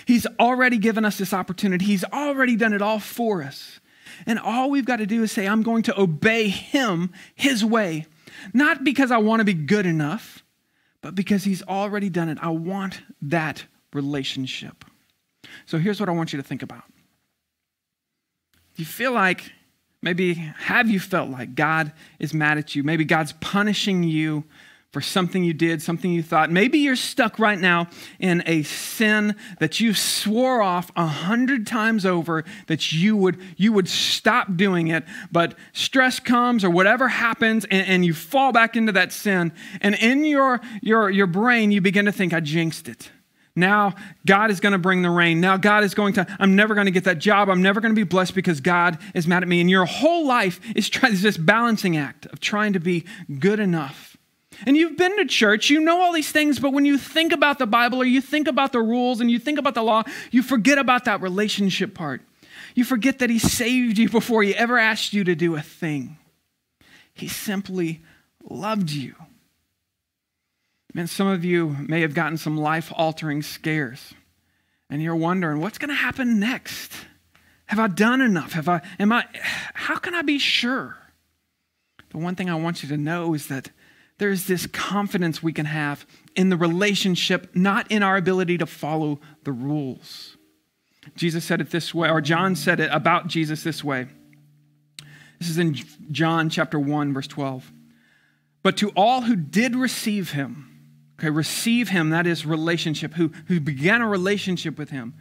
He's 0.05 0.25
already 0.39 0.77
given 0.77 1.05
us 1.05 1.17
this 1.17 1.33
opportunity. 1.33 1.85
He's 1.85 2.03
already 2.05 2.55
done 2.55 2.73
it 2.73 2.81
all 2.81 2.99
for 2.99 3.43
us. 3.43 3.79
And 4.25 4.39
all 4.39 4.69
we've 4.69 4.85
got 4.85 4.97
to 4.97 5.05
do 5.05 5.23
is 5.23 5.31
say, 5.31 5.47
I'm 5.47 5.63
going 5.63 5.83
to 5.83 5.99
obey 5.99 6.47
Him, 6.47 7.11
His 7.35 7.63
way. 7.63 8.05
Not 8.53 8.83
because 8.83 9.11
I 9.11 9.17
want 9.17 9.41
to 9.41 9.45
be 9.45 9.53
good 9.53 9.85
enough, 9.85 10.43
but 11.01 11.15
because 11.15 11.43
He's 11.43 11.61
already 11.63 12.09
done 12.09 12.29
it. 12.29 12.37
I 12.41 12.49
want 12.49 13.01
that 13.21 13.65
relationship. 13.93 14.85
So 15.65 15.77
here's 15.77 15.99
what 15.99 16.09
I 16.09 16.13
want 16.13 16.33
you 16.33 16.37
to 16.37 16.43
think 16.43 16.63
about. 16.63 16.83
Do 18.75 18.81
you 18.81 18.85
feel 18.85 19.13
like 19.13 19.51
Maybe 20.01 20.33
have 20.33 20.89
you 20.89 20.99
felt 20.99 21.29
like 21.29 21.55
God 21.55 21.91
is 22.19 22.33
mad 22.33 22.57
at 22.57 22.75
you? 22.75 22.83
Maybe 22.83 23.05
God's 23.05 23.33
punishing 23.33 24.03
you 24.03 24.43
for 24.95 25.01
something 25.01 25.43
you 25.43 25.53
did, 25.53 25.81
something 25.81 26.09
you 26.09 26.23
thought. 26.23 26.49
Maybe 26.49 26.79
you're 26.79 26.95
stuck 26.95 27.37
right 27.37 27.59
now 27.59 27.87
in 28.17 28.41
a 28.45 28.63
sin 28.63 29.35
that 29.59 29.81
you 29.81 29.93
swore 29.93 30.61
off 30.61 30.89
a 30.95 31.05
hundred 31.05 31.67
times 31.67 32.05
over 32.05 32.45
that 32.67 32.93
you 32.93 33.17
would 33.17 33.37
you 33.57 33.73
would 33.73 33.89
stop 33.89 34.55
doing 34.55 34.87
it, 34.87 35.03
but 35.33 35.55
stress 35.73 36.21
comes 36.21 36.63
or 36.63 36.69
whatever 36.69 37.09
happens, 37.09 37.65
and, 37.65 37.85
and 37.85 38.05
you 38.05 38.13
fall 38.13 38.53
back 38.53 38.77
into 38.77 38.93
that 38.93 39.11
sin. 39.11 39.51
And 39.81 39.95
in 39.95 40.23
your 40.23 40.61
your 40.81 41.09
your 41.09 41.27
brain, 41.27 41.73
you 41.73 41.81
begin 41.81 42.05
to 42.05 42.13
think, 42.13 42.33
I 42.33 42.39
jinxed 42.39 42.87
it. 42.87 43.11
Now 43.55 43.95
God 44.25 44.51
is 44.51 44.59
going 44.59 44.73
to 44.73 44.77
bring 44.77 45.01
the 45.01 45.09
rain. 45.09 45.39
Now 45.39 45.55
God 45.57 45.83
is 45.83 45.93
going 45.93 46.13
to, 46.13 46.27
I'm 46.39 46.55
never 46.55 46.75
going 46.75 46.85
to 46.85 46.91
get 46.91 47.05
that 47.05 47.19
job. 47.19 47.49
I'm 47.49 47.61
never 47.61 47.79
going 47.79 47.93
to 47.93 47.99
be 47.99 48.03
blessed 48.03 48.35
because 48.35 48.59
God 48.59 48.97
is 49.13 49.27
mad 49.27 49.43
at 49.43 49.49
me. 49.49 49.61
And 49.61 49.69
your 49.69 49.85
whole 49.85 50.27
life 50.27 50.59
is, 50.75 50.89
try, 50.89 51.09
is 51.09 51.21
this 51.21 51.37
balancing 51.37 51.95
act 51.95 52.25
of 52.27 52.39
trying 52.39 52.73
to 52.73 52.79
be 52.79 53.05
good 53.39 53.59
enough. 53.59 54.17
And 54.65 54.77
you've 54.77 54.97
been 54.97 55.17
to 55.17 55.25
church, 55.25 55.69
you 55.69 55.79
know 55.79 56.01
all 56.01 56.13
these 56.13 56.31
things, 56.31 56.59
but 56.59 56.71
when 56.71 56.85
you 56.85 56.97
think 56.97 57.33
about 57.33 57.59
the 57.59 57.65
Bible 57.65 58.01
or 58.01 58.05
you 58.05 58.21
think 58.21 58.47
about 58.47 58.71
the 58.71 58.81
rules 58.81 59.19
and 59.19 59.29
you 59.29 59.39
think 59.39 59.59
about 59.59 59.73
the 59.73 59.83
law, 59.83 60.03
you 60.31 60.41
forget 60.41 60.77
about 60.77 61.05
that 61.05 61.21
relationship 61.21 61.93
part. 61.93 62.21
You 62.73 62.83
forget 62.83 63.19
that 63.19 63.29
He 63.29 63.39
saved 63.39 63.97
you 63.97 64.09
before 64.09 64.43
He 64.43 64.55
ever 64.55 64.77
asked 64.77 65.13
you 65.13 65.23
to 65.25 65.35
do 65.35 65.55
a 65.55 65.61
thing. 65.61 66.17
He 67.13 67.27
simply 67.27 68.01
loved 68.49 68.91
you. 68.91 69.15
Man, 70.95 71.07
some 71.07 71.27
of 71.27 71.43
you 71.43 71.75
may 71.89 71.99
have 72.01 72.13
gotten 72.13 72.37
some 72.37 72.55
life 72.55 72.89
altering 72.95 73.41
scares, 73.41 74.13
and 74.89 75.03
you're 75.03 75.13
wondering, 75.13 75.59
what's 75.59 75.77
going 75.77 75.89
to 75.89 75.93
happen 75.93 76.39
next? 76.39 76.93
Have 77.65 77.79
I 77.79 77.87
done 77.87 78.21
enough? 78.21 78.53
Have 78.53 78.69
I, 78.69 78.79
am 78.97 79.11
I, 79.11 79.25
how 79.73 79.97
can 79.97 80.15
I 80.15 80.21
be 80.21 80.39
sure? 80.39 80.95
The 82.11 82.17
one 82.17 82.35
thing 82.35 82.49
I 82.49 82.55
want 82.55 82.81
you 82.81 82.87
to 82.87 82.97
know 82.97 83.33
is 83.33 83.47
that 83.47 83.71
there's 84.19 84.47
this 84.47 84.67
confidence 84.67 85.43
we 85.43 85.51
can 85.51 85.65
have 85.65 86.05
in 86.33 86.47
the 86.47 86.55
relationship, 86.55 87.53
not 87.53 87.91
in 87.91 88.01
our 88.01 88.15
ability 88.15 88.57
to 88.59 88.65
follow 88.65 89.19
the 89.43 89.51
rules. 89.51 90.37
Jesus 91.17 91.43
said 91.43 91.59
it 91.59 91.71
this 91.71 91.93
way, 91.93 92.09
or 92.09 92.21
John 92.21 92.55
said 92.55 92.79
it 92.79 92.89
about 92.93 93.27
Jesus 93.27 93.63
this 93.63 93.83
way 93.83 94.07
This 95.39 95.49
is 95.49 95.57
in 95.57 95.75
John 96.09 96.49
chapter 96.49 96.79
1, 96.79 97.13
verse 97.13 97.27
12. 97.27 97.69
But 98.63 98.77
to 98.77 98.91
all 98.91 99.23
who 99.23 99.35
did 99.35 99.75
receive 99.75 100.31
him, 100.31 100.71
okay, 101.19 101.29
receive 101.29 101.89
him, 101.89 102.09
that 102.09 102.27
is 102.27 102.45
relationship, 102.45 103.13
who, 103.13 103.31
who 103.47 103.59
began 103.59 104.01
a 104.01 104.07
relationship 104.07 104.77
with 104.77 104.89
him. 104.89 105.13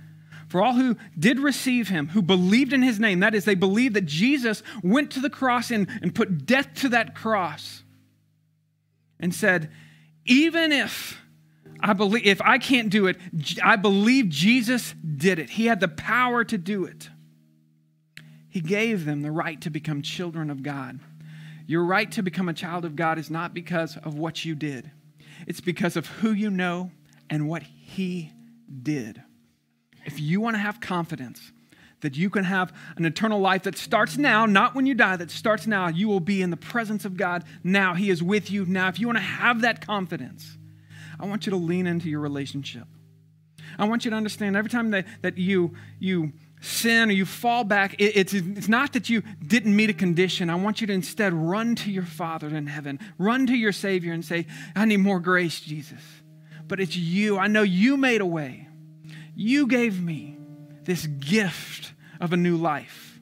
For 0.48 0.62
all 0.62 0.74
who 0.74 0.96
did 1.18 1.40
receive 1.40 1.88
him, 1.88 2.08
who 2.08 2.22
believed 2.22 2.72
in 2.72 2.82
his 2.82 3.00
name, 3.00 3.20
that 3.20 3.34
is, 3.34 3.44
they 3.44 3.54
believed 3.54 3.94
that 3.94 4.06
Jesus 4.06 4.62
went 4.82 5.10
to 5.12 5.20
the 5.20 5.30
cross 5.30 5.70
and, 5.70 5.88
and 6.02 6.14
put 6.14 6.46
death 6.46 6.68
to 6.76 6.90
that 6.90 7.14
cross 7.14 7.82
and 9.18 9.34
said, 9.34 9.70
even 10.26 10.72
if 10.72 11.20
I 11.80 11.92
believe 11.92 12.24
if 12.24 12.40
I 12.40 12.58
can't 12.58 12.88
do 12.88 13.06
it, 13.06 13.16
I 13.62 13.76
believe 13.76 14.28
Jesus 14.28 14.94
did 14.94 15.38
it. 15.38 15.50
He 15.50 15.66
had 15.66 15.80
the 15.80 15.88
power 15.88 16.44
to 16.44 16.56
do 16.56 16.84
it. 16.84 17.10
He 18.48 18.60
gave 18.60 19.04
them 19.04 19.22
the 19.22 19.32
right 19.32 19.60
to 19.62 19.70
become 19.70 20.02
children 20.02 20.50
of 20.50 20.62
God. 20.62 21.00
Your 21.66 21.84
right 21.84 22.10
to 22.12 22.22
become 22.22 22.48
a 22.48 22.54
child 22.54 22.84
of 22.84 22.94
God 22.94 23.18
is 23.18 23.28
not 23.28 23.52
because 23.52 23.96
of 23.96 24.16
what 24.16 24.44
you 24.44 24.54
did. 24.54 24.90
It's 25.46 25.60
because 25.60 25.96
of 25.96 26.06
who 26.06 26.32
you 26.32 26.50
know 26.50 26.90
and 27.30 27.48
what 27.48 27.62
he 27.62 28.32
did. 28.82 29.22
If 30.04 30.20
you 30.20 30.40
want 30.40 30.54
to 30.56 30.60
have 30.60 30.80
confidence 30.80 31.52
that 32.00 32.16
you 32.16 32.28
can 32.28 32.44
have 32.44 32.72
an 32.96 33.06
eternal 33.06 33.40
life 33.40 33.62
that 33.62 33.78
starts 33.78 34.18
now, 34.18 34.44
not 34.44 34.74
when 34.74 34.84
you 34.84 34.94
die, 34.94 35.16
that 35.16 35.30
starts 35.30 35.66
now, 35.66 35.88
you 35.88 36.06
will 36.06 36.20
be 36.20 36.42
in 36.42 36.50
the 36.50 36.56
presence 36.56 37.06
of 37.06 37.16
God 37.16 37.44
now. 37.62 37.94
He 37.94 38.10
is 38.10 38.22
with 38.22 38.50
you 38.50 38.66
now. 38.66 38.88
If 38.88 39.00
you 39.00 39.06
want 39.06 39.18
to 39.18 39.24
have 39.24 39.62
that 39.62 39.84
confidence, 39.84 40.58
I 41.18 41.26
want 41.26 41.46
you 41.46 41.50
to 41.50 41.56
lean 41.56 41.86
into 41.86 42.10
your 42.10 42.20
relationship. 42.20 42.86
I 43.78 43.86
want 43.86 44.04
you 44.04 44.10
to 44.10 44.16
understand 44.16 44.56
every 44.56 44.70
time 44.70 44.90
that, 44.90 45.06
that 45.22 45.38
you, 45.38 45.74
you 45.98 46.32
sin 46.64 47.10
or 47.10 47.12
you 47.12 47.24
fall 47.24 47.64
back, 47.64 47.94
it, 47.94 48.16
it's, 48.16 48.34
it's 48.34 48.68
not 48.68 48.92
that 48.94 49.08
you 49.08 49.22
didn't 49.46 49.74
meet 49.74 49.90
a 49.90 49.94
condition. 49.94 50.50
I 50.50 50.54
want 50.54 50.80
you 50.80 50.86
to 50.86 50.92
instead 50.92 51.32
run 51.32 51.74
to 51.76 51.90
your 51.90 52.04
Father 52.04 52.48
in 52.48 52.66
heaven, 52.66 52.98
run 53.18 53.46
to 53.46 53.54
your 53.54 53.72
Savior 53.72 54.12
and 54.12 54.24
say, 54.24 54.46
I 54.74 54.84
need 54.84 54.98
more 54.98 55.20
grace, 55.20 55.60
Jesus. 55.60 56.00
But 56.66 56.80
it's 56.80 56.96
you. 56.96 57.38
I 57.38 57.46
know 57.46 57.62
you 57.62 57.96
made 57.96 58.20
a 58.20 58.26
way. 58.26 58.68
You 59.36 59.66
gave 59.66 60.02
me 60.02 60.36
this 60.84 61.06
gift 61.06 61.92
of 62.20 62.32
a 62.32 62.36
new 62.36 62.56
life. 62.56 63.20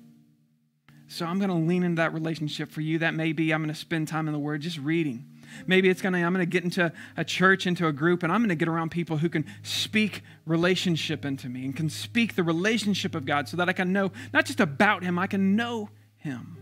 So 1.08 1.26
I'm 1.26 1.38
going 1.38 1.50
to 1.50 1.56
lean 1.56 1.82
into 1.82 2.00
that 2.00 2.14
relationship 2.14 2.70
for 2.70 2.80
you. 2.80 3.00
That 3.00 3.14
may 3.14 3.32
be 3.32 3.52
I'm 3.52 3.62
going 3.62 3.74
to 3.74 3.78
spend 3.78 4.08
time 4.08 4.28
in 4.28 4.32
the 4.32 4.38
Word 4.38 4.62
just 4.62 4.78
reading. 4.78 5.26
Maybe 5.66 5.88
it's 5.88 6.02
going 6.02 6.12
to, 6.14 6.20
I'm 6.20 6.32
going 6.32 6.44
to 6.44 6.50
get 6.50 6.64
into 6.64 6.92
a 7.16 7.24
church, 7.24 7.66
into 7.66 7.86
a 7.86 7.92
group, 7.92 8.22
and 8.22 8.32
I'm 8.32 8.40
going 8.40 8.48
to 8.50 8.54
get 8.54 8.68
around 8.68 8.90
people 8.90 9.16
who 9.16 9.28
can 9.28 9.44
speak 9.62 10.22
relationship 10.46 11.24
into 11.24 11.48
me 11.48 11.64
and 11.64 11.74
can 11.74 11.88
speak 11.88 12.34
the 12.34 12.42
relationship 12.42 13.14
of 13.14 13.24
God 13.24 13.48
so 13.48 13.56
that 13.56 13.68
I 13.68 13.72
can 13.72 13.92
know 13.92 14.12
not 14.32 14.46
just 14.46 14.60
about 14.60 15.02
Him, 15.02 15.18
I 15.18 15.26
can 15.26 15.56
know 15.56 15.90
Him. 16.16 16.58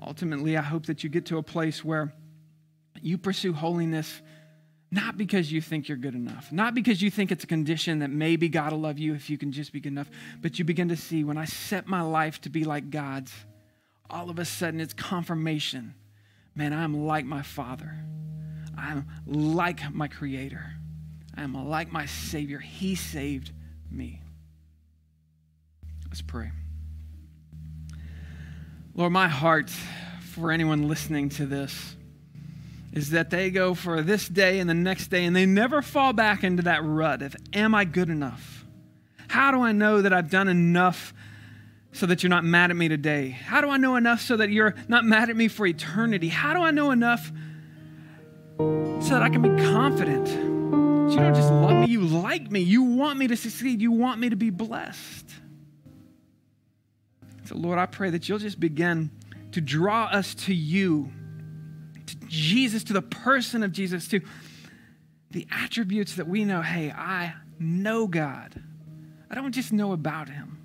Ultimately, 0.00 0.56
I 0.56 0.62
hope 0.62 0.86
that 0.86 1.02
you 1.02 1.10
get 1.10 1.26
to 1.26 1.38
a 1.38 1.42
place 1.42 1.84
where 1.84 2.12
you 3.00 3.18
pursue 3.18 3.52
holiness 3.52 4.22
not 4.90 5.18
because 5.18 5.50
you 5.50 5.60
think 5.60 5.88
you're 5.88 5.98
good 5.98 6.14
enough, 6.14 6.52
not 6.52 6.74
because 6.74 7.02
you 7.02 7.10
think 7.10 7.32
it's 7.32 7.44
a 7.44 7.46
condition 7.46 7.98
that 7.98 8.10
maybe 8.10 8.48
God 8.48 8.72
will 8.72 8.80
love 8.80 8.98
you 8.98 9.14
if 9.14 9.28
you 9.28 9.36
can 9.36 9.50
just 9.50 9.72
be 9.72 9.80
good 9.80 9.92
enough, 9.92 10.08
but 10.40 10.58
you 10.58 10.64
begin 10.64 10.88
to 10.88 10.96
see 10.96 11.24
when 11.24 11.36
I 11.36 11.44
set 11.44 11.86
my 11.86 12.02
life 12.02 12.40
to 12.42 12.50
be 12.50 12.64
like 12.64 12.90
God's, 12.90 13.32
all 14.08 14.30
of 14.30 14.38
a 14.38 14.44
sudden 14.44 14.80
it's 14.80 14.94
confirmation 14.94 15.94
man, 16.56 16.72
I'm 16.72 17.06
like 17.06 17.24
my 17.24 17.42
Father. 17.42 17.92
I'm 18.76 19.06
like 19.26 19.92
my 19.94 20.08
Creator. 20.08 20.74
I'm 21.36 21.68
like 21.68 21.92
my 21.92 22.06
Savior. 22.06 22.58
He 22.58 22.94
saved 22.94 23.52
me. 23.90 24.22
Let's 26.06 26.22
pray. 26.22 26.50
Lord, 28.94 29.12
my 29.12 29.28
heart 29.28 29.70
for 30.20 30.50
anyone 30.50 30.88
listening 30.88 31.28
to 31.30 31.46
this 31.46 31.96
is 32.92 33.10
that 33.10 33.28
they 33.28 33.50
go 33.50 33.74
for 33.74 34.00
this 34.00 34.26
day 34.26 34.58
and 34.58 34.70
the 34.70 34.74
next 34.74 35.08
day 35.08 35.26
and 35.26 35.36
they 35.36 35.44
never 35.44 35.82
fall 35.82 36.14
back 36.14 36.42
into 36.42 36.62
that 36.62 36.82
rut 36.82 37.20
of, 37.20 37.36
Am 37.52 37.74
I 37.74 37.84
good 37.84 38.08
enough? 38.08 38.64
How 39.28 39.50
do 39.50 39.60
I 39.60 39.72
know 39.72 40.00
that 40.00 40.14
I've 40.14 40.30
done 40.30 40.48
enough 40.48 41.12
so 41.92 42.06
that 42.06 42.22
you're 42.22 42.30
not 42.30 42.44
mad 42.44 42.70
at 42.70 42.76
me 42.76 42.88
today? 42.88 43.30
How 43.30 43.60
do 43.60 43.70
I 43.70 43.76
know 43.76 43.96
enough 43.96 44.20
so 44.20 44.36
that 44.36 44.50
you're 44.50 44.74
not 44.88 45.04
mad 45.04 45.30
at 45.30 45.36
me 45.36 45.48
for 45.48 45.66
eternity? 45.66 46.28
How 46.28 46.52
do 46.52 46.60
I 46.60 46.70
know 46.70 46.90
enough 46.90 47.32
so 48.58 49.08
that 49.10 49.22
I 49.22 49.28
can 49.28 49.42
be 49.42 49.62
confident? 49.64 50.26
That 50.26 51.12
you 51.12 51.18
don't 51.18 51.34
just 51.34 51.50
love 51.50 51.82
me, 51.82 51.86
you 51.86 52.00
like 52.00 52.50
me. 52.50 52.60
You 52.60 52.82
want 52.82 53.18
me 53.18 53.28
to 53.28 53.36
succeed, 53.36 53.80
you 53.80 53.92
want 53.92 54.20
me 54.20 54.30
to 54.30 54.36
be 54.36 54.50
blessed. 54.50 55.30
So, 57.44 57.56
Lord, 57.56 57.78
I 57.78 57.86
pray 57.86 58.10
that 58.10 58.28
you'll 58.28 58.38
just 58.38 58.58
begin 58.58 59.10
to 59.52 59.60
draw 59.60 60.06
us 60.06 60.34
to 60.34 60.54
you, 60.54 61.10
to 62.06 62.16
Jesus, 62.26 62.82
to 62.84 62.92
the 62.92 63.02
person 63.02 63.62
of 63.62 63.72
Jesus, 63.72 64.08
to 64.08 64.20
the 65.30 65.46
attributes 65.50 66.16
that 66.16 66.26
we 66.26 66.44
know 66.44 66.60
hey, 66.60 66.90
I 66.90 67.34
know 67.58 68.06
God. 68.06 68.60
I 69.30 69.34
don't 69.34 69.52
just 69.52 69.72
know 69.72 69.92
about 69.92 70.28
him 70.28 70.55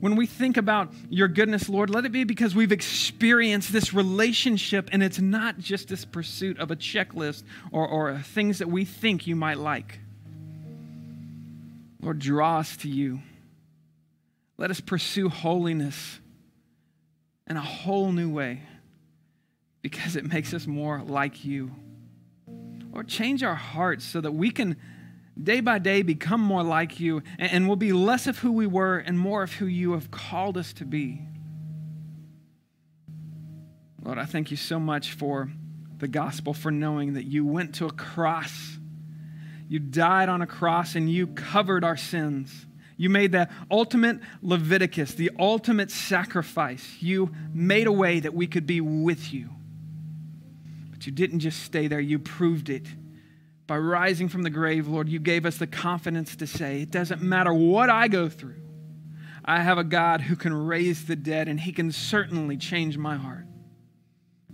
when 0.00 0.16
we 0.16 0.26
think 0.26 0.56
about 0.56 0.92
your 1.08 1.28
goodness, 1.28 1.68
Lord, 1.68 1.90
let 1.90 2.04
it 2.04 2.12
be 2.12 2.24
because 2.24 2.54
we've 2.54 2.72
experienced 2.72 3.72
this 3.72 3.92
relationship 3.92 4.88
and 4.92 5.02
it's 5.02 5.18
not 5.18 5.58
just 5.58 5.88
this 5.88 6.04
pursuit 6.04 6.58
of 6.58 6.70
a 6.70 6.76
checklist 6.76 7.42
or, 7.72 7.86
or 7.86 8.18
things 8.18 8.58
that 8.58 8.68
we 8.68 8.84
think 8.84 9.26
you 9.26 9.34
might 9.34 9.58
like. 9.58 10.00
Lord, 12.00 12.20
draw 12.20 12.58
us 12.58 12.76
to 12.78 12.88
you. 12.88 13.20
Let 14.56 14.70
us 14.70 14.80
pursue 14.80 15.28
holiness 15.28 16.20
in 17.48 17.56
a 17.56 17.62
whole 17.62 18.12
new 18.12 18.30
way 18.30 18.62
because 19.82 20.16
it 20.16 20.24
makes 20.24 20.54
us 20.54 20.66
more 20.66 21.02
like 21.02 21.44
you. 21.44 21.72
Or 22.92 23.02
change 23.04 23.42
our 23.42 23.54
hearts 23.54 24.04
so 24.04 24.20
that 24.20 24.32
we 24.32 24.50
can 24.50 24.76
day 25.42 25.60
by 25.60 25.78
day 25.78 26.02
become 26.02 26.40
more 26.40 26.62
like 26.62 27.00
you, 27.00 27.22
and 27.38 27.66
we'll 27.66 27.76
be 27.76 27.92
less 27.92 28.26
of 28.26 28.38
who 28.38 28.52
we 28.52 28.66
were 28.66 28.98
and 28.98 29.18
more 29.18 29.42
of 29.42 29.52
who 29.52 29.66
you 29.66 29.92
have 29.92 30.10
called 30.10 30.56
us 30.56 30.72
to 30.74 30.84
be. 30.84 31.22
Lord, 34.02 34.18
I 34.18 34.24
thank 34.24 34.50
you 34.50 34.56
so 34.56 34.80
much 34.80 35.12
for 35.12 35.50
the 35.98 36.08
gospel, 36.08 36.54
for 36.54 36.70
knowing 36.70 37.14
that 37.14 37.24
you 37.24 37.44
went 37.44 37.76
to 37.76 37.86
a 37.86 37.92
cross. 37.92 38.78
You 39.68 39.78
died 39.78 40.28
on 40.28 40.42
a 40.42 40.46
cross 40.46 40.94
and 40.94 41.10
you 41.10 41.26
covered 41.26 41.84
our 41.84 41.96
sins. 41.96 42.66
You 42.96 43.10
made 43.10 43.32
the 43.32 43.48
ultimate 43.70 44.20
Leviticus, 44.40 45.14
the 45.14 45.30
ultimate 45.38 45.90
sacrifice. 45.90 46.96
You 47.00 47.32
made 47.52 47.86
a 47.86 47.92
way 47.92 48.20
that 48.20 48.34
we 48.34 48.46
could 48.46 48.66
be 48.66 48.80
with 48.80 49.32
you. 49.32 49.50
But 50.90 51.06
you 51.06 51.12
didn't 51.12 51.40
just 51.40 51.62
stay 51.62 51.86
there, 51.86 52.00
you 52.00 52.18
proved 52.18 52.70
it 52.70 52.86
by 53.68 53.76
rising 53.76 54.30
from 54.30 54.42
the 54.42 54.50
grave, 54.50 54.88
Lord, 54.88 55.10
you 55.10 55.20
gave 55.20 55.44
us 55.46 55.58
the 55.58 55.66
confidence 55.66 56.34
to 56.36 56.46
say, 56.46 56.80
it 56.80 56.90
doesn't 56.90 57.20
matter 57.20 57.52
what 57.52 57.90
I 57.90 58.08
go 58.08 58.28
through. 58.28 58.56
I 59.44 59.60
have 59.60 59.76
a 59.76 59.84
God 59.84 60.22
who 60.22 60.36
can 60.36 60.52
raise 60.52 61.04
the 61.04 61.14
dead, 61.14 61.48
and 61.48 61.60
he 61.60 61.72
can 61.72 61.92
certainly 61.92 62.56
change 62.56 62.96
my 62.96 63.16
heart. 63.16 63.44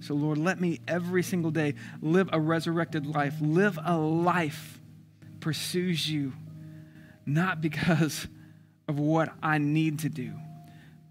So, 0.00 0.14
Lord, 0.14 0.36
let 0.36 0.60
me 0.60 0.80
every 0.88 1.22
single 1.22 1.52
day 1.52 1.74
live 2.02 2.28
a 2.32 2.40
resurrected 2.40 3.06
life, 3.06 3.34
live 3.40 3.78
a 3.82 3.96
life 3.96 4.80
pursues 5.38 6.10
you, 6.10 6.32
not 7.24 7.60
because 7.60 8.26
of 8.88 8.98
what 8.98 9.32
I 9.42 9.58
need 9.58 10.00
to 10.00 10.08
do, 10.08 10.32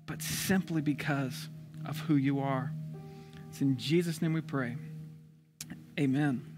but 0.05 0.21
simply 0.21 0.81
because 0.81 1.49
of 1.85 1.99
who 1.99 2.15
you 2.15 2.41
are. 2.41 2.73
It's 3.49 3.61
in 3.61 3.77
Jesus' 3.77 4.21
name 4.21 4.33
we 4.33 4.41
pray. 4.41 4.75
Amen. 5.97 6.52